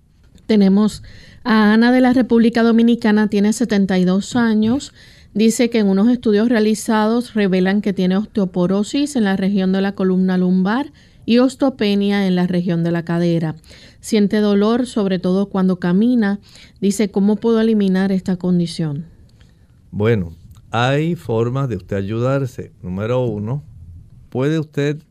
Tenemos 0.46 1.02
a 1.44 1.72
Ana 1.72 1.92
de 1.92 2.00
la 2.00 2.12
República 2.12 2.62
Dominicana, 2.62 3.28
tiene 3.28 3.52
72 3.52 4.36
años. 4.36 4.92
Dice 5.34 5.70
que 5.70 5.80
en 5.80 5.88
unos 5.88 6.08
estudios 6.08 6.48
realizados 6.48 7.34
revelan 7.34 7.82
que 7.82 7.92
tiene 7.92 8.16
osteoporosis 8.16 9.16
en 9.16 9.24
la 9.24 9.36
región 9.36 9.72
de 9.72 9.82
la 9.82 9.92
columna 9.92 10.38
lumbar 10.38 10.92
y 11.26 11.38
osteopenia 11.38 12.26
en 12.26 12.36
la 12.36 12.46
región 12.46 12.84
de 12.84 12.92
la 12.92 13.04
cadera. 13.04 13.56
Siente 14.00 14.38
dolor 14.38 14.86
sobre 14.86 15.18
todo 15.18 15.46
cuando 15.46 15.78
camina. 15.78 16.38
Dice, 16.80 17.10
¿cómo 17.10 17.36
puedo 17.36 17.60
eliminar 17.60 18.12
esta 18.12 18.36
condición? 18.36 19.06
Bueno, 19.90 20.34
hay 20.70 21.16
formas 21.16 21.68
de 21.68 21.76
usted 21.76 21.96
ayudarse. 21.96 22.72
Número 22.82 23.24
uno, 23.24 23.64
puede 24.30 24.58
usted 24.58 25.02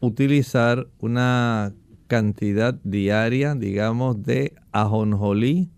utilizar 0.00 0.88
una 0.98 1.72
cantidad 2.12 2.74
diaria, 2.84 3.54
digamos, 3.54 4.22
de 4.22 4.52
ajonjolí 4.70 5.70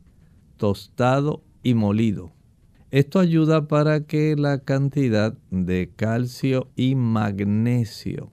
tostado 0.57 1.45
y 1.62 1.74
molido. 1.74 2.32
Esto 2.91 3.20
ayuda 3.20 3.68
para 3.68 4.01
que 4.01 4.35
la 4.35 4.59
cantidad 4.59 5.39
de 5.53 5.93
calcio 5.95 6.72
y 6.74 6.97
magnesio 6.97 8.32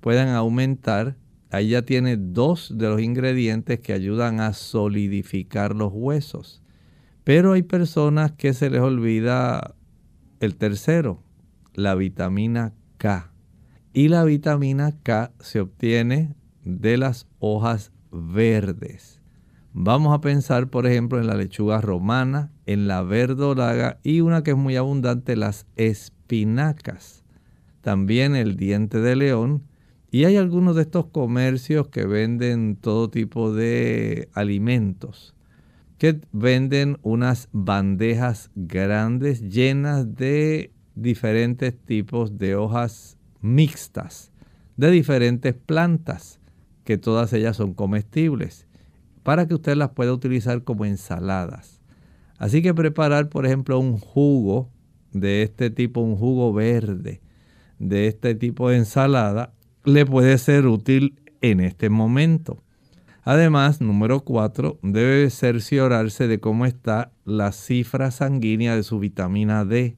puedan 0.00 0.28
aumentar. 0.28 1.18
Ahí 1.50 1.68
ya 1.68 1.82
tiene 1.82 2.16
dos 2.16 2.78
de 2.78 2.88
los 2.88 3.02
ingredientes 3.02 3.78
que 3.80 3.92
ayudan 3.92 4.40
a 4.40 4.54
solidificar 4.54 5.76
los 5.76 5.92
huesos. 5.92 6.62
Pero 7.24 7.52
hay 7.52 7.62
personas 7.62 8.32
que 8.32 8.54
se 8.54 8.70
les 8.70 8.80
olvida 8.80 9.74
el 10.40 10.56
tercero, 10.56 11.22
la 11.74 11.94
vitamina 11.94 12.72
K. 12.96 13.30
Y 13.92 14.08
la 14.08 14.24
vitamina 14.24 14.92
K 15.02 15.30
se 15.40 15.60
obtiene 15.60 16.34
de 16.64 16.96
las 16.96 17.26
hojas 17.38 17.92
verdes. 18.10 19.20
Vamos 19.72 20.14
a 20.14 20.20
pensar, 20.20 20.68
por 20.68 20.86
ejemplo, 20.86 21.18
en 21.18 21.26
la 21.26 21.34
lechuga 21.34 21.80
romana, 21.80 22.52
en 22.64 22.86
la 22.86 23.02
verdolaga 23.02 23.98
y 24.04 24.20
una 24.20 24.42
que 24.42 24.52
es 24.52 24.56
muy 24.56 24.76
abundante, 24.76 25.36
las 25.36 25.66
espinacas. 25.74 27.24
También 27.80 28.36
el 28.36 28.56
diente 28.56 29.00
de 29.00 29.16
león. 29.16 29.64
Y 30.12 30.26
hay 30.26 30.36
algunos 30.36 30.76
de 30.76 30.82
estos 30.82 31.06
comercios 31.06 31.88
que 31.88 32.06
venden 32.06 32.76
todo 32.76 33.10
tipo 33.10 33.52
de 33.52 34.28
alimentos, 34.32 35.34
que 35.98 36.20
venden 36.30 36.98
unas 37.02 37.48
bandejas 37.50 38.52
grandes 38.54 39.40
llenas 39.42 40.14
de 40.14 40.72
diferentes 40.94 41.76
tipos 41.76 42.38
de 42.38 42.54
hojas 42.54 43.18
mixtas, 43.40 44.30
de 44.76 44.92
diferentes 44.92 45.52
plantas 45.52 46.38
que 46.84 46.98
todas 46.98 47.32
ellas 47.32 47.56
son 47.56 47.74
comestibles, 47.74 48.66
para 49.22 49.48
que 49.48 49.54
usted 49.54 49.76
las 49.76 49.90
pueda 49.90 50.12
utilizar 50.12 50.62
como 50.64 50.84
ensaladas. 50.84 51.80
Así 52.38 52.62
que 52.62 52.74
preparar, 52.74 53.28
por 53.28 53.46
ejemplo, 53.46 53.78
un 53.78 53.98
jugo 53.98 54.70
de 55.12 55.42
este 55.42 55.70
tipo, 55.70 56.00
un 56.00 56.16
jugo 56.16 56.52
verde, 56.52 57.22
de 57.78 58.06
este 58.06 58.34
tipo 58.34 58.68
de 58.68 58.78
ensalada, 58.78 59.54
le 59.84 60.04
puede 60.06 60.36
ser 60.38 60.66
útil 60.66 61.20
en 61.40 61.60
este 61.60 61.90
momento. 61.90 62.62
Además, 63.22 63.80
número 63.80 64.20
4, 64.20 64.78
debe 64.82 65.30
cerciorarse 65.30 66.28
de 66.28 66.40
cómo 66.40 66.66
está 66.66 67.12
la 67.24 67.52
cifra 67.52 68.10
sanguínea 68.10 68.76
de 68.76 68.82
su 68.82 68.98
vitamina 68.98 69.64
D. 69.64 69.96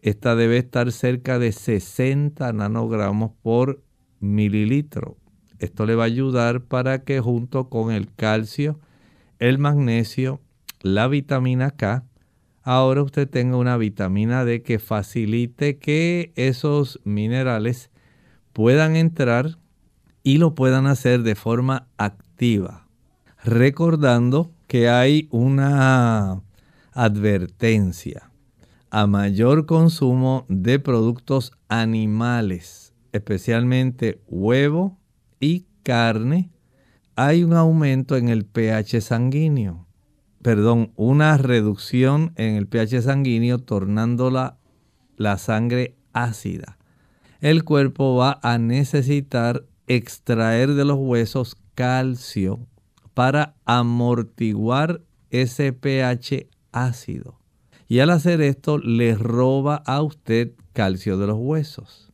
Esta 0.00 0.34
debe 0.34 0.58
estar 0.58 0.90
cerca 0.92 1.38
de 1.38 1.52
60 1.52 2.52
nanogramos 2.52 3.32
por 3.42 3.82
mililitro. 4.20 5.18
Esto 5.64 5.86
le 5.86 5.94
va 5.94 6.02
a 6.02 6.06
ayudar 6.06 6.60
para 6.64 7.04
que 7.04 7.20
junto 7.20 7.70
con 7.70 7.90
el 7.90 8.12
calcio, 8.12 8.78
el 9.38 9.58
magnesio, 9.58 10.42
la 10.82 11.08
vitamina 11.08 11.70
K, 11.70 12.04
ahora 12.62 13.02
usted 13.02 13.26
tenga 13.26 13.56
una 13.56 13.78
vitamina 13.78 14.44
D 14.44 14.62
que 14.62 14.78
facilite 14.78 15.78
que 15.78 16.34
esos 16.36 17.00
minerales 17.04 17.90
puedan 18.52 18.94
entrar 18.94 19.56
y 20.22 20.36
lo 20.36 20.54
puedan 20.54 20.86
hacer 20.86 21.22
de 21.22 21.34
forma 21.34 21.88
activa. 21.96 22.86
Recordando 23.42 24.52
que 24.66 24.90
hay 24.90 25.28
una 25.30 26.42
advertencia. 26.92 28.30
a 28.90 29.06
mayor 29.08 29.66
consumo 29.66 30.44
de 30.48 30.78
productos 30.78 31.52
animales, 31.68 32.92
especialmente 33.12 34.20
huevo 34.28 34.98
y 35.40 35.66
carne, 35.82 36.50
hay 37.16 37.44
un 37.44 37.52
aumento 37.52 38.16
en 38.16 38.28
el 38.28 38.44
pH 38.44 39.00
sanguíneo. 39.00 39.86
Perdón, 40.42 40.92
una 40.96 41.36
reducción 41.38 42.32
en 42.36 42.56
el 42.56 42.66
pH 42.66 43.02
sanguíneo 43.02 43.58
tornándola 43.58 44.58
la 45.16 45.38
sangre 45.38 45.96
ácida. 46.12 46.76
El 47.40 47.64
cuerpo 47.64 48.16
va 48.16 48.40
a 48.42 48.58
necesitar 48.58 49.64
extraer 49.86 50.74
de 50.74 50.84
los 50.84 50.98
huesos 50.98 51.56
calcio 51.74 52.66
para 53.14 53.54
amortiguar 53.64 55.02
ese 55.30 55.72
pH 55.72 56.48
ácido. 56.72 57.38
Y 57.86 58.00
al 58.00 58.10
hacer 58.10 58.40
esto 58.40 58.78
le 58.78 59.14
roba 59.14 59.76
a 59.86 60.02
usted 60.02 60.52
calcio 60.72 61.18
de 61.18 61.26
los 61.26 61.38
huesos. 61.38 62.12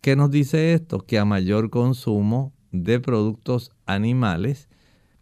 ¿Qué 0.00 0.16
nos 0.16 0.30
dice 0.30 0.72
esto? 0.74 1.00
Que 1.00 1.18
a 1.18 1.24
mayor 1.24 1.70
consumo 1.70 2.52
de 2.72 3.00
productos 3.00 3.72
animales, 3.86 4.68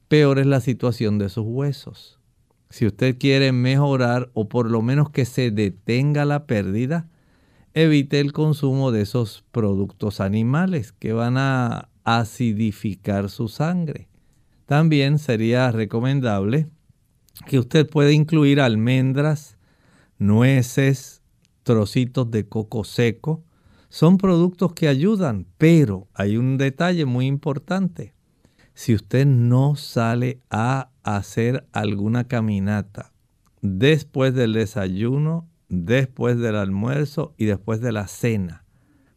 peor 0.09 0.39
es 0.39 0.47
la 0.47 0.61
situación 0.61 1.19
de 1.19 1.29
sus 1.29 1.45
huesos. 1.47 2.19
Si 2.71 2.87
usted 2.87 3.17
quiere 3.19 3.53
mejorar 3.53 4.31
o 4.35 4.49
por 4.49 4.71
lo 4.71 4.83
menos 4.83 5.11
que 5.11 5.25
se 5.25 5.51
detenga 5.51 6.25
la 6.25 6.47
pérdida, 6.47 7.09
evite 7.75 8.21
el 8.21 8.33
consumo 8.33 8.91
de 8.93 9.03
esos 9.03 9.45
productos 9.53 10.21
animales 10.21 10.93
que 10.93 11.13
van 11.13 11.37
a 11.39 11.89
acidificar 12.05 13.31
su 13.31 13.49
sangre. 13.49 14.09
También 14.67 15.19
sería 15.19 15.71
recomendable 15.71 16.69
que 17.47 17.59
usted 17.59 17.89
pueda 17.89 18.13
incluir 18.13 18.61
almendras, 18.61 19.57
nueces, 20.19 21.23
trocitos 21.63 22.31
de 22.31 22.47
coco 22.47 22.85
seco. 22.85 23.43
Son 23.89 24.19
productos 24.19 24.75
que 24.75 24.89
ayudan, 24.89 25.47
pero 25.57 26.09
hay 26.15 26.37
un 26.37 26.59
detalle 26.59 27.07
muy 27.07 27.27
importante. 27.27 28.15
Si 28.75 28.95
usted 28.95 29.27
no 29.27 29.77
sale 29.77 30.41
a 30.51 30.91
hacer 31.03 31.67
alguna 31.73 32.25
caminata 32.25 33.13
después 33.63 34.35
del 34.35 34.53
desayuno, 34.53 35.49
después 35.69 36.39
del 36.39 36.57
almuerzo 36.57 37.35
y 37.37 37.47
después 37.47 37.81
de 37.81 37.93
la 37.93 38.07
cena, 38.09 38.65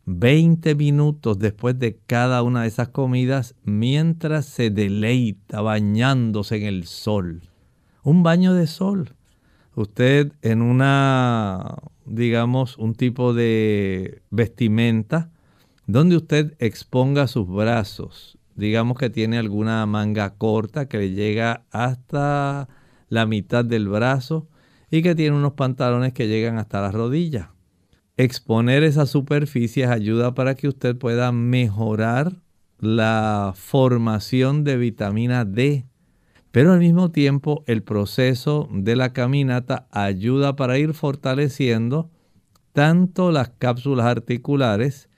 20 0.05 0.75
minutos 0.75 1.37
después 1.37 1.77
de 1.77 1.99
cada 2.05 2.41
una 2.43 2.63
de 2.63 2.67
esas 2.67 2.89
comidas 2.89 3.55
mientras 3.63 4.45
se 4.45 4.69
deleita 4.69 5.61
bañándose 5.61 6.57
en 6.57 6.63
el 6.63 6.85
sol. 6.85 7.41
Un 8.03 8.23
baño 8.23 8.53
de 8.53 8.67
sol. 8.67 9.15
Usted 9.75 10.33
en 10.41 10.61
una, 10.61 11.75
digamos, 12.13 12.77
un 12.77 12.93
tipo 12.95 13.33
de 13.33 14.21
vestimenta 14.29 15.31
donde 15.87 16.17
usted 16.17 16.55
exponga 16.59 17.27
sus 17.27 17.47
brazos. 17.47 18.37
Digamos 18.55 18.97
que 18.97 19.09
tiene 19.09 19.37
alguna 19.37 19.85
manga 19.85 20.35
corta 20.35 20.87
que 20.87 20.97
le 20.97 21.11
llega 21.11 21.65
hasta 21.71 22.67
la 23.09 23.25
mitad 23.25 23.65
del 23.65 23.87
brazo 23.87 24.47
y 24.89 25.01
que 25.01 25.15
tiene 25.15 25.35
unos 25.35 25.53
pantalones 25.53 26.13
que 26.13 26.27
llegan 26.27 26.57
hasta 26.57 26.81
las 26.81 26.93
rodillas 26.93 27.49
exponer 28.23 28.83
esas 28.83 29.09
superficies 29.09 29.89
ayuda 29.89 30.33
para 30.33 30.55
que 30.55 30.67
usted 30.67 30.95
pueda 30.95 31.31
mejorar 31.31 32.41
la 32.79 33.53
formación 33.55 34.63
de 34.63 34.77
vitamina 34.77 35.45
D. 35.45 35.85
Pero 36.51 36.73
al 36.73 36.79
mismo 36.79 37.11
tiempo 37.11 37.63
el 37.65 37.81
proceso 37.81 38.67
de 38.71 38.95
la 38.95 39.13
caminata 39.13 39.87
ayuda 39.91 40.55
para 40.55 40.77
ir 40.77 40.93
fortaleciendo 40.93 42.09
tanto 42.73 43.31
las 43.31 43.49
cápsulas 43.49 44.05
articulares 44.05 45.09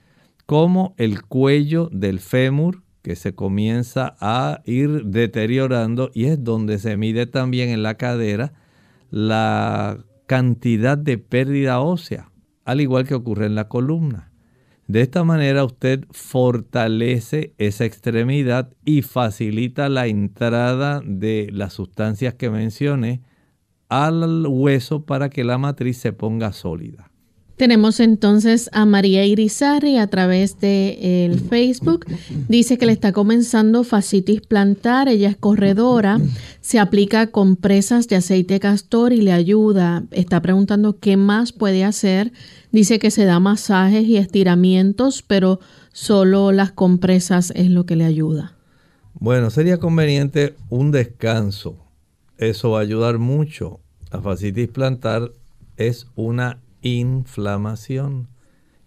como 0.46 0.94
el 0.96 1.22
cuello 1.22 1.88
del 1.92 2.20
fémur 2.20 2.82
que 3.02 3.16
se 3.16 3.34
comienza 3.34 4.16
a 4.20 4.62
ir 4.64 5.04
deteriorando 5.04 6.10
y 6.14 6.26
es 6.26 6.42
donde 6.42 6.78
se 6.78 6.96
mide 6.96 7.26
también 7.26 7.68
en 7.68 7.82
la 7.82 7.96
cadera 7.96 8.54
la 9.10 10.04
cantidad 10.26 10.96
de 10.96 11.18
pérdida 11.18 11.80
ósea 11.80 12.30
al 12.64 12.80
igual 12.80 13.06
que 13.06 13.14
ocurre 13.14 13.46
en 13.46 13.54
la 13.54 13.68
columna. 13.68 14.32
De 14.86 15.00
esta 15.00 15.24
manera 15.24 15.64
usted 15.64 16.04
fortalece 16.10 17.54
esa 17.56 17.84
extremidad 17.84 18.70
y 18.84 19.02
facilita 19.02 19.88
la 19.88 20.06
entrada 20.06 21.00
de 21.04 21.48
las 21.52 21.72
sustancias 21.72 22.34
que 22.34 22.50
mencioné 22.50 23.22
al 23.88 24.46
hueso 24.46 25.04
para 25.06 25.30
que 25.30 25.44
la 25.44 25.56
matriz 25.56 25.98
se 25.98 26.12
ponga 26.12 26.52
sólida. 26.52 27.10
Tenemos 27.56 28.00
entonces 28.00 28.68
a 28.72 28.84
María 28.84 29.24
Irizarri 29.24 29.96
a 29.96 30.08
través 30.08 30.58
de 30.58 31.24
el 31.24 31.38
Facebook. 31.38 32.04
Dice 32.48 32.78
que 32.78 32.86
le 32.86 32.92
está 32.92 33.12
comenzando 33.12 33.84
fascitis 33.84 34.40
plantar. 34.40 35.08
Ella 35.08 35.28
es 35.28 35.36
corredora. 35.36 36.18
Se 36.60 36.80
aplica 36.80 37.28
compresas 37.28 38.08
de 38.08 38.16
aceite 38.16 38.58
castor 38.58 39.12
y 39.12 39.20
le 39.20 39.30
ayuda. 39.30 40.02
Está 40.10 40.42
preguntando 40.42 40.98
qué 40.98 41.16
más 41.16 41.52
puede 41.52 41.84
hacer. 41.84 42.32
Dice 42.72 42.98
que 42.98 43.12
se 43.12 43.24
da 43.24 43.38
masajes 43.38 44.04
y 44.04 44.16
estiramientos, 44.16 45.22
pero 45.22 45.60
solo 45.92 46.50
las 46.50 46.72
compresas 46.72 47.52
es 47.54 47.70
lo 47.70 47.86
que 47.86 47.94
le 47.94 48.04
ayuda. 48.04 48.56
Bueno, 49.14 49.50
sería 49.50 49.78
conveniente 49.78 50.56
un 50.70 50.90
descanso. 50.90 51.76
Eso 52.36 52.70
va 52.70 52.80
a 52.80 52.82
ayudar 52.82 53.18
mucho. 53.18 53.78
La 54.10 54.20
fascitis 54.20 54.68
plantar 54.68 55.30
es 55.76 56.08
una 56.16 56.58
inflamación. 56.84 58.28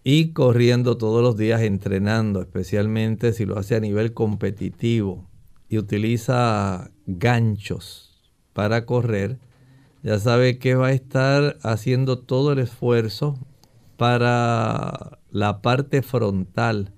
Y 0.04 0.32
corriendo 0.32 0.98
todos 0.98 1.22
los 1.22 1.36
días 1.36 1.62
entrenando, 1.62 2.42
especialmente 2.42 3.34
si 3.34 3.46
lo 3.46 3.58
hace 3.58 3.76
a 3.76 3.82
nivel 3.82 4.14
competitivo 4.14 5.28
y 5.68 5.78
utiliza 5.78 6.92
ganchos 7.06 8.32
para 8.54 8.86
correr, 8.86 9.40
ya 10.04 10.18
sabe 10.20 10.60
que 10.60 10.76
va 10.76 10.88
a 10.88 10.94
estar 10.94 11.58
haciendo 11.62 12.20
todo 12.20 12.54
el 12.54 12.60
esfuerzo 12.60 13.38
para 13.98 15.20
la 15.30 15.62
parte 15.62 16.02
frontal. 16.02 16.94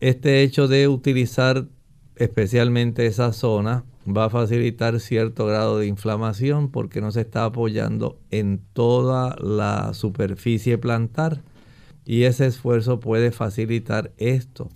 Este 0.00 0.42
hecho 0.42 0.68
de 0.68 0.88
utilizar 0.88 1.68
especialmente 2.16 3.06
esa 3.06 3.32
zona 3.32 3.84
va 4.06 4.24
a 4.24 4.30
facilitar 4.30 4.98
cierto 5.00 5.46
grado 5.46 5.78
de 5.78 5.86
inflamación 5.86 6.70
porque 6.70 7.00
no 7.00 7.12
se 7.12 7.20
está 7.20 7.44
apoyando 7.44 8.18
en 8.30 8.60
toda 8.72 9.36
la 9.40 9.94
superficie 9.94 10.78
plantar 10.78 11.42
y 12.04 12.24
ese 12.24 12.46
esfuerzo 12.46 13.00
puede 13.00 13.30
facilitar 13.30 14.12
esto. 14.16 14.68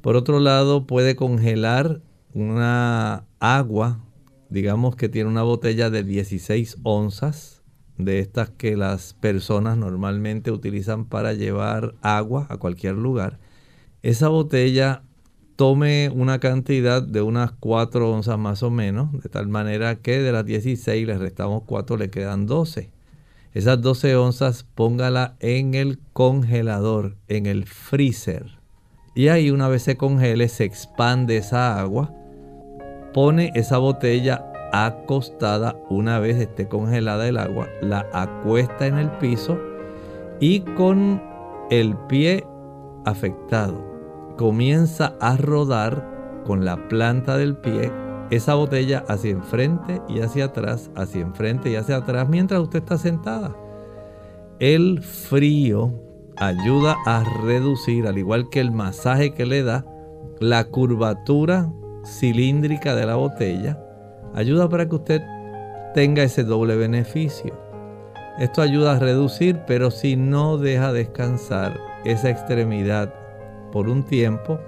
Por 0.00 0.16
otro 0.16 0.40
lado, 0.40 0.86
puede 0.86 1.16
congelar 1.16 2.00
una 2.32 3.24
agua, 3.40 4.04
digamos 4.48 4.96
que 4.96 5.08
tiene 5.08 5.28
una 5.28 5.42
botella 5.42 5.90
de 5.90 6.04
16 6.04 6.78
onzas, 6.84 7.62
de 7.98 8.20
estas 8.20 8.50
que 8.50 8.76
las 8.76 9.14
personas 9.14 9.76
normalmente 9.76 10.50
utilizan 10.50 11.04
para 11.04 11.34
llevar 11.34 11.94
agua 12.00 12.46
a 12.48 12.56
cualquier 12.56 12.94
lugar. 12.94 13.38
Esa 14.02 14.28
botella 14.28 15.02
tome 15.60 16.08
una 16.08 16.38
cantidad 16.38 17.02
de 17.02 17.20
unas 17.20 17.52
4 17.52 18.10
onzas 18.10 18.38
más 18.38 18.62
o 18.62 18.70
menos, 18.70 19.12
de 19.22 19.28
tal 19.28 19.46
manera 19.48 19.96
que 19.96 20.18
de 20.18 20.32
las 20.32 20.46
16 20.46 21.06
le 21.06 21.18
restamos 21.18 21.64
4, 21.66 21.98
le 21.98 22.08
quedan 22.08 22.46
12. 22.46 22.88
Esas 23.52 23.82
12 23.82 24.16
onzas 24.16 24.64
póngala 24.74 25.36
en 25.38 25.74
el 25.74 25.98
congelador, 26.14 27.18
en 27.28 27.44
el 27.44 27.66
freezer. 27.66 28.46
Y 29.14 29.28
ahí 29.28 29.50
una 29.50 29.68
vez 29.68 29.82
se 29.82 29.98
congele, 29.98 30.48
se 30.48 30.64
expande 30.64 31.36
esa 31.36 31.78
agua. 31.78 32.10
Pone 33.12 33.52
esa 33.54 33.76
botella 33.76 34.50
acostada 34.72 35.76
una 35.90 36.20
vez 36.20 36.38
esté 36.38 36.68
congelada 36.68 37.28
el 37.28 37.36
agua, 37.36 37.68
la 37.82 38.06
acuesta 38.14 38.86
en 38.86 38.96
el 38.96 39.10
piso 39.18 39.60
y 40.40 40.60
con 40.60 41.22
el 41.70 41.98
pie 42.08 42.46
afectado 43.04 43.89
comienza 44.40 45.18
a 45.20 45.36
rodar 45.36 46.42
con 46.46 46.64
la 46.64 46.88
planta 46.88 47.36
del 47.36 47.58
pie 47.58 47.92
esa 48.30 48.54
botella 48.54 49.04
hacia 49.06 49.32
enfrente 49.32 50.00
y 50.08 50.20
hacia 50.20 50.46
atrás, 50.46 50.90
hacia 50.96 51.20
enfrente 51.20 51.68
y 51.68 51.76
hacia 51.76 51.96
atrás 51.96 52.26
mientras 52.26 52.58
usted 52.58 52.78
está 52.78 52.96
sentada. 52.96 53.54
El 54.58 55.02
frío 55.02 55.92
ayuda 56.38 56.96
a 57.04 57.22
reducir, 57.44 58.06
al 58.06 58.16
igual 58.16 58.48
que 58.48 58.60
el 58.60 58.70
masaje 58.70 59.34
que 59.34 59.44
le 59.44 59.62
da, 59.62 59.84
la 60.38 60.64
curvatura 60.64 61.70
cilíndrica 62.06 62.94
de 62.94 63.04
la 63.04 63.16
botella. 63.16 63.78
Ayuda 64.34 64.70
para 64.70 64.88
que 64.88 64.94
usted 64.94 65.22
tenga 65.92 66.22
ese 66.22 66.44
doble 66.44 66.76
beneficio. 66.76 67.60
Esto 68.38 68.62
ayuda 68.62 68.92
a 68.92 68.98
reducir, 68.98 69.60
pero 69.66 69.90
si 69.90 70.16
no 70.16 70.56
deja 70.56 70.94
descansar 70.94 71.78
esa 72.06 72.30
extremidad 72.30 73.19
por 73.70 73.88
un 73.88 74.02
tiempo, 74.02 74.58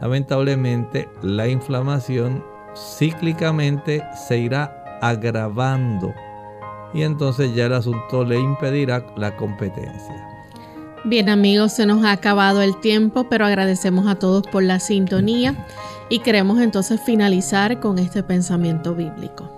lamentablemente 0.00 1.08
la 1.22 1.48
inflamación 1.48 2.44
cíclicamente 2.74 4.02
se 4.26 4.38
irá 4.38 4.98
agravando 5.00 6.12
y 6.94 7.02
entonces 7.02 7.54
ya 7.54 7.66
el 7.66 7.74
asunto 7.74 8.24
le 8.24 8.38
impedirá 8.38 9.04
la 9.16 9.36
competencia. 9.36 10.28
Bien 11.04 11.28
amigos, 11.28 11.72
se 11.72 11.86
nos 11.86 12.04
ha 12.04 12.12
acabado 12.12 12.62
el 12.62 12.78
tiempo, 12.80 13.24
pero 13.28 13.44
agradecemos 13.44 14.06
a 14.06 14.14
todos 14.14 14.46
por 14.46 14.62
la 14.62 14.78
sintonía 14.78 15.66
y 16.08 16.20
queremos 16.20 16.60
entonces 16.60 17.00
finalizar 17.00 17.80
con 17.80 17.98
este 17.98 18.22
pensamiento 18.22 18.94
bíblico. 18.94 19.50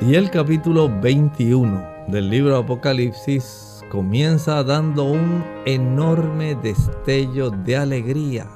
Y 0.00 0.14
el 0.14 0.30
capítulo 0.30 0.90
21 1.00 1.80
del 2.08 2.28
libro 2.28 2.56
Apocalipsis 2.56 3.65
comienza 3.90 4.62
dando 4.64 5.04
un 5.04 5.44
enorme 5.64 6.54
destello 6.56 7.50
de 7.50 7.76
alegría, 7.76 8.46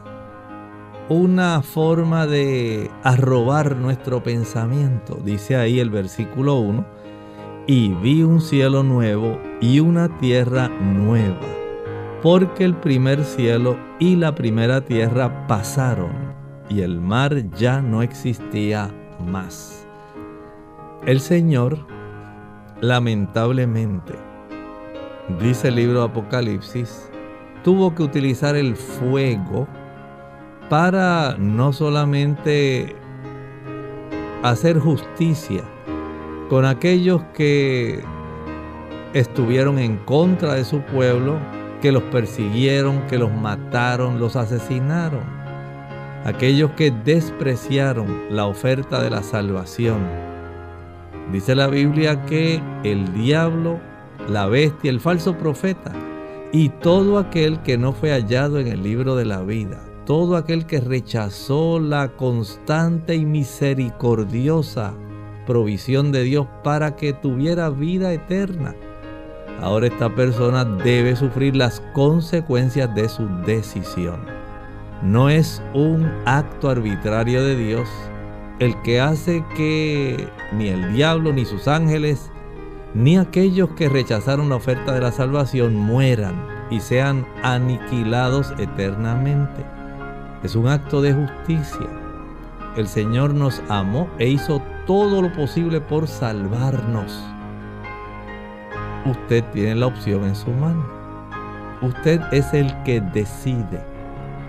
una 1.08 1.62
forma 1.62 2.26
de 2.26 2.90
arrobar 3.02 3.76
nuestro 3.76 4.22
pensamiento. 4.22 5.18
Dice 5.24 5.56
ahí 5.56 5.80
el 5.80 5.90
versículo 5.90 6.56
1, 6.56 6.84
y 7.66 7.94
vi 7.94 8.22
un 8.22 8.40
cielo 8.40 8.82
nuevo 8.82 9.38
y 9.60 9.80
una 9.80 10.18
tierra 10.18 10.68
nueva, 10.68 11.40
porque 12.22 12.64
el 12.64 12.74
primer 12.74 13.24
cielo 13.24 13.76
y 13.98 14.16
la 14.16 14.34
primera 14.34 14.80
tierra 14.80 15.46
pasaron, 15.46 16.10
y 16.68 16.80
el 16.80 17.00
mar 17.00 17.50
ya 17.50 17.80
no 17.80 18.02
existía 18.02 18.90
más. 19.24 19.86
El 21.06 21.20
Señor, 21.20 21.78
lamentablemente, 22.80 24.29
dice 25.38 25.68
el 25.68 25.76
libro 25.76 26.02
Apocalipsis, 26.02 27.10
tuvo 27.62 27.94
que 27.94 28.02
utilizar 28.02 28.56
el 28.56 28.76
fuego 28.76 29.68
para 30.68 31.36
no 31.38 31.72
solamente 31.72 32.96
hacer 34.42 34.78
justicia 34.78 35.62
con 36.48 36.64
aquellos 36.64 37.22
que 37.34 38.02
estuvieron 39.12 39.78
en 39.78 39.96
contra 39.98 40.54
de 40.54 40.64
su 40.64 40.80
pueblo, 40.80 41.38
que 41.82 41.92
los 41.92 42.02
persiguieron, 42.04 43.06
que 43.06 43.18
los 43.18 43.32
mataron, 43.32 44.18
los 44.18 44.36
asesinaron. 44.36 45.22
Aquellos 46.24 46.72
que 46.72 46.90
despreciaron 46.90 48.26
la 48.30 48.46
oferta 48.46 49.02
de 49.02 49.10
la 49.10 49.22
salvación 49.22 50.30
Dice 51.32 51.54
la 51.54 51.68
Biblia 51.68 52.26
que 52.26 52.60
el 52.82 53.12
diablo, 53.12 53.78
la 54.28 54.46
bestia, 54.46 54.90
el 54.90 55.00
falso 55.00 55.36
profeta 55.36 55.92
y 56.52 56.68
todo 56.68 57.18
aquel 57.18 57.60
que 57.62 57.78
no 57.78 57.92
fue 57.92 58.10
hallado 58.10 58.58
en 58.58 58.66
el 58.66 58.82
libro 58.82 59.16
de 59.16 59.24
la 59.24 59.42
vida, 59.42 59.80
todo 60.04 60.36
aquel 60.36 60.66
que 60.66 60.80
rechazó 60.80 61.78
la 61.78 62.08
constante 62.16 63.14
y 63.14 63.24
misericordiosa 63.24 64.94
provisión 65.46 66.12
de 66.12 66.22
Dios 66.22 66.46
para 66.62 66.96
que 66.96 67.12
tuviera 67.12 67.70
vida 67.70 68.12
eterna. 68.12 68.74
Ahora 69.60 69.88
esta 69.88 70.14
persona 70.14 70.64
debe 70.64 71.16
sufrir 71.16 71.54
las 71.54 71.80
consecuencias 71.92 72.94
de 72.94 73.08
su 73.08 73.28
decisión. 73.44 74.20
No 75.02 75.28
es 75.28 75.62
un 75.74 76.10
acto 76.24 76.70
arbitrario 76.70 77.42
de 77.42 77.56
Dios, 77.56 77.88
el 78.58 78.80
que 78.82 79.00
hace 79.00 79.44
que 79.56 80.28
ni 80.52 80.68
el 80.68 80.92
diablo, 80.94 81.32
ni 81.32 81.44
sus 81.44 81.68
ángeles, 81.68 82.30
ni 82.94 83.16
aquellos 83.16 83.70
que 83.70 83.88
rechazaron 83.88 84.48
la 84.48 84.56
oferta 84.56 84.92
de 84.92 85.00
la 85.00 85.12
salvación 85.12 85.76
mueran 85.76 86.34
y 86.70 86.80
sean 86.80 87.26
aniquilados 87.42 88.52
eternamente. 88.58 89.64
Es 90.42 90.56
un 90.56 90.68
acto 90.68 91.02
de 91.02 91.12
justicia. 91.12 91.86
El 92.76 92.88
Señor 92.88 93.34
nos 93.34 93.62
amó 93.68 94.08
e 94.18 94.28
hizo 94.28 94.62
todo 94.86 95.22
lo 95.22 95.32
posible 95.32 95.80
por 95.80 96.08
salvarnos. 96.08 97.24
Usted 99.06 99.44
tiene 99.52 99.74
la 99.74 99.86
opción 99.86 100.24
en 100.24 100.36
su 100.36 100.50
mano. 100.50 100.84
Usted 101.82 102.20
es 102.32 102.52
el 102.52 102.74
que 102.82 103.00
decide. 103.00 103.82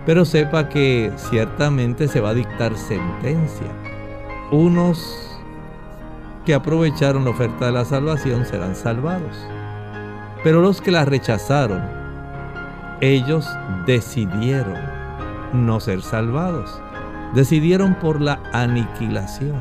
Pero 0.06 0.26
sepa 0.26 0.68
que 0.68 1.12
ciertamente 1.16 2.08
se 2.08 2.20
va 2.20 2.30
a 2.30 2.34
dictar 2.34 2.76
sentencia 2.76 3.68
unos 4.52 5.31
que 6.46 6.54
aprovecharon 6.54 7.24
la 7.24 7.32
oferta 7.32 7.68
de 7.68 7.72
la 7.72 7.86
salvación 7.86 8.46
serán 8.46 8.76
salvados. 8.76 9.38
Pero 10.44 10.62
los 10.62 10.82
que 10.82 10.92
la 10.92 11.06
rechazaron, 11.06 11.82
ellos 13.00 13.48
decidieron 13.86 14.78
no 15.54 15.80
ser 15.80 16.02
salvados. 16.02 16.82
Decidieron 17.36 17.96
por 17.96 18.22
la 18.22 18.42
aniquilación. 18.52 19.56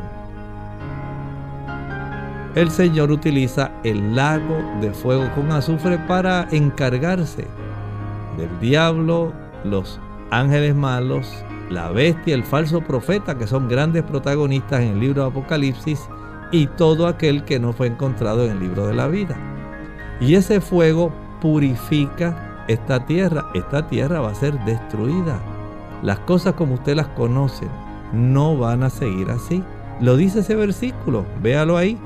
El 2.54 2.70
Señor 2.70 3.12
utiliza 3.12 3.70
el 3.84 4.16
lago 4.16 4.58
de 4.80 4.92
fuego 4.92 5.30
con 5.34 5.52
azufre 5.52 5.98
para 5.98 6.48
encargarse 6.50 7.46
del 8.36 8.60
diablo, 8.60 9.32
los 9.64 10.00
ángeles 10.30 10.74
malos 10.74 11.44
la 11.70 11.90
bestia, 11.90 12.34
el 12.34 12.44
falso 12.44 12.80
profeta, 12.80 13.38
que 13.38 13.46
son 13.46 13.68
grandes 13.68 14.02
protagonistas 14.02 14.80
en 14.80 14.88
el 14.88 15.00
libro 15.00 15.22
de 15.22 15.28
Apocalipsis, 15.28 16.00
y 16.50 16.66
todo 16.66 17.06
aquel 17.06 17.44
que 17.44 17.58
no 17.58 17.72
fue 17.72 17.88
encontrado 17.88 18.44
en 18.44 18.52
el 18.52 18.60
libro 18.60 18.86
de 18.86 18.94
la 18.94 19.08
vida. 19.08 19.36
Y 20.20 20.34
ese 20.34 20.60
fuego 20.60 21.12
purifica 21.40 22.64
esta 22.68 23.06
tierra. 23.06 23.46
Esta 23.54 23.88
tierra 23.88 24.20
va 24.20 24.30
a 24.30 24.34
ser 24.34 24.58
destruida. 24.64 25.38
Las 26.02 26.18
cosas 26.20 26.54
como 26.54 26.74
usted 26.74 26.96
las 26.96 27.08
conoce 27.08 27.66
no 28.12 28.56
van 28.56 28.82
a 28.82 28.90
seguir 28.90 29.30
así. 29.30 29.62
Lo 30.00 30.16
dice 30.16 30.40
ese 30.40 30.54
versículo, 30.54 31.24
véalo 31.42 31.76
ahí. 31.76 31.98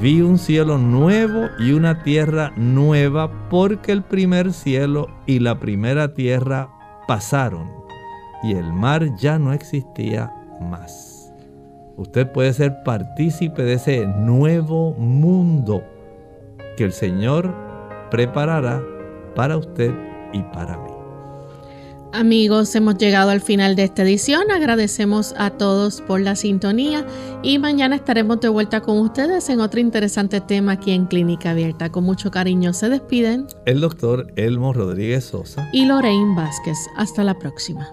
Vi 0.00 0.20
un 0.20 0.38
cielo 0.38 0.76
nuevo 0.76 1.48
y 1.58 1.72
una 1.72 2.02
tierra 2.02 2.52
nueva 2.56 3.30
porque 3.48 3.92
el 3.92 4.02
primer 4.02 4.52
cielo 4.52 5.08
y 5.24 5.38
la 5.38 5.58
primera 5.58 6.14
tierra 6.14 6.68
pasaron 7.06 7.70
y 8.42 8.52
el 8.52 8.72
mar 8.72 9.16
ya 9.16 9.38
no 9.38 9.52
existía 9.52 10.32
más. 10.60 11.17
Usted 11.98 12.30
puede 12.30 12.52
ser 12.52 12.84
partícipe 12.84 13.64
de 13.64 13.74
ese 13.74 14.06
nuevo 14.06 14.94
mundo 14.94 15.82
que 16.76 16.84
el 16.84 16.92
Señor 16.92 17.52
preparará 18.08 18.80
para 19.34 19.56
usted 19.56 19.92
y 20.32 20.40
para 20.42 20.78
mí. 20.78 20.92
Amigos, 22.12 22.74
hemos 22.74 22.96
llegado 22.96 23.30
al 23.30 23.40
final 23.40 23.74
de 23.76 23.82
esta 23.82 24.02
edición. 24.02 24.50
Agradecemos 24.50 25.34
a 25.36 25.50
todos 25.50 26.00
por 26.00 26.20
la 26.20 26.36
sintonía 26.36 27.04
y 27.42 27.58
mañana 27.58 27.96
estaremos 27.96 28.40
de 28.40 28.48
vuelta 28.48 28.80
con 28.80 28.98
ustedes 28.98 29.48
en 29.50 29.60
otro 29.60 29.80
interesante 29.80 30.40
tema 30.40 30.72
aquí 30.72 30.92
en 30.92 31.06
Clínica 31.06 31.50
Abierta. 31.50 31.90
Con 31.90 32.04
mucho 32.04 32.30
cariño 32.30 32.72
se 32.72 32.88
despiden 32.88 33.48
el 33.66 33.80
doctor 33.80 34.32
Elmo 34.36 34.72
Rodríguez 34.72 35.24
Sosa 35.24 35.68
y 35.72 35.84
Lorraine 35.84 36.34
Vázquez. 36.36 36.78
Hasta 36.96 37.24
la 37.24 37.34
próxima. 37.38 37.92